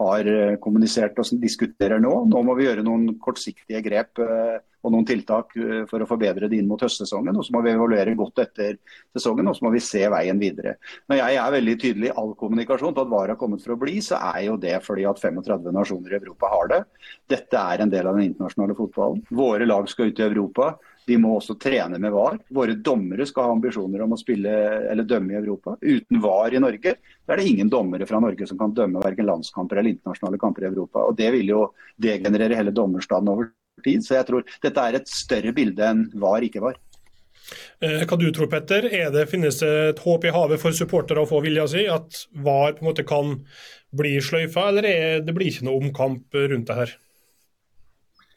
har 0.00 0.26
eh, 0.26 0.56
kommunisert 0.62 1.18
og 1.18 1.36
diskuterer 1.42 2.00
nå. 2.00 2.24
Nå 2.30 2.42
må 2.46 2.56
vi 2.58 2.68
gjøre 2.68 2.86
noen 2.86 3.14
kortsiktige 3.20 3.82
grep. 3.84 4.22
Eh, 4.22 4.58
og 4.80 4.94
noen 4.94 5.04
tiltak 5.04 5.50
for 5.90 6.00
å 6.00 6.06
forbedre 6.08 6.48
det 6.48 6.56
inn 6.56 6.68
mot 6.70 6.80
høstsesongen. 6.80 7.36
og 7.36 7.44
Så 7.44 7.52
må 7.52 7.60
vi 7.60 7.74
evaluere 7.74 8.14
godt 8.16 8.40
etter 8.46 8.78
sesongen 9.12 9.50
og 9.50 9.58
så 9.58 9.66
må 9.66 9.74
vi 9.74 9.82
se 9.84 10.00
veien 10.08 10.40
videre. 10.40 10.78
Når 11.04 11.20
jeg 11.20 11.36
er 11.36 11.52
veldig 11.52 11.74
tydelig 11.82 12.08
i 12.08 12.14
all 12.22 12.32
kommunikasjon 12.40 12.94
på 12.96 13.04
at 13.04 13.10
VAR 13.12 13.34
har 13.34 13.36
kommet 13.36 13.60
for 13.60 13.74
å 13.74 13.80
bli, 13.82 13.98
så 14.00 14.16
er 14.30 14.46
jo 14.46 14.54
det 14.56 14.78
fordi 14.86 15.04
at 15.04 15.20
35 15.20 15.68
nasjoner 15.76 16.14
i 16.14 16.18
Europa 16.22 16.48
har 16.54 16.72
det. 16.72 16.80
Dette 17.28 17.60
er 17.60 17.84
en 17.84 17.92
del 17.92 18.08
av 18.08 18.16
den 18.16 18.30
internasjonale 18.30 18.78
fotballen. 18.78 19.20
Våre 19.28 19.68
lag 19.68 19.92
skal 19.92 20.14
ut 20.14 20.24
i 20.24 20.28
Europa. 20.30 20.72
De 21.08 21.16
må 21.18 21.32
også 21.36 21.56
trene 21.60 21.98
med 21.98 22.12
VAR. 22.14 22.36
Våre 22.54 22.74
dommere 22.76 23.26
skal 23.26 23.48
ha 23.48 23.54
ambisjoner 23.54 24.04
om 24.04 24.12
å 24.14 24.18
spille 24.20 24.50
eller 24.90 25.06
dømme 25.08 25.34
i 25.34 25.38
Europa. 25.40 25.76
Uten 25.80 26.20
VAR 26.22 26.54
i 26.54 26.60
Norge 26.62 26.96
så 27.00 27.32
er 27.34 27.40
det 27.40 27.48
ingen 27.50 27.72
dommere 27.72 28.06
fra 28.06 28.20
Norge 28.22 28.46
som 28.46 28.60
kan 28.60 28.74
dømme 28.76 29.02
verken 29.02 29.28
landskamper 29.28 29.80
eller 29.80 29.94
internasjonale 29.96 30.40
kamper 30.42 30.66
i 30.66 30.70
Europa. 30.70 31.06
Og 31.08 31.16
Det 31.18 31.32
vil 31.34 31.50
jo 31.54 31.64
degenerere 32.00 32.58
hele 32.58 32.74
dommerstanden 32.76 33.32
over 33.32 33.50
tid. 33.84 34.04
Så 34.04 34.18
jeg 34.18 34.28
tror 34.28 34.46
dette 34.62 34.86
er 34.86 35.00
et 35.00 35.10
større 35.10 35.54
bilde 35.56 35.88
enn 35.88 36.06
VAR 36.20 36.46
ikke 36.46 36.62
var. 36.64 36.78
Eh, 37.80 38.02
hva 38.04 38.18
du 38.20 38.28
tror, 38.34 38.50
Petter? 38.52 38.86
Er 38.92 39.10
det, 39.14 39.26
finnes 39.30 39.60
det 39.62 39.70
et 39.90 40.02
håp 40.04 40.26
i 40.28 40.32
havet 40.34 40.60
for 40.62 40.76
supportere 40.76 41.24
å 41.24 41.28
få 41.28 41.40
vilja 41.44 41.66
si? 41.70 41.86
At 41.90 42.26
VAR 42.36 42.76
på 42.76 42.84
en 42.84 42.90
måte 42.90 43.06
kan 43.08 43.38
bli 43.96 44.18
sløyfa, 44.22 44.68
eller 44.70 44.86
er 44.86 45.24
det 45.24 45.34
blir 45.34 45.50
ikke 45.50 45.66
noe 45.66 45.80
omkamp 45.80 46.36
rundt 46.36 46.68
det 46.68 46.76
her? 46.76 46.92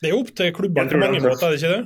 Det 0.02 0.10
er 0.10 0.15
jo 0.15 0.23
opp 0.23 0.32
til 0.36 0.56
klubbene 0.56 0.89
på 0.89 1.02
mange 1.02 1.21
måter, 1.23 1.45
er 1.45 1.54
det 1.54 1.62
ikke 1.62 1.76
det? 1.76 1.84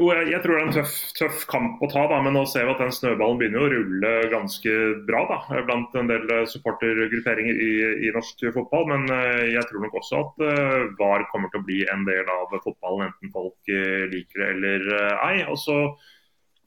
Jeg, 0.00 0.38
tror 0.40 0.54
det 0.54 0.60
er 0.60 0.64
en 0.64 0.72
tøff, 0.72 0.94
tøff, 1.12 1.40
kamp 1.50 1.82
å 1.84 1.88
ta, 1.90 2.06
da, 2.08 2.20
men 2.24 2.32
nå 2.32 2.46
ser 2.48 2.64
vi 2.64 2.72
at 2.72 2.78
den 2.80 2.92
snøballen 2.94 3.36
begynner 3.40 3.66
å 3.66 3.68
rulle 3.68 4.12
ganske 4.32 4.76
bra 5.04 5.26
da, 5.28 5.38
blant 5.68 5.96
en 6.00 6.08
del 6.08 6.30
supportergrupperinger 6.48 7.58
i, 7.60 7.72
i, 8.06 8.12
norsk 8.14 8.46
fotball. 8.54 8.86
Men 8.88 9.04
eh, 9.12 9.50
jeg 9.52 9.66
tror 9.68 9.84
nok 9.84 9.98
også 10.00 10.22
at 10.22 10.40
uh, 10.46 10.86
VAR 10.96 11.26
kommer 11.32 11.52
til 11.52 11.60
å 11.60 11.66
bli 11.66 11.82
en 11.92 12.06
del 12.08 12.30
av 12.32 12.54
fotballen, 12.64 13.10
enten 13.10 13.34
folk 13.34 13.72
liker 14.14 14.40
det 14.40 14.48
eller 14.54 14.88
ei. 15.26 15.42
Og 15.52 15.60
så 15.60 15.76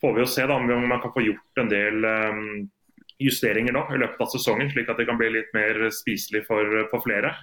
får 0.04 0.14
vi 0.14 0.22
jo 0.22 0.30
se 0.30 0.46
da, 0.52 0.60
om 0.62 0.86
man 0.92 1.02
kan 1.02 1.16
få 1.16 1.26
gjort 1.26 1.64
en 1.64 1.72
del 1.74 2.06
justeringer 3.24 3.74
nå 3.74 3.82
i 3.96 4.02
løpet 4.04 4.22
av 4.22 4.30
sesongen, 4.30 4.70
slik 4.70 4.92
at 4.92 5.00
det 5.02 5.08
kan 5.10 5.18
bli 5.18 5.32
litt 5.34 5.50
mer 5.58 5.88
spiselig 5.96 6.44
for, 6.46 6.84
for 6.92 7.02
flere. 7.06 7.34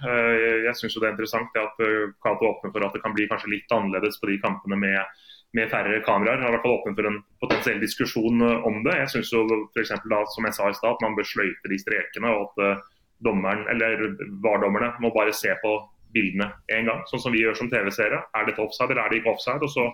Jeg 0.67 0.77
syns 0.77 0.95
det 0.95 1.09
er 1.09 1.15
interessant 1.17 1.59
at 1.59 1.83
Cato 2.23 2.47
åpner 2.53 2.71
for 2.71 2.87
at 2.87 2.95
det 2.95 3.03
kan 3.03 3.15
bli 3.17 3.27
kanskje 3.31 3.51
litt 3.57 3.75
annerledes 3.75 4.21
på 4.21 4.29
de 4.31 4.39
kampene 4.43 4.79
med 4.79 5.27
med 5.57 5.69
færre 5.71 5.99
kameraer. 6.05 6.39
har 6.39 6.49
i 6.49 6.55
hvert 6.55 6.65
fall 6.65 6.77
åpnet 6.77 6.97
for 6.99 7.09
en 7.09 7.19
potensiell 7.43 7.79
diskusjon 7.81 8.43
eh, 8.47 8.67
om 8.67 8.83
det. 8.85 8.95
Jeg 9.01 9.09
synes 9.15 9.33
jo 9.33 9.43
da, 9.47 10.21
som 10.35 10.47
jeg 10.47 10.57
sa 10.57 10.69
i 10.69 10.77
stad, 10.77 10.95
at 10.95 11.03
man 11.03 11.17
bør 11.17 11.27
sløyfe 11.27 11.71
de 11.71 11.79
strekene. 11.81 12.31
og 12.31 12.51
at 12.51 12.77
uh, 12.77 12.83
dommeren, 13.25 13.67
eller 13.69 14.15
VAR-dommerne 14.43 14.93
må 15.03 15.11
bare 15.13 15.33
se 15.33 15.53
på 15.63 15.75
bildene 16.15 16.49
én 16.73 16.87
gang, 16.89 17.03
sånn 17.07 17.21
som 17.23 17.35
vi 17.35 17.43
gjør 17.43 17.55
som 17.59 17.69
TV-seere. 17.71 18.23
Er 18.35 18.47
det 18.47 18.57
offside 18.59 18.91
eller 18.91 19.03
er 19.05 19.11
det 19.11 19.21
ikke 19.21 19.35
offside? 19.35 19.61
og 19.61 19.71
så 19.71 19.85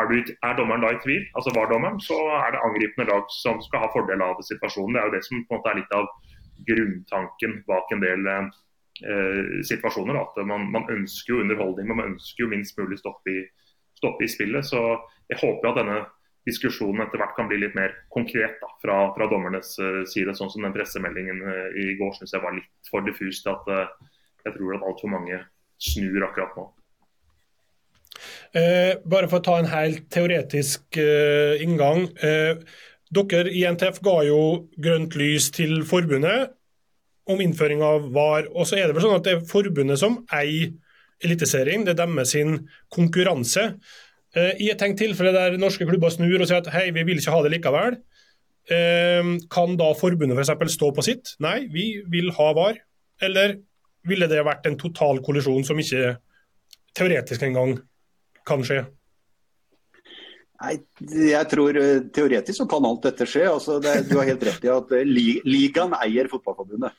er, 0.00 0.10
du, 0.10 0.32
er, 0.34 0.56
dommeren 0.58 0.82
da 0.82 0.90
i 0.92 1.00
tvil, 1.04 1.22
altså 1.38 1.54
VAR-dommeren, 1.54 2.00
så 2.02 2.18
er 2.40 2.54
det 2.54 2.64
angripende 2.66 3.08
lag 3.12 3.28
som 3.32 3.60
skal 3.62 3.84
ha 3.84 3.92
fordel 3.94 4.24
av 4.24 4.42
situasjonen. 4.42 4.96
Det 4.96 5.02
er 5.02 5.08
jo 5.08 5.14
det 5.14 5.24
som 5.28 5.44
på 5.44 5.54
en 5.54 5.60
måte 5.60 5.72
er 5.72 5.80
litt 5.80 5.94
av 5.94 6.08
grunntanken 6.68 7.58
bak 7.68 7.92
en 7.94 8.02
del 8.02 8.28
eh, 8.32 9.60
situasjoner. 9.70 10.18
At 10.18 10.40
man, 10.50 10.66
man, 10.74 10.88
ønsker 10.90 11.36
jo 11.36 11.44
underholdning, 11.44 11.88
men 11.88 12.00
man 12.00 12.12
ønsker 12.14 12.44
jo 12.44 12.50
minst 12.50 12.78
mulig 12.80 12.98
stopp 13.00 13.30
i, 13.30 13.44
stoppe 14.04 14.28
i 14.28 14.30
spillet. 14.30 14.68
Så 14.68 14.84
jeg 15.32 15.40
håper 15.40 15.72
at 15.72 15.80
denne 15.80 15.98
diskusjonen 16.44 17.06
etter 17.06 17.18
hvert 17.18 17.34
kan 17.38 17.48
bli 17.48 17.62
litt 17.62 17.74
mer 17.76 17.96
konkret 18.12 18.60
da, 18.60 18.68
fra, 18.84 18.98
fra, 19.16 19.28
dommernes 19.32 19.74
uh, 19.80 20.02
side. 20.04 20.36
Sånn 20.36 20.52
som 20.52 20.66
den 20.66 20.76
pressemeldingen 20.76 21.40
uh, 21.40 21.68
i 21.80 21.94
går 21.96 22.12
syns 22.18 22.36
jeg 22.36 22.44
var 22.44 22.56
litt 22.56 22.92
for 22.92 23.06
diffus 23.06 23.40
til 23.40 23.54
at 23.56 23.70
uh, 23.72 24.14
jeg 24.44 24.58
tror 24.58 24.76
at 24.76 24.84
altfor 24.84 25.12
mange 25.12 25.40
snur 25.80 26.26
akkurat 26.28 26.56
nå. 26.58 26.66
Eh, 28.54 28.94
bare 29.10 29.28
for 29.30 29.40
å 29.40 29.44
ta 29.44 29.56
en 29.58 29.70
helt 29.72 30.06
teoretisk 30.14 30.98
eh, 31.00 31.62
inngang. 31.64 32.06
Eh, 32.22 32.60
dere 33.14 33.50
i 33.50 33.64
NTF 33.70 34.00
ga 34.04 34.20
jo 34.26 34.40
grønt 34.80 35.16
lys 35.18 35.50
til 35.54 35.82
forbundet 35.86 36.54
om 37.30 37.40
innføring 37.40 37.82
av 37.82 38.10
VAR. 38.14 38.48
og 38.52 38.66
så 38.68 38.78
er 38.78 38.86
det 38.86 38.96
vel 38.96 39.06
sånn 39.06 39.18
at 39.18 39.26
det 39.26 39.34
er 39.34 39.46
forbundet 39.48 40.00
som 40.00 40.20
eier 40.34 40.74
Eliteserien. 41.24 41.84
Det 41.86 41.94
er 41.94 42.02
deres 42.02 42.34
konkurranse. 42.92 43.70
Eh, 44.34 44.52
I 44.64 44.70
et 44.72 44.80
tenkt 44.80 44.98
tilfelle 45.02 45.34
der 45.34 45.58
norske 45.60 45.86
klubber 45.86 46.12
snur 46.12 46.40
og 46.40 46.48
sier 46.50 46.62
at 46.62 46.72
hei, 46.74 46.88
vi 46.94 47.06
vil 47.06 47.20
ikke 47.20 47.34
ha 47.34 47.42
det 47.44 47.52
likevel, 47.54 48.00
eh, 48.74 49.30
kan 49.52 49.78
da 49.80 49.92
forbundet 49.98 50.38
f.eks. 50.40 50.74
stå 50.74 50.90
på 50.94 51.06
sitt? 51.06 51.36
Nei, 51.44 51.60
vi 51.70 52.02
vil 52.10 52.32
ha 52.34 52.50
VAR. 52.56 52.80
Eller 53.22 53.60
ville 54.04 54.28
det 54.28 54.42
vært 54.44 54.66
en 54.68 54.78
total 54.80 55.22
kollisjon 55.24 55.64
som 55.66 55.78
ikke 55.80 56.16
teoretisk 56.98 57.46
engang 57.46 57.78
kan 58.46 58.64
skje? 58.66 58.82
Nei, 60.64 60.74
jeg 61.30 61.46
tror 61.50 61.76
eh, 61.76 62.02
Teoretisk 62.14 62.62
så 62.62 62.66
kan 62.70 62.86
alt 62.88 63.06
dette 63.06 63.26
skje. 63.28 63.46
Altså, 63.50 63.78
det, 63.82 64.08
du 64.10 64.16
har 64.18 64.28
helt 64.28 64.44
rett 64.48 64.66
i 64.66 64.72
at 64.72 64.92
ligaen 65.06 65.94
eier 66.00 66.30
Fotballforbundet. 66.32 66.94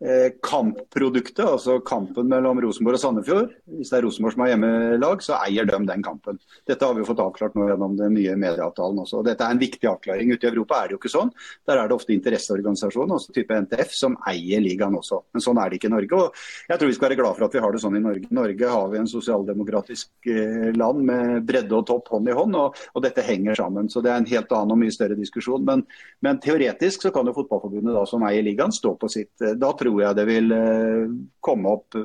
Eh, 0.00 0.30
kampproduktet, 0.42 1.44
altså 1.44 1.74
kampen 1.84 2.24
mellom 2.32 2.56
Rosenborg 2.64 2.96
og 2.96 3.00
Sandefjord. 3.02 3.50
Hvis 3.68 3.90
det 3.92 3.98
er 3.98 4.04
Rosenborg 4.06 4.32
som 4.32 4.42
har 4.46 4.54
hjemmelag, 4.54 5.20
så 5.20 5.34
eier 5.42 5.66
de 5.68 5.76
den 5.90 6.04
kampen. 6.06 6.38
Dette 6.64 6.86
har 6.88 6.94
vi 6.96 7.04
fått 7.04 7.20
avklart 7.20 7.52
nå 7.58 7.66
gjennom 7.68 7.98
den 7.98 8.14
nye 8.16 8.32
medieavtalen 8.40 9.02
også. 9.02 9.20
Dette 9.26 9.44
er 9.44 9.52
en 9.52 9.60
viktig 9.60 9.84
avklaring. 9.90 10.32
Ute 10.32 10.48
i 10.48 10.50
Europa 10.54 10.78
er 10.78 10.88
det 10.88 10.96
jo 10.96 11.00
ikke 11.02 11.12
sånn. 11.12 11.32
Der 11.68 11.82
er 11.82 11.90
det 11.90 11.98
ofte 11.98 12.14
interesseorganisasjoner, 12.14 13.18
også 13.18 13.34
type 13.36 13.58
NTF, 13.66 13.92
som 13.98 14.16
eier 14.30 14.64
ligaen 14.64 14.96
også. 14.96 15.18
Men 15.36 15.44
sånn 15.44 15.60
er 15.60 15.68
det 15.68 15.82
ikke 15.82 15.90
i 15.90 15.92
Norge. 15.92 16.22
Og 16.22 16.72
jeg 16.72 16.80
tror 16.80 16.92
vi 16.92 16.96
skal 16.96 17.08
være 17.10 17.20
glad 17.20 17.36
for 17.36 17.48
at 17.50 17.58
vi 17.58 17.64
har 17.66 17.76
det 17.76 17.82
sånn 17.84 18.00
i 18.00 18.02
Norge. 18.06 18.24
I 18.24 18.38
Norge 18.40 18.72
har 18.72 18.88
vi 18.94 19.00
en 19.02 19.12
sosialdemokratisk 19.12 20.32
eh, 20.32 20.70
land 20.80 21.04
med 21.12 21.44
bredde 21.52 21.76
og 21.76 21.84
topp 21.92 22.08
hånd 22.14 22.32
i 22.32 22.38
hånd, 22.40 22.56
og, 22.56 22.80
og, 22.94 23.04
dette 23.04 23.26
henger 23.28 23.60
sammen. 23.60 23.92
Så 23.92 24.00
det 24.00 24.14
er 24.14 24.24
en 24.24 24.30
helt 24.32 24.56
annen 24.62 24.78
og 24.78 24.80
mye 24.80 24.96
større 24.96 25.20
diskusjon. 25.20 25.68
Men, 25.68 25.84
men 26.24 26.40
teoretisk 26.40 27.04
så 27.04 27.12
kan 27.12 27.28
jo 27.28 27.36
Fotballforbundet 27.36 27.92
da, 28.00 28.08
som 28.08 28.24
eier 28.24 28.48
ligaen, 28.48 28.72
stå 28.72 28.96
på 28.96 29.12
sitt. 29.12 29.34
Da 29.60 29.74
tror 29.76 29.89
tror 29.90 30.02
jeg 30.04 30.16
det 30.20 30.26
vil 30.28 30.52
eh, 30.54 31.14
komme 31.42 31.74
opp 31.74 31.98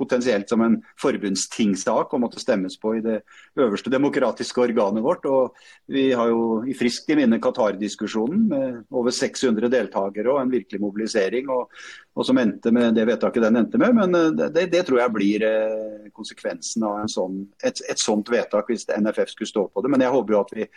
potensielt 0.00 0.48
som 0.50 0.64
en 0.64 0.78
forbundstingssak 1.00 2.14
å 2.14 2.20
måtte 2.22 2.40
stemmes 2.40 2.78
på 2.80 2.96
i 2.96 3.02
det 3.04 3.20
øverste 3.60 3.92
demokratiske 3.92 4.62
organet 4.64 5.04
vårt. 5.04 5.26
Og 5.28 5.56
vi 5.90 6.08
har 6.16 6.30
jo 6.32 6.62
i 6.64 6.76
friskt 6.76 7.10
i 7.12 7.18
minne 7.18 7.40
Qatar-diskusjonen 7.42 8.46
med 8.50 8.78
over 8.96 9.14
600 9.14 9.70
deltakere 9.72 10.32
og 10.32 10.40
en 10.42 10.52
virkelig 10.52 10.80
mobilisering. 10.82 11.50
Og, 11.52 11.68
og, 12.14 12.24
som 12.26 12.40
endte 12.40 12.72
med 12.74 12.96
det 12.96 13.06
vedtaket 13.08 13.44
den 13.46 13.60
endte 13.62 13.80
med. 13.80 13.96
Men 13.98 14.16
eh, 14.18 14.48
det, 14.54 14.66
det 14.72 14.84
tror 14.88 15.02
jeg 15.02 15.14
blir 15.14 15.46
eh, 15.46 16.08
konsekvensen 16.16 16.86
av 16.88 17.04
sånn, 17.12 17.42
et, 17.62 17.84
et, 17.88 18.00
sånt 18.00 18.28
vedtak 18.32 18.70
hvis 18.70 18.88
NFF 18.90 19.34
skulle 19.34 19.52
stå 19.52 19.66
på 19.68 19.84
det. 19.84 19.92
Men 19.92 20.04
jeg 20.04 20.14
håper 20.16 20.36
jo 20.36 20.42
at 20.42 20.54
vi 20.56 20.68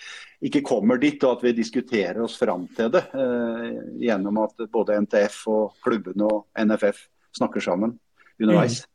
ikke 0.49 0.65
kommer 0.67 1.01
dit, 1.01 1.19
og 1.23 1.39
at 1.39 1.47
vi 1.47 1.55
diskuterer 1.57 2.21
oss 2.23 2.37
fram 2.39 2.67
til 2.77 2.91
det. 2.93 3.05
Eh, 3.15 3.81
gjennom 4.03 4.43
at 4.43 4.65
både 4.73 4.99
NTF 5.05 5.43
og 5.51 5.83
klubbene 5.83 6.29
og 6.29 6.47
NFF 6.59 7.07
snakker 7.37 7.63
sammen 7.63 7.97
underveis. 8.41 8.83
Mm. 8.83 8.92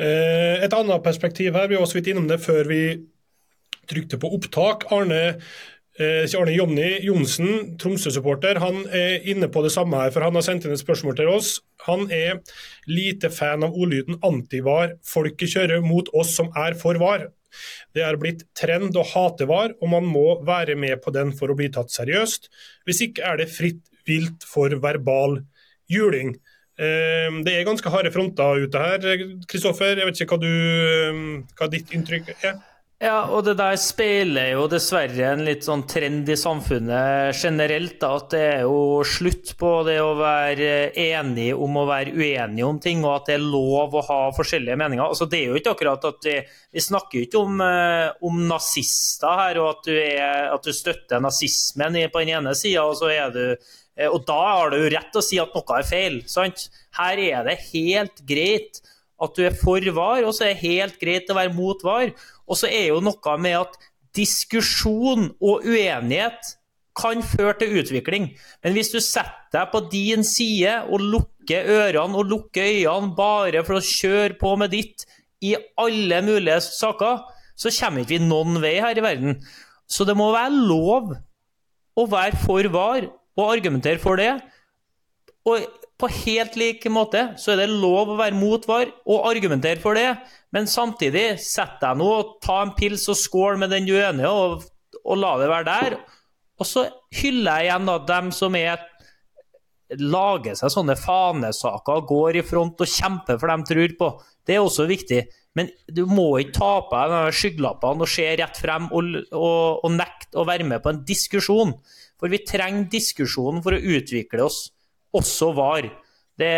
Eh, 0.00 0.64
et 0.64 0.74
annet 0.74 1.04
perspektiv 1.04 1.54
her, 1.54 1.68
vi 1.70 1.78
var 1.78 1.86
så 1.86 2.00
vidt 2.00 2.10
innom 2.12 2.26
det 2.30 2.40
før 2.42 2.66
vi 2.70 2.82
trykte 3.90 4.18
på 4.20 4.30
opptak. 4.36 4.88
Arne, 4.94 5.20
eh, 5.98 6.24
Arne 6.38 6.56
Jonny 6.56 6.88
Johnsen, 7.04 7.76
Tromsø-supporter, 7.78 8.58
han 8.58 8.82
er 8.88 9.22
inne 9.30 9.48
på 9.48 9.62
det 9.62 9.72
samme 9.72 10.00
her. 10.00 10.10
for 10.10 10.20
Han 10.22 10.34
har 10.34 10.42
sendt 10.42 10.64
inn 10.64 10.72
et 10.72 10.82
spørsmål 10.82 11.16
til 11.16 11.28
oss. 11.28 11.60
Han 11.86 12.10
er 12.10 12.40
lite 12.88 13.30
fan 13.30 13.62
av 13.62 13.72
ordlyden 13.72 14.18
antivar. 14.22 14.98
Folket 15.04 15.48
kjører 15.48 15.84
mot 15.84 16.08
oss 16.14 16.34
som 16.34 16.50
er 16.56 16.74
for 16.74 16.94
var. 16.98 17.28
Det 17.94 18.02
er 18.02 18.16
blitt 18.16 18.42
trend 18.56 18.96
å 18.96 19.06
hate 19.06 19.46
var, 19.46 19.74
og 19.80 19.88
man 19.88 20.04
må 20.04 20.42
være 20.42 20.74
med 20.74 21.00
på 21.02 21.12
den 21.14 21.30
for 21.30 21.48
å 21.48 21.54
bli 21.54 21.68
tatt 21.68 21.92
seriøst. 21.94 22.48
Hvis 22.84 23.02
ikke 23.06 23.22
er 23.22 23.36
det 23.36 23.52
fritt 23.52 23.84
vilt 24.08 24.42
for 24.42 24.74
verbal 24.82 25.44
juling. 25.90 26.34
Ehm, 26.74 27.42
det 27.46 27.54
er 27.54 27.66
ganske 27.68 27.90
harde 27.92 28.10
fronter 28.14 28.66
ute 28.66 28.84
her. 28.86 29.26
Kristoffer, 29.50 29.94
jeg 29.94 30.10
vet 30.10 30.22
ikke 30.24 30.34
hva, 30.34 30.42
du, 30.42 30.52
ehm, 31.08 31.26
hva 31.58 31.70
ditt 31.70 31.92
inntrykk 31.94 32.34
er? 32.40 32.62
Ja, 33.02 33.26
og 33.34 33.42
det 33.44 33.56
der 33.58 33.74
speiler 33.76 34.52
jo 34.54 34.68
dessverre 34.70 35.32
en 35.34 35.42
litt 35.44 35.66
sånn 35.66 35.82
trend 35.90 36.28
i 36.30 36.36
samfunnet 36.38 37.34
generelt. 37.36 37.98
Da, 38.00 38.12
at 38.16 38.30
det 38.32 38.40
er 38.40 38.62
jo 38.64 39.02
slutt 39.04 39.50
på 39.60 39.72
det 39.84 39.98
å 40.00 40.14
være 40.16 40.94
enig 41.02 41.50
om 41.52 41.76
å 41.82 41.84
være 41.90 42.14
uenig 42.14 42.64
om 42.64 42.78
ting, 42.80 43.02
og 43.04 43.18
at 43.18 43.28
det 43.28 43.36
er 43.36 43.44
lov 43.44 43.98
å 43.98 44.04
ha 44.08 44.18
forskjellige 44.36 44.78
meninger. 44.80 45.04
Altså, 45.04 45.28
det 45.28 45.42
er 45.42 45.52
jo 45.52 45.60
ikke 45.60 45.74
akkurat 45.74 46.08
at 46.08 46.30
Vi, 46.30 46.38
vi 46.72 46.86
snakker 46.86 47.18
jo 47.18 47.26
ikke 47.26 47.42
om, 47.44 47.60
eh, 47.60 48.08
om, 48.24 48.40
nazister 48.48 49.42
her, 49.42 49.60
og 49.60 49.72
at 49.74 49.90
du, 49.90 49.94
er, 49.98 50.48
at 50.54 50.64
du 50.64 50.72
støtter 50.72 51.20
nazismen 51.20 51.98
på 52.08 52.24
den 52.24 52.38
ene 52.38 52.54
sida, 52.56 52.86
og 52.88 52.96
så 53.02 53.12
er 53.12 53.34
du 53.34 53.44
og 54.10 54.24
da 54.26 54.40
har 54.58 54.72
du 54.74 54.88
rett 54.90 55.16
å 55.16 55.22
si 55.22 55.38
at 55.38 55.54
noe 55.54 55.78
er 55.78 55.86
feil. 55.86 56.18
sant? 56.30 56.68
Her 56.98 57.20
er 57.22 57.46
det 57.46 57.60
helt 57.70 58.24
greit 58.26 58.82
at 59.22 59.36
du 59.36 59.44
er 59.46 59.54
for 59.54 59.78
VAR, 59.94 60.24
og 60.26 60.34
så 60.34 60.48
er 60.48 60.54
det 60.54 60.64
helt 60.64 60.98
greit 61.00 61.30
å 61.30 61.38
være 61.38 61.54
mot 61.54 61.80
VAR. 61.86 62.10
Og 62.50 62.58
så 62.58 62.68
er 62.68 62.90
jo 62.90 63.00
noe 63.04 63.38
med 63.40 63.60
at 63.60 63.78
diskusjon 64.14 65.30
og 65.42 65.66
uenighet 65.66 66.54
kan 66.94 67.22
føre 67.26 67.56
til 67.58 67.80
utvikling. 67.80 68.28
Men 68.62 68.76
hvis 68.76 68.92
du 68.94 69.00
setter 69.02 69.50
deg 69.54 69.70
på 69.72 69.82
din 69.90 70.22
side 70.26 70.76
og 70.90 71.02
lukker 71.02 71.66
ørene 71.74 72.20
og 72.20 72.30
lukker 72.30 72.70
øynene 72.70 73.14
bare 73.18 73.64
for 73.66 73.78
å 73.78 73.86
kjøre 73.86 74.38
på 74.38 74.54
med 74.60 74.74
ditt 74.74 75.06
i 75.44 75.54
alle 75.80 76.20
mulige 76.24 76.60
saker, 76.66 77.24
så 77.54 77.70
kommer 77.74 78.02
ikke 78.02 78.16
vi 78.16 78.26
noen 78.26 78.58
vei 78.62 78.76
her 78.82 78.98
i 78.98 79.04
verden. 79.04 79.38
Så 79.86 80.06
det 80.06 80.16
må 80.18 80.30
være 80.34 80.54
lov 80.54 81.12
å 81.94 82.06
være 82.10 82.38
for 82.42 82.70
VAR 82.74 83.10
og 83.38 83.50
argumentere 83.50 84.00
for 84.02 84.20
det. 84.20 84.32
Og 85.44 85.66
på 86.00 86.10
helt 86.24 86.56
lik 86.58 86.86
måte 86.90 87.26
så 87.40 87.52
er 87.52 87.62
det 87.62 87.70
lov 87.70 88.14
å 88.14 88.18
være 88.18 88.36
mot 88.36 88.64
VAR 88.66 88.90
og 89.04 89.28
argumentere 89.30 89.80
for 89.82 89.98
det, 89.98 90.08
men 90.54 90.70
samtidig 90.70 91.34
sett 91.42 91.78
deg 91.82 92.00
nå 92.00 92.08
og 92.18 92.34
ta 92.44 92.60
en 92.64 92.74
pils 92.76 93.06
og 93.12 93.18
skål 93.18 93.60
med 93.62 93.72
den 93.74 93.86
du 93.88 93.94
er 93.96 94.10
enig 94.10 94.26
og, 94.28 94.64
og, 95.04 95.14
la 95.20 95.36
det 95.40 95.50
være 95.50 95.68
der. 95.70 95.96
Og 96.58 96.68
så 96.68 96.88
hyller 97.20 97.62
jeg 97.62 97.70
igjen 97.70 97.88
da 97.90 97.96
dem 98.10 98.34
som 98.34 98.58
er 98.58 98.82
lager 100.00 100.56
seg 100.58 100.72
sånne 100.72 100.96
fanesaker, 100.98 102.06
går 102.08 102.40
i 102.40 102.44
front 102.46 102.80
og 102.80 102.90
kjemper 102.90 103.38
for 103.38 103.52
dem 103.52 103.64
tror 103.68 103.96
på. 103.98 104.10
Det 104.46 104.56
er 104.56 104.64
også 104.64 104.88
viktig. 104.88 105.20
Men 105.54 105.68
du 105.86 106.02
må 106.10 106.32
ikke 106.40 106.56
ta 106.56 106.70
på 106.88 107.02
deg 107.12 107.36
skygglappene 107.38 108.02
og 108.02 108.10
se 108.10 108.24
rett 108.40 108.58
frem 108.58 108.88
og, 108.90 109.12
og, 109.30 109.84
og 109.86 109.92
nekte 109.94 110.40
å 110.40 110.46
være 110.48 110.66
med 110.66 110.82
på 110.82 110.90
en 110.90 111.04
diskusjon. 111.06 111.76
For 112.24 112.32
vi 112.32 112.38
trenger 112.40 112.86
diskusjonen 112.88 113.60
for 113.60 113.76
å 113.76 113.82
utvikle 113.84 114.46
oss, 114.46 114.70
også 115.12 115.50
VAR. 115.58 115.90
Det, 116.40 116.52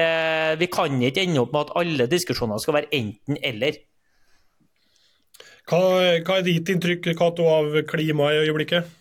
vi 0.61 0.69
kan 0.71 0.95
ikke 1.03 1.25
ende 1.27 1.41
opp 1.43 1.57
med 1.57 1.65
at 1.65 1.73
alle 1.81 2.05
diskusjoner 2.07 2.61
skal 2.63 2.77
være 2.77 2.93
enten-eller. 2.95 3.81
Hva, 5.67 5.81
hva, 6.23 6.37
er 6.37 6.45
ditt 6.47 6.71
inntrykk 6.71 7.09
Kato, 7.19 7.49
av 7.51 7.81
klimaet 7.91 8.37
i 8.37 8.45
øyeblikket? 8.45 8.93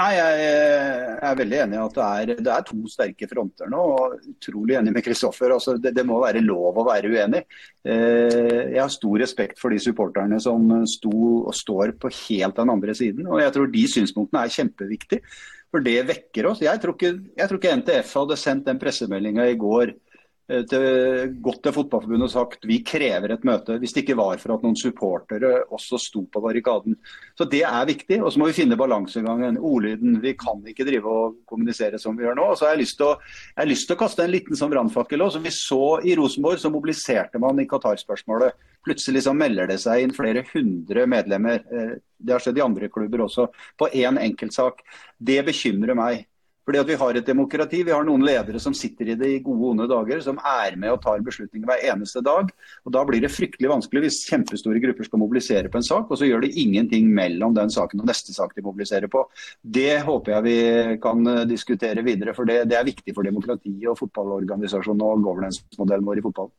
Nei, 0.00 0.14
Jeg 0.16 1.18
er 1.24 1.36
veldig 1.42 1.58
enig 1.62 1.76
i 1.76 1.82
at 1.82 1.98
det 1.98 2.06
er, 2.06 2.32
det 2.40 2.52
er, 2.54 2.64
to 2.68 2.90
sterke 2.92 3.28
fronter 3.28 3.68
nå. 3.72 3.82
og 3.98 4.30
Utrolig 4.32 4.78
enig 4.80 4.94
med 4.94 5.04
Kristoffer. 5.04 5.52
Altså, 5.58 5.76
det, 5.80 5.92
det, 5.96 6.06
må 6.08 6.22
være 6.24 6.40
lov 6.44 6.80
å 6.80 6.86
være 6.88 7.12
uenig. 7.12 7.42
Eh, 7.84 8.72
jeg 8.72 8.80
har 8.80 8.92
stor 8.92 9.20
respekt 9.20 9.60
for 9.60 9.76
de 9.76 9.80
supporterne 9.80 10.40
som 10.40 10.72
sto 10.88 11.12
og 11.42 11.52
står 11.56 11.98
på 12.00 12.12
helt 12.22 12.56
den 12.60 12.72
andre 12.72 12.96
siden. 12.96 13.28
og 13.28 13.44
Jeg 13.44 13.52
tror 13.56 13.68
de 13.76 13.84
synspunktene 13.92 14.44
er 14.44 14.56
kjempeviktige. 14.56 15.36
For 15.74 15.84
det 15.84 15.98
vekker 16.08 16.46
oss. 16.50 16.62
Jeg 16.64 16.80
tror 16.82 16.94
ikke, 16.94 17.12
jeg 17.36 17.50
tror 17.50 17.60
ikke 17.60 17.76
NTF 17.82 18.12
hadde 18.20 18.38
sendt 18.40 18.68
den 18.68 18.78
pressemeldinga 18.80 19.48
i 19.50 19.58
går 19.60 19.92
til, 20.46 21.32
gått 21.42 21.62
til 21.64 21.74
Fotballforbundet 21.74 22.28
og 22.28 22.30
sagt 22.30 22.66
vi 22.68 22.78
krever 22.86 23.32
et 23.34 23.46
møte, 23.46 23.78
hvis 23.82 23.94
det 23.96 24.04
ikke 24.04 24.18
var 24.20 24.38
for 24.38 24.54
at 24.54 24.62
noen 24.62 24.76
supportere 24.78 25.64
også 25.74 25.98
sto 25.98 26.22
på 26.30 26.42
barrikaden. 26.44 26.94
Så 27.38 27.48
Det 27.50 27.64
er 27.66 27.88
viktig. 27.88 28.20
Og 28.22 28.32
så 28.32 28.38
må 28.38 28.50
vi 28.50 28.56
finne 28.56 28.78
balansegangen. 28.78 29.58
Ordlyden. 29.58 30.20
Vi 30.22 30.34
kan 30.38 30.62
ikke 30.66 30.86
drive 30.86 31.10
og 31.10 31.40
kommunisere 31.48 31.98
som 31.98 32.16
vi 32.16 32.26
gjør 32.26 32.38
nå. 32.38 32.46
Og 32.52 32.58
så 32.58 32.68
har 32.68 32.76
jeg 32.76 32.84
lyst 32.84 32.98
til 33.00 33.10
å, 33.10 33.16
lyst 33.66 33.90
til 33.90 33.96
å 33.96 34.00
kaste 34.04 34.24
en 34.24 34.32
liten 34.32 34.58
sånn 34.58 34.72
brannfakkel 34.72 35.26
òg. 35.26 35.34
Som 35.34 35.46
vi 35.46 35.54
så 35.54 35.98
i 36.06 36.14
Rosenborg, 36.18 36.60
så 36.62 36.72
mobiliserte 36.72 37.42
man 37.42 37.58
i 37.62 37.66
Qatar-spørsmålet. 37.70 38.54
Plutselig 38.86 39.24
så 39.26 39.34
melder 39.34 39.66
det 39.70 39.80
seg 39.82 40.04
inn 40.04 40.14
flere 40.14 40.44
hundre 40.52 41.08
medlemmer. 41.10 41.66
Eh, 41.66 41.98
det 42.22 42.36
har 42.36 42.42
skjedd 42.42 42.60
i 42.60 42.64
andre 42.64 42.90
klubber 42.92 43.26
også, 43.26 43.48
på 43.78 43.90
én 43.98 44.20
enkeltsak. 44.22 44.84
Det 45.18 45.42
bekymrer 45.46 45.98
meg. 45.98 46.26
Fordi 46.66 46.80
at 46.82 46.88
Vi 46.90 46.98
har 46.98 47.14
et 47.14 47.26
demokrati. 47.26 47.82
Vi 47.86 47.94
har 47.94 48.04
noen 48.04 48.24
ledere 48.26 48.58
som 48.62 48.74
sitter 48.74 49.12
i 49.12 49.14
det 49.14 49.28
i 49.30 49.38
gode, 49.44 49.70
onde 49.70 49.86
dager, 49.86 50.20
som 50.20 50.40
er 50.42 50.74
med 50.76 50.90
og 50.90 51.00
tar 51.04 51.22
beslutninger 51.22 51.66
hver 51.68 51.84
eneste 51.92 52.22
dag. 52.26 52.50
og 52.84 52.92
Da 52.92 53.04
blir 53.06 53.22
det 53.22 53.30
fryktelig 53.30 53.70
vanskelig 53.70 54.02
hvis 54.02 54.24
kjempestore 54.26 54.82
grupper 54.82 55.06
skal 55.06 55.22
mobilisere 55.22 55.70
på 55.70 55.78
en 55.78 55.86
sak, 55.86 56.10
og 56.10 56.18
så 56.18 56.26
gjør 56.26 56.42
de 56.42 56.50
ingenting 56.50 57.06
mellom 57.14 57.54
den 57.54 57.70
saken 57.70 58.02
og 58.02 58.10
neste 58.10 58.34
sak 58.34 58.54
de 58.56 58.66
mobiliserer 58.66 59.06
på. 59.06 59.22
Det 59.62 60.02
håper 60.02 60.34
jeg 60.34 60.46
vi 60.46 60.58
kan 61.02 61.26
eh, 61.26 61.46
diskutere 61.46 62.02
videre, 62.02 62.34
for 62.34 62.44
det, 62.44 62.64
det 62.66 62.78
er 62.78 62.90
viktig 62.90 63.14
for 63.14 63.22
demokratiet 63.22 63.86
og 63.86 63.98
fotballorganisasjonen 64.02 65.06
og 65.06 65.22
governance-modellen 65.22 66.06
vår 66.06 66.18
i 66.18 66.26
fotballen. 66.26 66.54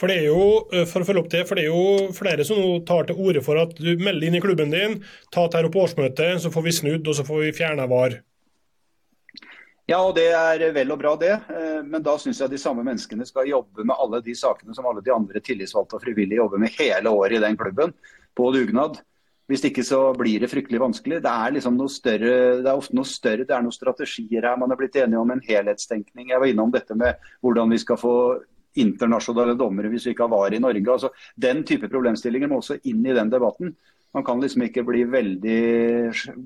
For 0.00 0.08
det 0.08 0.18
er 0.20 0.26
jo 0.30 0.48
eh, 0.72 0.88
for 0.88 1.04
å 1.04 1.08
følge 1.08 1.26
opp 1.26 1.32
det, 1.32 1.44
for 1.48 1.60
det 1.60 1.68
er 1.68 1.72
jo 1.72 2.12
flere 2.16 2.48
som 2.48 2.60
nå 2.60 2.82
tar 2.88 3.08
til 3.08 3.20
orde 3.20 3.44
for 3.44 3.60
at 3.60 3.76
du 3.76 3.94
melder 4.00 4.28
inn 4.28 4.40
i 4.40 4.44
klubben 4.44 4.72
din, 4.72 5.00
ta 5.32 5.44
dette 5.44 5.72
på 5.72 5.84
årsmøtet, 5.84 6.40
så 6.40 6.52
får 6.52 6.68
vi 6.68 6.78
snudd 6.80 7.08
og 7.08 7.18
så 7.20 7.28
får 7.28 7.46
vi 7.46 7.56
fjerna 7.60 7.88
VAR. 7.90 8.22
Ja, 9.92 9.98
og 10.06 10.14
det 10.16 10.30
er 10.32 10.62
vel 10.72 10.92
og 10.94 11.00
bra 11.02 11.12
det. 11.20 11.32
Eh, 11.52 11.80
men 11.84 12.04
da 12.04 12.14
syns 12.20 12.40
jeg 12.40 12.52
de 12.52 12.60
samme 12.60 12.84
menneskene 12.86 13.26
skal 13.28 13.50
jobbe 13.50 13.84
med 13.84 13.98
alle 14.00 14.22
de 14.24 14.34
sakene 14.38 14.72
som 14.76 14.86
alle 14.88 15.02
de 15.04 15.12
andre 15.12 15.42
tillitsvalgte 15.44 15.98
og 15.98 16.04
frivillige 16.04 16.40
jobber 16.40 16.62
med 16.62 16.72
hele 16.78 17.12
året 17.12 17.36
i 17.36 17.42
den 17.42 17.58
klubben, 17.60 17.92
på 18.32 18.46
dugnad. 18.54 19.02
Hvis 19.50 19.66
ikke 19.68 19.84
så 19.84 19.98
blir 20.16 20.40
det 20.40 20.48
fryktelig 20.48 20.80
vanskelig. 20.80 21.18
Det 21.20 21.32
er 21.32 21.52
liksom 21.58 21.76
noe 21.76 21.92
større, 21.92 22.62
det 22.62 22.70
er 22.70 22.78
ofte 22.78 22.96
noe 22.96 23.10
større, 23.10 23.44
det 23.44 23.52
er 23.52 23.66
noen 23.66 23.74
strategier 23.74 24.46
her. 24.48 24.56
Man 24.56 24.72
er 24.72 24.80
blitt 24.80 24.96
enige 24.96 25.20
om 25.20 25.34
en 25.34 25.44
helhetstenkning. 25.44 26.30
Jeg 26.30 26.40
var 26.40 26.48
innom 26.48 26.72
dette 26.72 26.96
med 26.96 27.28
hvordan 27.44 27.74
vi 27.74 27.82
skal 27.82 28.00
få 28.00 28.14
internasjonale 28.80 29.58
dommere 29.60 29.90
hvis 29.92 30.06
vi 30.08 30.14
ikke 30.14 30.24
har 30.24 30.32
VAR 30.32 30.56
i 30.56 30.62
Norge. 30.62 30.86
Altså, 30.94 31.12
den 31.36 31.66
type 31.68 31.90
problemstillinger 31.92 32.48
må 32.48 32.62
også 32.62 32.78
inn 32.88 33.04
i 33.04 33.16
den 33.18 33.32
debatten. 33.34 33.74
Man 34.12 34.24
kan 34.26 34.40
liksom 34.42 34.66
ikke 34.66 34.84
bli 34.84 35.04
veldig 35.08 35.60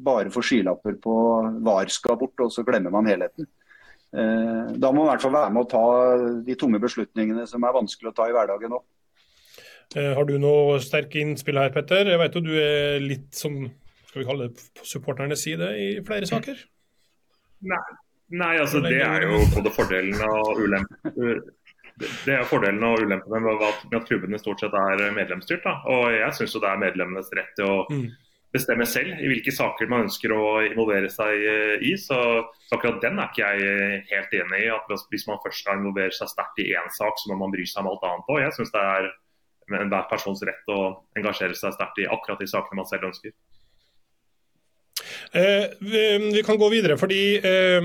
bare 0.06 0.30
få 0.30 0.42
skylapper 0.44 0.98
på 1.02 1.14
VAR 1.66 1.90
skal 1.90 2.18
bort, 2.20 2.38
og 2.44 2.52
så 2.54 2.62
glemmer 2.66 2.94
man 2.94 3.08
helheten. 3.10 3.48
Eh, 4.14 4.76
da 4.78 4.92
må 4.92 5.02
man 5.02 5.08
i 5.08 5.10
hvert 5.14 5.24
fall 5.24 5.34
være 5.34 5.54
med 5.54 5.64
å 5.64 5.70
ta 5.72 5.86
de 6.46 6.58
tunge 6.58 6.78
beslutningene 6.82 7.46
som 7.50 7.66
er 7.66 7.74
vanskelig 7.74 8.12
å 8.12 8.14
ta 8.16 8.28
i 8.30 8.36
hverdagen 8.36 8.76
òg. 8.78 8.84
Eh, 9.96 10.12
har 10.14 10.28
du 10.28 10.36
noe 10.42 10.78
sterke 10.82 11.18
innspill 11.22 11.58
her, 11.58 11.74
Petter? 11.74 12.06
Jeg 12.12 12.22
vet 12.22 12.38
jo 12.38 12.44
du 12.46 12.54
er 12.54 13.02
litt 13.02 13.34
som 13.34 13.58
skal 14.16 14.22
vi 14.22 14.30
kalle 14.30 14.48
det 14.48 14.86
supporternes 14.86 15.42
side 15.44 15.66
i 15.76 15.86
flere 16.06 16.26
saker? 16.30 16.60
Nei, 17.68 17.82
Nei 18.32 18.54
altså 18.62 18.80
det 18.84 18.96
er 19.04 19.26
jo 19.26 19.42
både 19.52 19.72
fordelen 19.74 20.22
og 20.24 20.62
ulempen 20.62 21.42
det 21.96 22.34
er 22.34 22.44
fordelen 22.48 22.84
og 22.84 23.00
ulempen 23.00 23.42
med 23.42 23.64
at, 23.64 23.82
med 23.88 23.98
at 24.00 24.06
klubbene 24.08 24.38
stort 24.40 24.60
sett 24.60 24.74
er 24.76 25.02
medlemsstyrt. 25.16 25.64
Da. 25.64 25.78
Og 25.88 26.12
jeg 26.12 26.36
syns 26.36 26.56
det 26.58 26.68
er 26.68 26.82
medlemmenes 26.82 27.30
rett 27.38 27.54
til 27.56 27.70
å 27.72 27.76
mm. 27.88 28.06
bestemme 28.52 28.86
selv 28.88 29.22
i 29.22 29.30
hvilke 29.32 29.54
saker 29.54 29.88
man 29.88 30.04
ønsker 30.04 30.34
å 30.36 30.42
involvere 30.66 31.08
seg 31.12 31.46
i. 31.88 31.94
Så, 32.00 32.18
så 32.68 32.76
akkurat 32.76 33.00
den 33.04 33.20
er 33.22 33.30
ikke 33.32 33.48
jeg 33.48 34.02
helt 34.12 34.36
enig 34.42 34.64
i. 34.66 34.72
at 34.74 34.92
Hvis 35.12 35.28
man 35.30 35.40
først 35.44 35.64
skal 35.64 35.80
involvere 35.80 36.12
seg 36.12 36.32
sterkt 36.34 36.60
i 36.64 36.72
én 36.76 36.92
sak, 36.92 37.16
så 37.16 37.32
må 37.32 37.40
man 37.44 37.54
bry 37.54 37.64
seg 37.64 37.80
om 37.84 37.94
alt 37.94 38.04
annet 38.10 38.34
òg. 38.34 38.42
Jeg 38.44 38.58
syns 38.58 38.74
det 38.76 38.84
er 38.96 39.12
enhver 39.80 40.08
persons 40.10 40.44
rett 40.46 40.68
å 40.70 40.80
engasjere 41.18 41.56
seg 41.58 41.74
sterkt 41.74 42.04
i 42.04 42.10
akkurat 42.12 42.42
de 42.42 42.50
sakene 42.50 42.82
man 42.82 42.90
selv 42.92 43.08
ønsker. 43.08 43.32
Eh, 45.32 45.66
vi, 45.80 46.42
kan 46.46 46.58
gå 46.58 46.68
videre, 46.70 46.96
fordi 46.98 47.38
eh, 47.38 47.82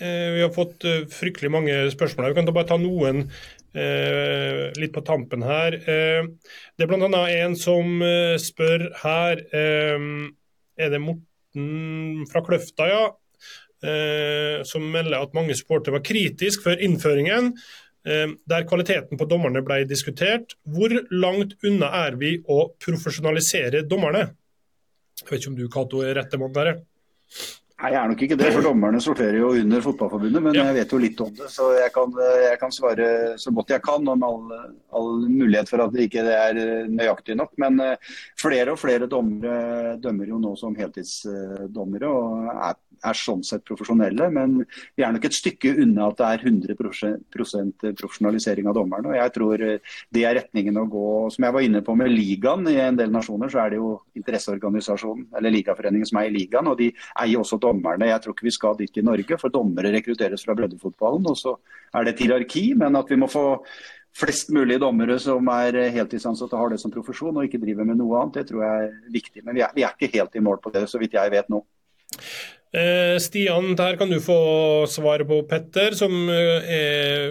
eh 0.00 0.30
vi 0.34 0.42
har 0.42 0.52
fått 0.54 0.84
fryktelig 1.10 1.50
mange 1.50 1.76
spørsmål. 1.90 2.30
Vi 2.30 2.38
kan 2.38 2.54
bare 2.54 2.70
ta 2.70 2.78
noen 2.80 3.28
litt 3.74 4.92
på 4.94 5.02
tampen 5.02 5.42
her. 5.42 5.74
Det 5.82 6.84
er 6.84 6.86
bl.a. 6.86 7.22
en 7.42 7.56
som 7.58 8.04
spør 8.38 8.84
her 9.00 9.40
Er 9.50 10.92
det 10.92 11.00
Morten 11.02 12.22
fra 12.30 12.44
Kløfta, 12.46 12.86
ja? 12.86 13.02
som 14.62 14.86
melder 14.94 15.18
at 15.18 15.34
mange 15.34 15.58
supportere 15.58 15.96
var 15.96 16.04
kritiske 16.06 16.62
før 16.62 16.86
innføringen 16.86 17.50
der 18.06 18.68
kvaliteten 18.70 19.18
på 19.18 19.26
dommerne 19.26 19.64
ble 19.66 19.82
diskutert. 19.90 20.54
Hvor 20.62 20.94
langt 21.10 21.58
unna 21.66 21.90
er 22.04 22.14
vi 22.22 22.36
å 22.46 22.68
profesjonalisere 22.78 23.82
dommerne? 23.90 24.28
Jeg 25.24 25.30
vet 25.30 25.40
ikke 25.40 25.52
om 25.54 25.60
du, 25.60 25.68
Cato, 25.72 26.00
er 26.04 26.18
rette 26.20 26.40
mann 26.40 26.52
der? 26.52 26.74
Nei, 27.74 27.90
Jeg 27.90 27.98
er 27.98 28.10
nok 28.10 28.22
ikke 28.22 28.36
det, 28.38 28.50
for 28.54 28.64
dommerne 28.64 29.00
sorterer 29.02 29.38
jo 29.40 29.48
under 29.58 29.82
Fotballforbundet. 29.82 30.42
Men 30.44 30.54
ja. 30.56 30.66
jeg 30.68 30.76
vet 30.76 30.92
jo 30.94 31.00
litt 31.02 31.22
om 31.24 31.32
det, 31.34 31.48
så 31.50 31.70
jeg 31.74 31.90
kan, 31.96 32.12
jeg 32.44 32.58
kan 32.60 32.72
svare 32.72 33.08
så 33.40 33.52
godt 33.56 33.72
jeg 33.74 33.82
kan 33.84 34.12
om 34.12 34.22
all, 34.28 34.52
all, 34.94 35.10
mulighet 35.26 35.72
for 35.72 35.82
at 35.82 35.92
det 35.92 36.06
ikke 36.06 36.22
er 36.22 36.60
nøyaktig 36.92 37.36
nok. 37.40 37.52
Men 37.64 37.82
eh, 37.82 38.14
flere 38.40 38.76
og 38.76 38.80
flere 38.80 39.08
dommere 39.10 39.96
dømmer 40.04 40.30
jo 40.30 40.38
nå 40.44 40.54
som 40.60 40.76
heltidsdommere 40.78 42.12
og 42.12 42.52
er 42.54 42.78
er 43.04 43.18
sånn 43.18 43.42
sett 43.46 43.64
profesjonelle. 43.66 44.28
Men 44.34 44.60
vi 44.96 45.04
er 45.04 45.14
nok 45.14 45.26
et 45.28 45.36
stykke 45.36 45.74
unna 45.82 46.08
at 46.10 46.20
det 46.20 46.28
er 46.28 46.44
100% 46.50 47.86
profesjonalisering 48.00 48.68
av 48.70 48.76
dommerne. 48.78 49.12
og 49.12 49.18
Jeg 49.18 49.34
tror 49.36 49.64
eh, 49.64 49.96
det 50.14 50.26
er 50.28 50.38
retningen 50.40 50.80
å 50.80 50.86
gå. 50.90 51.08
Som 51.34 51.48
jeg 51.48 51.56
var 51.56 51.66
inne 51.66 51.82
på 51.86 51.96
med 51.98 52.12
ligaen 52.12 52.68
i 52.70 52.78
en 52.84 53.00
del 53.00 53.12
nasjoner, 53.14 53.52
så 53.52 53.64
er 53.64 53.74
det 53.74 53.80
jo 53.80 53.96
interesseorganisasjonen 54.18 55.26
eller 55.38 55.56
ligaforeningen 55.58 56.10
som 56.10 56.20
er 56.22 56.30
i 56.30 56.36
ligaen. 56.36 56.70
Og 56.70 56.78
de 56.80 56.92
eier 57.24 57.40
også 57.40 57.60
dommerne. 57.62 58.10
Jeg 58.12 58.24
tror 58.24 58.36
ikke 58.36 58.48
vi 58.50 58.56
skal 58.58 58.78
dit 58.80 59.02
i 59.02 59.06
Norge, 59.06 59.40
for 59.40 59.54
dommere 59.54 59.92
rekrutteres 59.94 60.46
fra 60.46 60.56
breddefotballen. 60.58 61.28
Og 61.30 61.38
så 61.40 61.58
er 61.94 62.06
det 62.06 62.14
et 62.14 62.24
hierarki, 62.26 62.70
men 62.78 62.96
at 63.00 63.10
vi 63.10 63.20
må 63.20 63.30
få 63.30 63.46
flest 64.14 64.50
mulig 64.54 64.78
dommere 64.82 65.16
som 65.22 65.48
er 65.50 65.78
heltidsansatte 65.94 66.58
har 66.58 66.70
det 66.70 66.80
som 66.82 66.92
profesjon 66.94 67.34
og 67.34 67.48
ikke 67.48 67.60
driver 67.62 67.88
med 67.88 67.98
noe 67.98 68.20
annet, 68.20 68.40
det 68.40 68.50
tror 68.50 68.62
jeg 68.62 68.88
er 68.88 69.14
viktig. 69.14 69.42
Men 69.46 69.58
vi 69.58 69.64
er, 69.66 69.72
vi 69.74 69.86
er 69.86 69.96
ikke 69.96 70.12
helt 70.14 70.36
i 70.38 70.44
mål 70.44 70.60
på 70.62 70.72
det, 70.74 70.86
så 70.90 71.00
vidt 71.02 71.16
jeg 71.18 71.34
vet 71.34 71.50
nå. 71.50 71.64
Eh, 72.74 73.18
Stian, 73.22 73.76
der 73.78 73.96
kan 73.96 74.10
du 74.10 74.18
få 74.20 74.36
svaret 74.90 75.28
på, 75.28 75.42
Petter, 75.46 75.94
som 75.94 76.10
eh, 76.26 76.72
er 76.74 77.28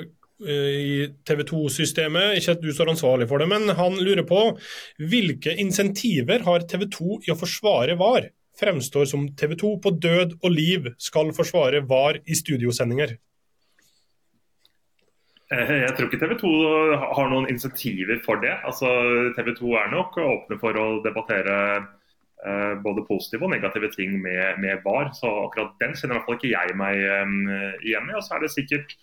eh, 0.47 0.75
i 0.79 1.07
TV 1.27 1.43
2-systemet. 1.49 2.37
Ikke 2.39 2.55
at 2.55 2.61
du 2.63 2.69
står 2.71 2.93
ansvarlig 2.93 3.27
for 3.27 3.43
det, 3.43 3.49
men 3.51 3.67
han 3.75 3.97
lurer 3.99 4.23
på 4.27 4.45
hvilke 5.03 5.51
insentiver 5.59 6.45
har 6.47 6.63
TV 6.69 6.87
2 6.95 7.19
i 7.27 7.33
å 7.33 7.39
forsvare 7.39 7.97
VAR? 7.99 8.29
Fremstår 8.55 9.09
som 9.09 9.25
TV 9.35 9.57
2 9.59 9.73
på 9.83 9.91
død 9.99 10.37
og 10.39 10.53
liv 10.53 10.87
skal 11.01 11.33
forsvare 11.35 11.81
VAR 11.89 12.21
i 12.23 12.37
studiosendinger. 12.37 13.17
Jeg 15.53 15.91
tror 15.97 16.07
ikke 16.07 16.21
TV 16.21 16.37
2 16.39 16.53
har 17.17 17.27
noen 17.29 17.49
insentiver 17.51 18.21
for 18.23 18.39
det. 18.41 18.53
Altså, 18.63 18.87
TV 19.35 19.51
2 19.59 19.75
er 19.81 19.91
nok 19.91 20.15
åpne 20.23 20.57
for 20.61 20.79
å 20.79 20.87
debattere 21.03 21.57
både 22.83 23.05
positive 23.07 23.45
og 23.47 23.53
negative 23.53 23.89
ting 23.93 24.17
med, 24.21 24.59
med 24.59 24.81
VAR. 24.83 25.13
Så 25.15 25.29
akkurat 25.45 25.77
den 25.79 25.95
kjenner 25.95 26.17
i 26.17 26.19
hvert 26.19 26.27
fall 26.27 26.39
ikke 26.39 26.53
jeg 26.53 26.77
meg 26.79 26.99
eh, 26.99 27.75
igjen 27.87 28.09
i. 28.11 28.17
Og 28.17 28.25
så 28.25 28.35
er 28.35 28.43
det 28.43 28.51
sikkert 28.51 28.95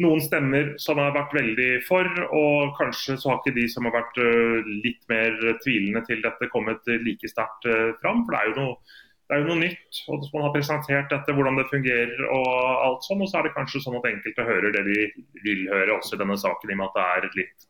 noen 0.00 0.22
stemmer 0.24 0.72
som 0.80 1.00
har 1.00 1.12
vært 1.12 1.34
veldig 1.36 1.68
for, 1.84 2.08
og 2.32 2.72
kanskje 2.78 3.18
så 3.20 3.34
har 3.34 3.42
ikke 3.42 3.58
de 3.58 3.66
som 3.68 3.84
har 3.84 3.92
vært 3.98 4.16
uh, 4.16 4.70
litt 4.80 5.02
mer 5.12 5.34
tvilende 5.60 6.00
til 6.06 6.22
dette, 6.24 6.48
kommet 6.48 6.88
like 7.04 7.28
sterkt 7.28 7.68
fram. 8.00 8.22
For 8.24 8.32
det 8.32 8.40
er 8.40 8.48
jo 8.48 8.56
noe 8.56 8.96
er 9.30 9.42
jo 9.42 9.50
noe 9.50 9.60
nytt. 9.60 10.00
og 10.08 10.24
Man 10.32 10.46
har 10.46 10.54
presentert 10.54 11.12
dette, 11.12 11.34
hvordan 11.36 11.60
det 11.60 11.68
fungerer 11.68 12.22
og 12.32 12.48
alt 12.86 13.04
sånn. 13.06 13.20
Og 13.20 13.28
så 13.28 13.38
er 13.38 13.46
det 13.46 13.52
kanskje 13.58 13.84
sånn 13.84 14.00
at 14.00 14.08
enkelte 14.08 14.46
hører 14.48 14.72
det 14.74 14.86
de 14.88 15.04
vil 15.44 15.68
høre 15.68 15.98
også 16.00 16.16
i 16.16 16.22
denne 16.24 16.38
saken, 16.40 16.72
i 16.72 16.74
og 16.74 16.80
med 16.80 16.88
at 16.88 16.96
det 16.96 17.04
er 17.04 17.42
litt 17.42 17.68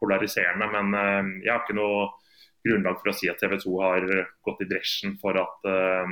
polariserende. 0.00 0.70
Men 0.72 0.96
jeg 1.44 1.52
har 1.52 1.62
ikke 1.62 1.76
noe 1.78 2.08
grunnlag 2.66 2.98
for 3.00 3.12
å 3.12 3.14
si 3.16 3.30
at 3.30 3.38
TV 3.40 3.56
2 3.62 3.76
har 3.82 4.06
gått 4.46 4.64
i 4.64 4.68
bresjen 4.70 5.14
for 5.22 5.38
at, 5.40 5.68
uh, 5.68 6.10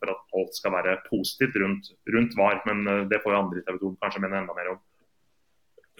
for 0.00 0.14
at 0.14 0.40
alt 0.40 0.58
skal 0.58 0.74
være 0.74 0.96
positivt 1.10 1.58
rundt, 1.62 1.92
rundt 2.14 2.34
VAR. 2.38 2.62
Men 2.68 2.82
uh, 2.88 3.04
det 3.10 3.20
får 3.22 3.34
jo 3.34 3.40
andre 3.42 3.62
i 3.62 3.66
TV 3.66 3.80
2 3.82 3.92
kanskje 4.02 4.24
mene 4.24 4.42
enda 4.42 4.56
mer 4.56 4.72
om. 4.74 4.82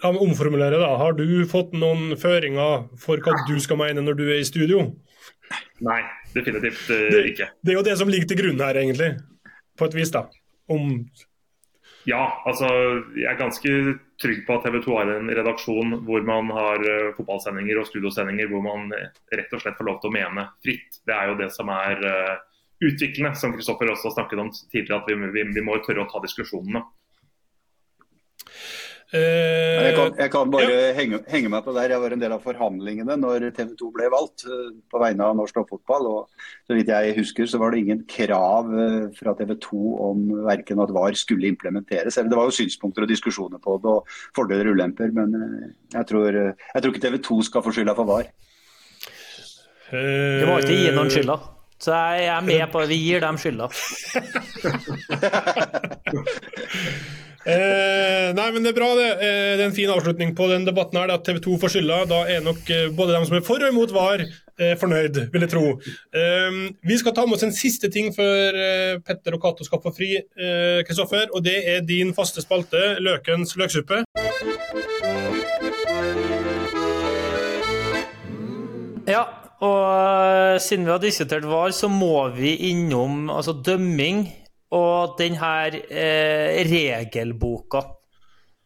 La 0.03 0.11
meg 0.11 0.25
omformulere 0.25 0.81
da. 0.81 0.89
Har 0.99 1.15
du 1.15 1.27
fått 1.47 1.75
noen 1.77 2.17
føringer 2.19 2.89
for 2.99 3.21
hva 3.23 3.37
du 3.47 3.55
skal 3.63 3.79
mene 3.79 4.03
når 4.03 4.19
du 4.19 4.25
er 4.27 4.41
i 4.41 4.47
studio? 4.47 4.89
Nei, 5.85 6.01
definitivt 6.33 6.89
uh, 6.89 7.05
det, 7.13 7.21
ikke. 7.31 7.51
Det 7.61 7.73
er 7.73 7.79
jo 7.79 7.85
det 7.87 7.95
som 8.01 8.11
ligger 8.11 8.31
til 8.31 8.41
grunn 8.41 8.65
her, 8.65 8.81
egentlig. 8.81 9.13
På 9.79 9.87
et 9.87 9.95
vis, 9.95 10.11
da. 10.11 10.25
Om 10.71 11.05
ja, 12.05 12.23
altså 12.45 12.67
jeg 13.17 13.27
er 13.31 13.39
ganske 13.39 13.75
trygg 14.21 14.43
på 14.47 14.55
at 14.55 14.65
TV 14.67 14.79
2 14.85 14.97
har 14.97 15.11
en 15.15 15.31
redaksjon 15.39 15.95
hvor 16.07 16.25
man 16.27 16.51
har 16.55 16.83
uh, 16.85 17.13
fotballsendinger 17.17 17.81
og 17.81 17.87
studiosendinger 17.89 18.51
hvor 18.51 18.63
man 18.65 18.91
rett 18.93 19.55
og 19.55 19.63
slett 19.63 19.79
får 19.79 19.89
lov 19.89 20.01
til 20.01 20.11
å 20.11 20.17
mene 20.17 20.49
fritt. 20.65 21.01
Det 21.07 21.15
er 21.15 21.31
jo 21.31 21.39
det 21.39 21.49
som 21.55 21.71
er 21.73 22.05
uh, 22.05 22.35
utviklende, 22.85 23.33
som 23.39 23.55
Kristoffer 23.55 23.91
også 23.91 24.13
snakket 24.13 24.41
om 24.41 24.51
tidligere. 24.53 25.01
At 25.01 25.09
vi, 25.09 25.17
vi, 25.33 25.47
vi 25.55 25.65
må 25.65 25.79
tørre 25.83 26.05
å 26.05 26.09
ta 26.11 26.21
diskusjonene. 26.23 26.83
Jeg 29.13 29.93
kan, 29.93 30.15
jeg 30.17 30.31
kan 30.33 30.49
bare 30.49 30.71
ja. 30.71 30.93
henge, 30.97 31.19
henge, 31.29 31.49
meg 31.53 31.61
på 31.63 31.73
der. 31.75 31.91
Jeg 31.93 32.01
var 32.01 32.13
en 32.15 32.21
del 32.23 32.33
av 32.33 32.41
forhandlingene 32.41 33.17
når 33.21 33.51
TV 33.53 33.75
2 33.77 33.89
ble 33.93 34.07
valgt 34.09 34.47
eh, 34.49 34.71
på 34.89 35.01
vegne 35.01 35.27
av 35.27 35.35
norsk 35.37 35.55
toppfotball. 35.59 36.03
og 36.09 36.21
Så 36.65 36.77
vidt 36.77 36.89
jeg 36.89 37.17
husker 37.19 37.45
så 37.49 37.57
var 37.61 37.69
det 37.71 37.83
ingen 37.83 38.01
krav 38.09 38.65
eh, 38.73 39.03
fra 39.17 39.31
TV 39.37 39.51
2 39.61 39.81
om 40.07 40.17
verken 40.47 40.81
at 40.81 40.93
VAR 40.95 41.15
skulle 41.19 41.51
implementeres. 41.53 42.17
Det 42.17 42.39
var 42.39 42.49
jo 42.49 42.57
synspunkter 42.57 43.05
og 43.05 43.11
diskusjoner 43.11 43.59
på 43.61 43.71
det 43.83 43.91
og 43.93 44.01
fordeler 44.35 44.67
og 44.71 44.75
ulemper. 44.79 45.09
Men 45.13 45.27
eh, 45.37 45.67
jeg 45.99 46.05
tror, 46.09 46.29
jeg 46.33 46.79
tror 46.81 46.91
ikke 46.93 47.05
TV 47.05 47.15
2 47.29 47.35
skal 47.51 47.65
få 47.65 47.71
skylda 47.77 47.93
for 47.97 48.05
VAR. 48.09 48.25
Du 49.91 50.45
må 50.49 50.55
ikke 50.63 50.81
gi 50.81 50.89
noen 50.95 51.13
skylda. 51.13 51.37
Så 51.85 51.93
jeg 51.93 52.25
er 52.31 52.41
med 52.41 52.65
på 52.73 52.81
at 52.81 52.89
vi 52.89 52.97
gir 52.97 53.21
dem 53.21 53.37
skylda. 53.37 53.69
Eh, 57.45 58.31
nei, 58.33 58.45
men 58.55 58.63
det 58.65 58.71
er 58.71 58.77
bra, 58.79 58.87
det. 58.97 59.09
Eh, 59.21 59.51
det 59.53 59.61
er 59.61 59.67
en 59.67 59.75
fin 59.75 59.91
avslutning 59.93 60.31
på 60.37 60.47
den 60.49 60.63
debatten 60.65 60.97
her. 60.97 61.11
At 61.13 61.27
TV 61.27 61.37
2 61.45 61.59
får 61.61 61.75
skylda. 61.75 61.99
Da 62.09 62.23
er 62.33 62.41
nok 62.41 62.71
eh, 62.73 62.87
både 62.89 63.13
de 63.13 63.27
som 63.29 63.37
er 63.37 63.43
for 63.45 63.61
og 63.61 63.69
imot 63.69 63.93
VAR, 63.93 64.23
eh, 64.57 64.73
fornøyd, 64.81 65.19
vil 65.33 65.45
jeg 65.45 65.51
tro. 65.51 65.65
Eh, 66.17 66.57
vi 66.89 66.97
skal 66.97 67.13
ta 67.13 67.27
med 67.27 67.37
oss 67.37 67.45
en 67.45 67.53
siste 67.53 67.91
ting 67.93 68.09
før 68.15 68.57
eh, 68.57 68.97
Petter 69.05 69.37
og 69.37 69.43
Cato 69.45 69.67
skal 69.67 69.81
få 69.83 69.93
fri, 69.93 70.15
Kristoffer. 70.87 71.29
og 71.33 71.43
det 71.45 71.57
er 71.69 71.85
din 71.85 72.13
faste 72.17 72.41
spalte, 72.41 72.97
Løkens 73.03 73.53
løksuppe. 73.59 74.01
Ja, 79.05 79.21
og 79.61 80.61
siden 80.61 80.87
vi 80.87 80.91
har 80.91 81.03
diskutert 81.03 81.45
VAR, 81.45 81.69
så 81.77 81.87
må 81.91 82.27
vi 82.33 82.55
innom 82.71 83.29
altså 83.29 83.53
dømming 83.53 84.25
og 84.75 85.15
denne 85.19 85.51
eh, 85.89 86.61
regelboka. 86.67 87.83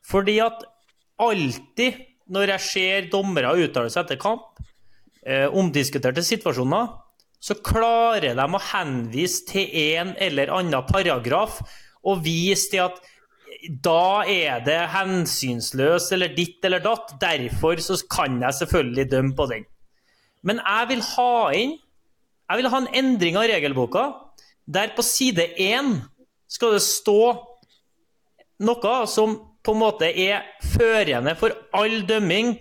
Fordi 0.10 0.40
at 0.44 0.64
alltid 1.22 2.06
når 2.30 2.54
jeg 2.54 2.66
ser 2.66 3.12
dommere 3.12 3.56
uttale 3.58 3.92
seg 3.92 4.06
etter 4.06 4.20
kamp, 4.22 4.60
eh, 5.26 5.48
omdiskuterte 5.50 6.24
situasjoner, 6.26 6.90
så 7.40 7.56
klarer 7.64 8.36
de 8.36 8.46
å 8.46 8.66
henvise 8.72 9.46
til 9.48 9.70
en 9.96 10.14
eller 10.20 10.52
annen 10.54 10.86
paragraf 10.90 11.62
og 12.04 12.24
vise 12.26 12.74
til 12.74 12.86
at 12.90 13.00
da 13.84 14.24
er 14.30 14.62
det 14.64 14.80
hensynsløs 14.94 16.12
eller 16.16 16.32
ditt 16.36 16.64
eller 16.68 16.84
datt. 16.84 17.16
Derfor 17.20 17.80
så 17.84 17.98
kan 18.12 18.38
jeg 18.44 18.60
selvfølgelig 18.62 19.08
dømme 19.12 19.36
på 19.36 19.48
den. 19.52 19.66
Men 20.44 20.62
jeg 20.64 20.90
vil 20.94 21.06
ha 21.16 21.32
inn 21.52 21.78
Jeg 22.50 22.58
vil 22.58 22.70
ha 22.72 22.78
en 22.80 22.94
endring 22.98 23.36
av 23.38 23.44
regelboka 23.46 24.04
der 24.70 24.94
på 24.96 25.02
side 25.06 25.48
én 25.58 25.96
skal 26.50 26.76
det 26.76 26.86
stå 26.86 27.22
noe 28.66 28.96
som 29.10 29.38
på 29.66 29.74
en 29.74 29.82
måte 29.82 30.10
er 30.10 30.46
førende 30.76 31.36
for 31.40 31.54
all 31.76 32.02
dømming. 32.08 32.56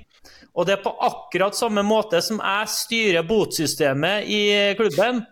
Og 0.59 0.67
det 0.67 0.79
er 0.79 0.83
på 0.83 0.95
akkurat 1.05 1.57
samme 1.57 1.85
måte 1.87 2.21
som 2.25 2.41
jeg 2.41 2.73
styrer 2.73 3.27
botsystemet 3.27 4.27
i 4.27 4.41
klubben. 4.79 5.23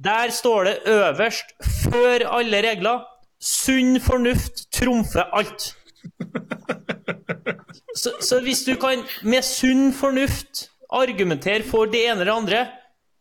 Der 0.00 0.32
står 0.32 0.64
det 0.64 0.76
øverst, 0.88 1.52
før 1.84 2.24
alle 2.38 2.62
regler, 2.64 3.04
sunn 3.40 4.00
fornuft 4.00 4.66
trumfer 4.72 5.28
alt. 5.36 5.74
Så, 7.96 8.12
så, 8.22 8.40
hvis 8.40 8.62
du 8.64 8.74
kan 8.80 9.02
med 9.26 9.44
sunn 9.44 9.90
fornuft 9.92 10.68
argumentere 10.94 11.66
for 11.66 11.90
det 11.90 12.04
ene 12.08 12.24
eller 12.24 12.38
andre, 12.38 12.60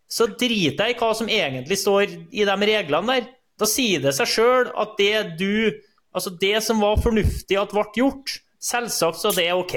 så 0.09 0.25
driter 0.33 0.89
jeg 0.89 0.95
i 0.95 0.99
hva 0.99 1.11
som 1.17 1.29
egentlig 1.29 1.77
står 1.79 2.15
i 2.33 2.47
de 2.47 2.57
reglene 2.71 3.19
der. 3.19 3.29
Da 3.59 3.67
sier 3.69 4.01
det 4.01 4.15
seg 4.17 4.31
sjøl 4.31 4.73
at 4.79 4.97
det 4.99 5.37
du 5.41 5.53
Altså, 6.09 6.31
det 6.41 6.57
som 6.65 6.79
var 6.81 6.97
fornuftig 6.97 7.53
at 7.61 7.69
ble 7.69 7.83
gjort, 7.93 8.39
selvsagt 8.57 9.19
så 9.21 9.29
det 9.35 9.43
er 9.45 9.59
OK. 9.59 9.75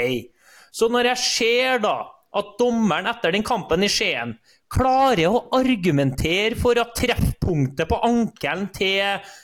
Så 0.73 0.89
når 0.89 1.11
jeg 1.11 1.21
ser 1.21 1.83
da 1.85 1.97
at 2.33 2.55
dommeren 2.57 3.11
etter 3.11 3.35
den 3.35 3.45
kampen 3.45 3.85
i 3.85 3.91
Skien 3.93 4.33
klarer 4.73 5.29
å 5.29 5.43
argumentere 5.59 6.57
for 6.57 6.79
at 6.81 6.95
treffpunktet 6.97 7.85
på 7.91 7.99
ankelen 8.07 8.71
til 8.73 9.03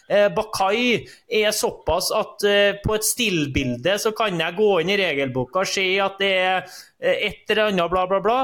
eh, 0.09 0.31
Bakai 0.33 1.05
er 1.29 1.53
såpass 1.53 2.09
at 2.17 2.47
eh, 2.49 2.79
på 2.81 2.97
et 2.97 3.05
stillbilde 3.05 3.99
så 4.01 4.15
kan 4.17 4.41
jeg 4.41 4.57
gå 4.57 4.71
inn 4.81 4.95
i 4.95 4.97
regelboka 5.03 5.67
og 5.67 5.69
se 5.69 5.85
at 6.01 6.17
det 6.23 6.33
er 6.39 6.57
eh, 6.65 7.29
et 7.29 7.53
eller 7.53 7.75
annet 7.75 7.93
bla, 7.93 8.07
bla, 8.09 8.23
bla 8.25 8.39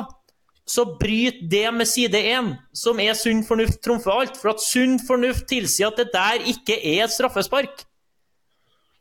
så 0.65 0.85
bryt 0.99 1.43
det 1.51 1.67
med 1.77 1.89
side 1.89 2.17
1, 2.17 2.55
som 2.73 3.01
er 3.03 3.17
sunn 3.19 3.43
fornuft 3.45 3.83
trumfer 3.85 4.15
alt. 4.15 4.39
For 4.41 4.55
at 4.55 4.63
sunn 4.65 4.97
fornuft 5.05 5.47
tilsier 5.51 5.91
at 5.91 6.01
det 6.01 6.09
der 6.15 6.47
ikke 6.55 6.79
er 6.79 7.05
et 7.05 7.13
straffespark. 7.13 7.85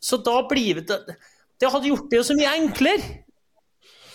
Så 0.04 0.20
da 0.20 0.42
blir 0.50 0.82
det 0.84 1.00
Det 1.62 1.70
hadde 1.72 1.88
gjort 1.88 2.10
det 2.12 2.18
jo 2.20 2.26
så 2.28 2.36
mye 2.36 2.52
enklere. 2.60 3.22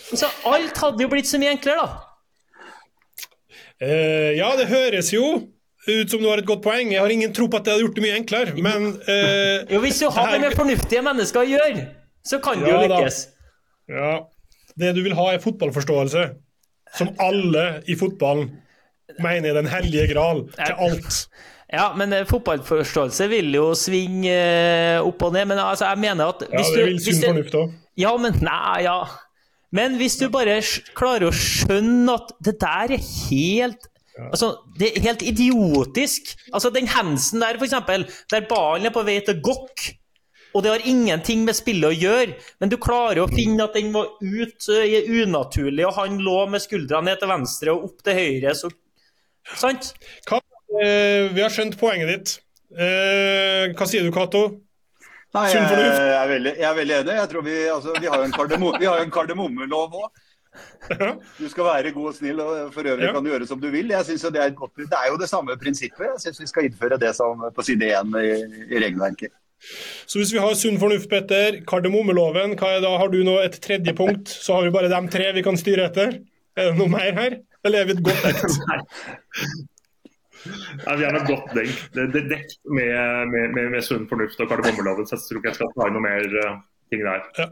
Så 0.09 0.29
alt 0.49 0.77
hadde 0.77 1.05
jo 1.05 1.09
blitt 1.09 1.29
så 1.29 1.41
mye 1.41 1.55
enklere, 1.55 1.85
da. 1.87 2.05
Uh, 3.79 4.35
ja, 4.37 4.49
det 4.59 4.67
høres 4.69 5.13
jo 5.15 5.23
ut 5.89 6.11
som 6.11 6.21
du 6.21 6.27
har 6.29 6.43
et 6.43 6.49
godt 6.49 6.65
poeng. 6.65 6.91
Jeg 6.93 7.01
har 7.01 7.13
ingen 7.13 7.33
tro 7.33 7.47
på 7.49 7.57
at 7.57 7.65
det 7.65 7.73
hadde 7.73 7.87
gjort 7.87 7.97
det 7.97 8.05
mye 8.05 8.19
enklere, 8.19 8.57
men 8.61 8.91
uh, 9.07 9.65
Jo, 9.71 9.81
hvis 9.85 10.01
du 10.03 10.09
har 10.13 10.35
det 10.35 10.43
med 10.43 10.57
fornuftige 10.59 11.05
mennesker 11.07 11.41
å 11.45 11.49
gjøre, 11.49 11.87
så 12.27 12.41
kan 12.45 12.61
det 12.61 12.69
jo 12.73 12.83
lykkes. 12.85 13.23
Da. 13.25 13.95
Ja. 13.95 14.13
Det 14.79 14.93
du 14.99 15.01
vil 15.07 15.17
ha, 15.17 15.31
er 15.33 15.43
fotballforståelse 15.43 16.27
som 16.97 17.13
alle 17.21 17.67
i 17.89 17.97
fotballen 17.99 18.51
mener 19.19 19.51
er 19.51 19.61
den 19.63 19.71
hellige 19.71 20.09
gral 20.13 20.45
til 20.55 20.83
alt. 20.89 21.23
Ja, 21.69 21.91
men 21.97 22.15
eh, 22.17 22.25
fotballforståelse 22.29 23.27
vil 23.29 23.53
jo 23.53 23.67
svinge 23.77 24.33
eh, 24.33 24.99
opp 25.05 25.27
og 25.27 25.35
ned. 25.37 25.51
Men 25.51 25.61
altså, 25.61 25.91
jeg 25.91 26.01
mener 26.01 26.33
at 26.33 26.47
Ja, 26.49 26.63
det 26.65 26.87
vil 26.87 27.01
sunn 27.05 27.25
fornuft 27.27 27.59
òg. 27.61 27.75
Ja, 27.99 28.15
men 28.21 28.39
nei, 28.41 28.85
ja. 28.87 29.03
Men 29.75 29.99
hvis 30.01 30.17
du 30.17 30.31
bare 30.33 30.63
klarer 30.97 31.29
å 31.29 31.35
skjønne 31.37 32.15
at 32.17 32.33
det 32.45 32.57
der 32.63 32.97
er 32.97 33.09
helt 33.29 33.89
Altså, 34.19 34.49
Det 34.75 34.89
er 34.97 35.05
helt 35.05 35.23
idiotisk. 35.23 36.33
Altså, 36.51 36.73
Den 36.75 36.89
hensen 36.91 37.39
der, 37.45 37.55
f.eks., 37.55 38.25
der 38.33 38.49
ballen 38.51 38.89
er 38.89 38.95
på 38.95 39.05
vei 39.07 39.21
til 39.23 39.39
gokk, 39.45 39.93
og 40.55 40.65
det 40.65 40.73
har 40.73 40.85
ingenting 40.89 41.45
med 41.45 41.57
spillet 41.57 41.91
å 41.91 41.97
gjøre, 41.97 42.37
men 42.61 42.73
du 42.73 42.79
klarer 42.81 43.23
å 43.23 43.31
finne 43.31 43.67
at 43.67 43.77
den 43.77 43.93
var 43.95 44.15
ut 44.23 44.69
uh, 44.73 44.99
unaturlig, 45.23 45.85
og 45.87 45.97
han 45.99 46.21
lå 46.25 46.39
med 46.53 46.65
skuldrene 46.65 47.11
ned 47.11 47.21
til 47.21 47.33
venstre 47.33 47.75
og 47.75 47.91
opp 47.91 48.05
til 48.07 48.19
høyre, 48.19 48.55
så 48.57 48.73
Sant? 49.57 49.95
Hva, 50.29 50.41
eh, 50.83 51.29
vi 51.33 51.41
har 51.41 51.53
skjønt 51.53 51.79
poenget 51.81 52.11
ditt. 52.13 52.33
Eh, 52.77 53.73
hva 53.73 53.89
sier 53.89 54.05
du, 54.05 54.13
Cato? 54.13 54.45
Nei, 55.37 55.45
jeg, 55.53 55.61
jeg, 55.61 56.15
er 56.17 56.31
veldig, 56.31 56.53
jeg, 56.57 56.67
er 56.69 56.77
veldig, 56.77 56.97
enig. 57.03 57.17
Jeg 57.19 57.31
tror 57.33 57.45
Vi, 57.45 57.57
altså, 57.69 57.95
vi 58.01 58.09
har 58.09 58.21
jo 58.21 58.27
en, 58.29 58.33
kardemo, 58.33 58.73
en 58.81 59.13
kardemommelov 59.13 60.01
òg. 60.03 60.25
Du 61.39 61.45
skal 61.53 61.67
være 61.69 61.93
god 61.95 62.07
og 62.11 62.15
snill, 62.17 62.41
og 62.43 62.73
for 62.75 62.89
øvrig 62.89 63.07
ja. 63.07 63.13
kan 63.15 63.25
du 63.25 63.31
gjøre 63.31 63.47
som 63.47 63.61
du 63.61 63.69
vil. 63.71 63.93
Jeg 63.93 64.09
synes 64.09 64.25
det, 64.33 64.41
er 64.41 64.53
et 64.53 64.57
godt, 64.59 64.73
det 64.81 64.97
er 64.97 65.11
jo 65.13 65.19
det 65.21 65.29
samme 65.31 65.57
prinsippet. 65.61 66.07
Jeg 66.17 66.25
syns 66.25 66.41
vi 66.43 66.49
skal 66.51 66.69
innføre 66.69 66.99
det 67.01 67.13
som 67.17 67.45
på 67.55 67.67
side 67.67 67.93
én 67.93 68.17
i, 68.21 68.33
i 68.73 68.81
regelverket. 68.81 69.35
Så 70.09 70.21
hvis 70.21 70.33
vi 70.33 70.41
har 70.43 70.55
sunn 70.57 70.79
fornuft, 70.81 71.09
Petter, 71.11 71.61
kardemommeloven, 71.69 72.55
hva 72.59 72.77
er 72.77 72.85
da? 72.85 72.95
Har 73.01 73.11
du 73.13 73.19
nå 73.27 73.39
et 73.43 73.59
tredje 73.65 73.95
punkt? 73.99 74.31
Så 74.31 74.57
har 74.57 74.67
vi 74.67 74.75
bare 74.75 74.91
de 74.93 75.01
tre 75.13 75.31
vi 75.37 75.45
kan 75.47 75.59
styre 75.61 75.89
etter. 75.91 76.21
Er 76.59 76.71
det 76.71 76.79
noe 76.79 76.91
mer 76.91 77.11
her, 77.17 77.41
eller 77.67 77.83
er 77.83 77.91
vi 77.91 77.97
et 77.97 78.05
godt 78.07 78.25
dekt? 78.29 78.59
Nei, 80.87 80.95
Vi 81.01 81.05
er 81.05 81.15
nok 81.15 81.27
godt 81.29 81.55
dekt, 81.59 81.89
det, 81.95 82.09
er 82.09 82.29
dekt 82.31 82.59
med, 82.71 82.95
med, 83.35 83.55
med, 83.57 83.71
med 83.75 83.85
sunn 83.85 84.07
fornuft 84.11 84.41
og 84.41 84.51
kardemommeloven, 84.51 85.07
så 85.07 85.19
jeg 85.19 85.27
tror 85.27 85.41
ikke 85.43 85.51
jeg 85.53 85.59
skal 85.61 85.73
ta 85.75 85.89
inn 85.91 85.99
noe 85.99 86.07
mer 86.07 86.39
uh, 86.39 86.61
ting 86.93 87.05
der. 87.07 87.27
Ja. 87.39 87.49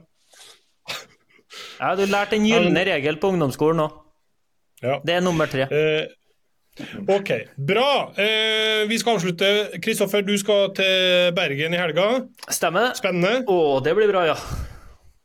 Ja, 1.76 1.94
du 1.96 2.04
lærte 2.08 2.36
en 2.38 2.46
gylne 2.46 2.82
regel 2.88 3.18
på 3.20 3.30
ungdomsskolen 3.34 3.82
nå. 3.82 3.88
Ja. 4.84 4.98
Det 5.04 5.16
er 5.16 5.24
nummer 5.24 5.48
tre. 5.50 5.66
Eh, 5.72 6.06
OK, 7.08 7.30
bra. 7.56 8.12
Eh, 8.20 8.84
vi 8.88 8.98
skal 9.00 9.16
avslutte. 9.16 9.50
Kristoffer, 9.82 10.24
du 10.26 10.34
skal 10.40 10.72
til 10.76 11.30
Bergen 11.36 11.74
i 11.74 11.80
helga. 11.80 12.08
Stemmer? 12.52 12.92
Spennende. 12.98 13.46
Å, 13.48 13.78
det 13.84 13.94
blir 13.96 14.10
bra, 14.12 14.26
ja. 14.28 14.36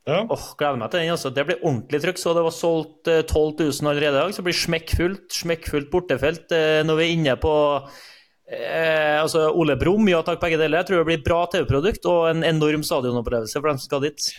Ja. 0.07 0.23
Åh, 0.33 0.45
gleder 0.57 0.79
meg 0.81 0.89
til 0.93 1.03
den. 1.03 1.11
altså. 1.13 1.29
Det 1.33 1.45
blir 1.49 1.59
ordentlig 1.61 2.01
trykk. 2.05 2.21
Så 2.21 2.33
det 2.37 2.45
var 2.45 2.55
solgt 2.55 3.11
eh, 3.11 3.21
12 3.25 3.67
000 3.67 3.91
allerede 3.91 4.15
i 4.15 4.21
dag. 4.21 4.33
Så 4.33 4.41
det 4.41 4.47
blir 4.49 4.59
smekkfullt. 4.61 5.27
Smekkfullt 5.41 5.91
bortefelt 5.93 6.55
eh, 6.55 6.79
når 6.87 6.99
vi 6.99 7.07
er 7.07 7.15
inne 7.17 7.35
på 7.41 7.53
eh, 8.51 9.19
altså 9.21 9.49
Ole 9.51 9.77
Brumm, 9.79 10.07
ja 10.11 10.23
takk, 10.25 10.41
begge 10.41 10.59
deler. 10.61 10.81
Jeg 10.81 10.89
tror 10.89 11.03
det 11.03 11.09
blir 11.11 11.25
bra 11.27 11.43
TV-produkt 11.51 12.07
og 12.09 12.31
en 12.31 12.47
enorm 12.47 12.87
stadionopplevelse 12.87 13.59
for 13.59 13.73
dem 13.73 13.81
som 13.81 13.91
skal 13.91 14.07
dit. 14.07 14.31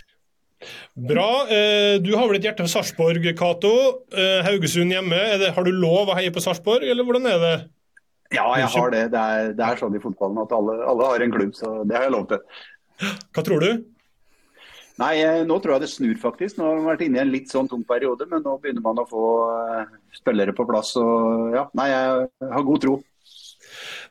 Bra. 1.08 1.28
Eh, 1.48 1.98
du 2.04 2.12
har 2.16 2.26
vel 2.28 2.38
et 2.38 2.48
hjerte 2.48 2.64
for 2.64 2.72
Sarpsborg, 2.72 3.24
Cato. 3.38 3.72
Eh, 4.12 4.40
Haugesund 4.46 4.92
hjemme. 4.92 5.20
Er 5.34 5.40
det, 5.40 5.52
har 5.56 5.66
du 5.66 5.72
lov 5.72 6.12
å 6.12 6.18
heie 6.18 6.32
på 6.34 6.42
Sarpsborg, 6.44 6.84
eller 6.88 7.06
hvordan 7.06 7.30
er 7.30 7.40
det? 7.42 7.54
Ja, 8.32 8.46
jeg 8.56 8.68
har 8.74 8.92
det. 8.92 9.06
Det 9.12 9.22
er, 9.22 9.54
det 9.56 9.64
er 9.66 9.80
sånn 9.80 9.96
i 9.96 10.02
fotballen 10.02 10.40
at 10.42 10.52
alle, 10.56 10.78
alle 10.88 11.08
har 11.10 11.24
en 11.24 11.34
klubb, 11.34 11.56
så 11.56 11.80
det 11.88 11.98
har 11.98 12.06
jeg 12.08 12.14
lov 12.14 12.28
til. 12.30 12.44
Hva 13.32 13.44
tror 13.44 13.64
du? 13.64 13.70
Nei, 15.00 15.14
eh, 15.24 15.42
nå 15.48 15.56
tror 15.60 15.76
jeg 15.76 15.84
det 15.86 15.92
snur 15.92 16.18
faktisk. 16.20 16.58
Nå 16.58 16.68
har 16.68 16.78
vi 16.78 16.90
vært 16.90 17.06
inne 17.06 17.20
i 17.20 17.24
en 17.24 17.32
litt 17.32 17.52
sånn 17.52 17.70
tung 17.70 17.84
periode, 17.88 18.28
men 18.30 18.44
nå 18.44 18.58
begynner 18.60 18.84
man 18.84 19.00
å 19.02 19.08
få 19.08 19.24
spillere 20.16 20.54
på 20.56 20.68
plass. 20.68 20.94
Og 21.00 21.56
ja, 21.56 21.66
nei, 21.78 21.88
jeg 21.92 22.52
har 22.52 22.68
god 22.68 22.84
tro. 22.84 22.98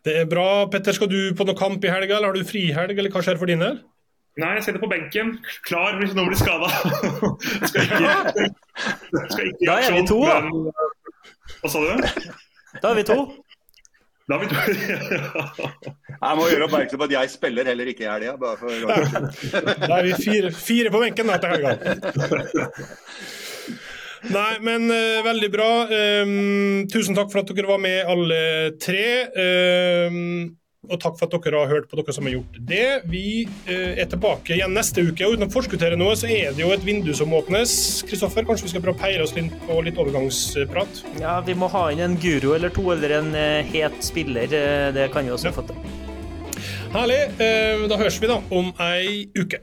Det 0.06 0.18
er 0.24 0.30
bra. 0.30 0.66
Petter, 0.74 0.95
skal 0.97 1.10
du 1.12 1.20
på 1.38 1.45
noen 1.45 1.58
kamp 1.58 1.84
i 1.86 1.93
helga, 1.93 2.18
eller 2.18 2.32
har 2.32 2.38
du 2.38 2.47
frihelg, 2.47 2.97
eller 2.97 3.14
hva 3.14 3.22
skjer 3.26 3.38
for 3.38 3.49
din 3.49 3.62
del? 3.62 3.82
Nei, 4.39 4.53
jeg 4.55 4.63
sitter 4.63 4.79
på 4.79 4.88
benken, 4.88 5.34
klar 5.67 5.97
hvis 5.99 6.13
noen 6.15 6.29
blir 6.32 6.39
skada. 6.39 6.69
skal 7.67 7.82
ikke, 7.84 8.11
skal 9.27 9.49
ikke 9.49 9.67
Da 9.67 9.75
er 9.75 9.95
vi 9.97 10.03
to, 10.07 10.19
da. 10.23 10.38
sånn, 10.39 10.69
Hva 11.59 11.71
sa 11.73 11.82
du? 11.84 11.89
Da 12.79 12.93
er 12.93 12.99
vi 13.01 13.03
to. 13.09 13.17
Da 14.32 14.38
er 14.38 14.43
vi 14.45 14.47
to. 14.53 14.59
Jeg 16.21 16.38
må 16.38 16.47
gjøre 16.47 16.67
oppmerksom 16.69 17.01
på 17.01 17.05
at 17.07 17.13
jeg 17.15 17.29
spiller 17.34 17.65
heller 17.65 17.89
ikke 17.89 18.05
i 18.05 18.09
helga. 18.11 18.36
bare 18.38 18.69
Da 19.89 19.95
er 19.97 20.05
vi 20.05 20.13
fire, 20.21 20.51
fire 20.53 20.91
på 20.93 21.01
benken 21.01 21.32
da, 21.32 21.39
til 21.41 21.49
helga. 21.55 21.71
Nei, 24.29 24.51
men 24.61 24.86
uh, 24.93 25.23
veldig 25.25 25.49
bra. 25.51 25.69
Um, 26.21 26.86
tusen 26.93 27.17
takk 27.17 27.34
for 27.34 27.41
at 27.41 27.49
dere 27.57 27.71
var 27.71 27.82
med, 27.82 28.05
alle 28.05 28.41
tre. 28.79 29.07
Um, 29.34 30.61
og 30.89 30.97
takk 30.97 31.17
for 31.19 31.29
at 31.29 31.43
dere 31.45 31.59
har 31.61 31.69
hørt 31.69 31.86
på 31.91 31.97
dere 31.99 32.13
som 32.15 32.25
har 32.25 32.34
gjort 32.34 32.55
det. 32.65 32.86
Vi 33.11 33.43
eh, 33.69 33.99
er 34.01 34.07
tilbake 34.09 34.55
igjen 34.55 34.73
neste 34.73 35.03
uke. 35.05 35.27
og 35.27 35.36
Uten 35.38 35.45
å 35.45 35.51
forskuttere 35.53 35.97
noe, 35.99 36.15
så 36.17 36.25
er 36.25 36.55
det 36.57 36.63
jo 36.63 36.71
et 36.73 36.82
vindu 36.86 37.11
som 37.17 37.34
åpnes. 37.38 37.73
Kristoffer, 38.09 38.47
kanskje 38.49 38.65
vi 38.65 38.71
skal 38.73 38.84
prøve 38.88 38.97
å 38.97 39.01
peile 39.03 39.27
oss 39.27 39.36
inn 39.38 39.51
på 39.67 39.77
litt 39.86 39.99
overgangsprat? 40.01 41.03
Ja, 41.21 41.36
Vi 41.45 41.53
må 41.53 41.69
ha 41.69 41.84
inn 41.93 42.01
en 42.01 42.17
guru 42.17 42.55
eller 42.55 42.73
to, 42.73 42.88
eller 42.95 43.13
en 43.19 43.29
eh, 43.38 43.61
het 43.75 44.01
spiller. 44.03 44.49
eh, 44.49 44.89
Det 44.97 45.11
kan 45.13 45.25
vi 45.25 45.32
også 45.38 45.51
Ja. 45.51 45.55
få 45.59 45.67
til. 45.69 45.75
Herlig. 46.91 47.21
Da 47.88 47.97
høres 47.97 48.17
vi 48.19 48.27
da 48.27 48.41
om 48.51 48.73
ei 48.84 49.27
uke. 49.38 49.61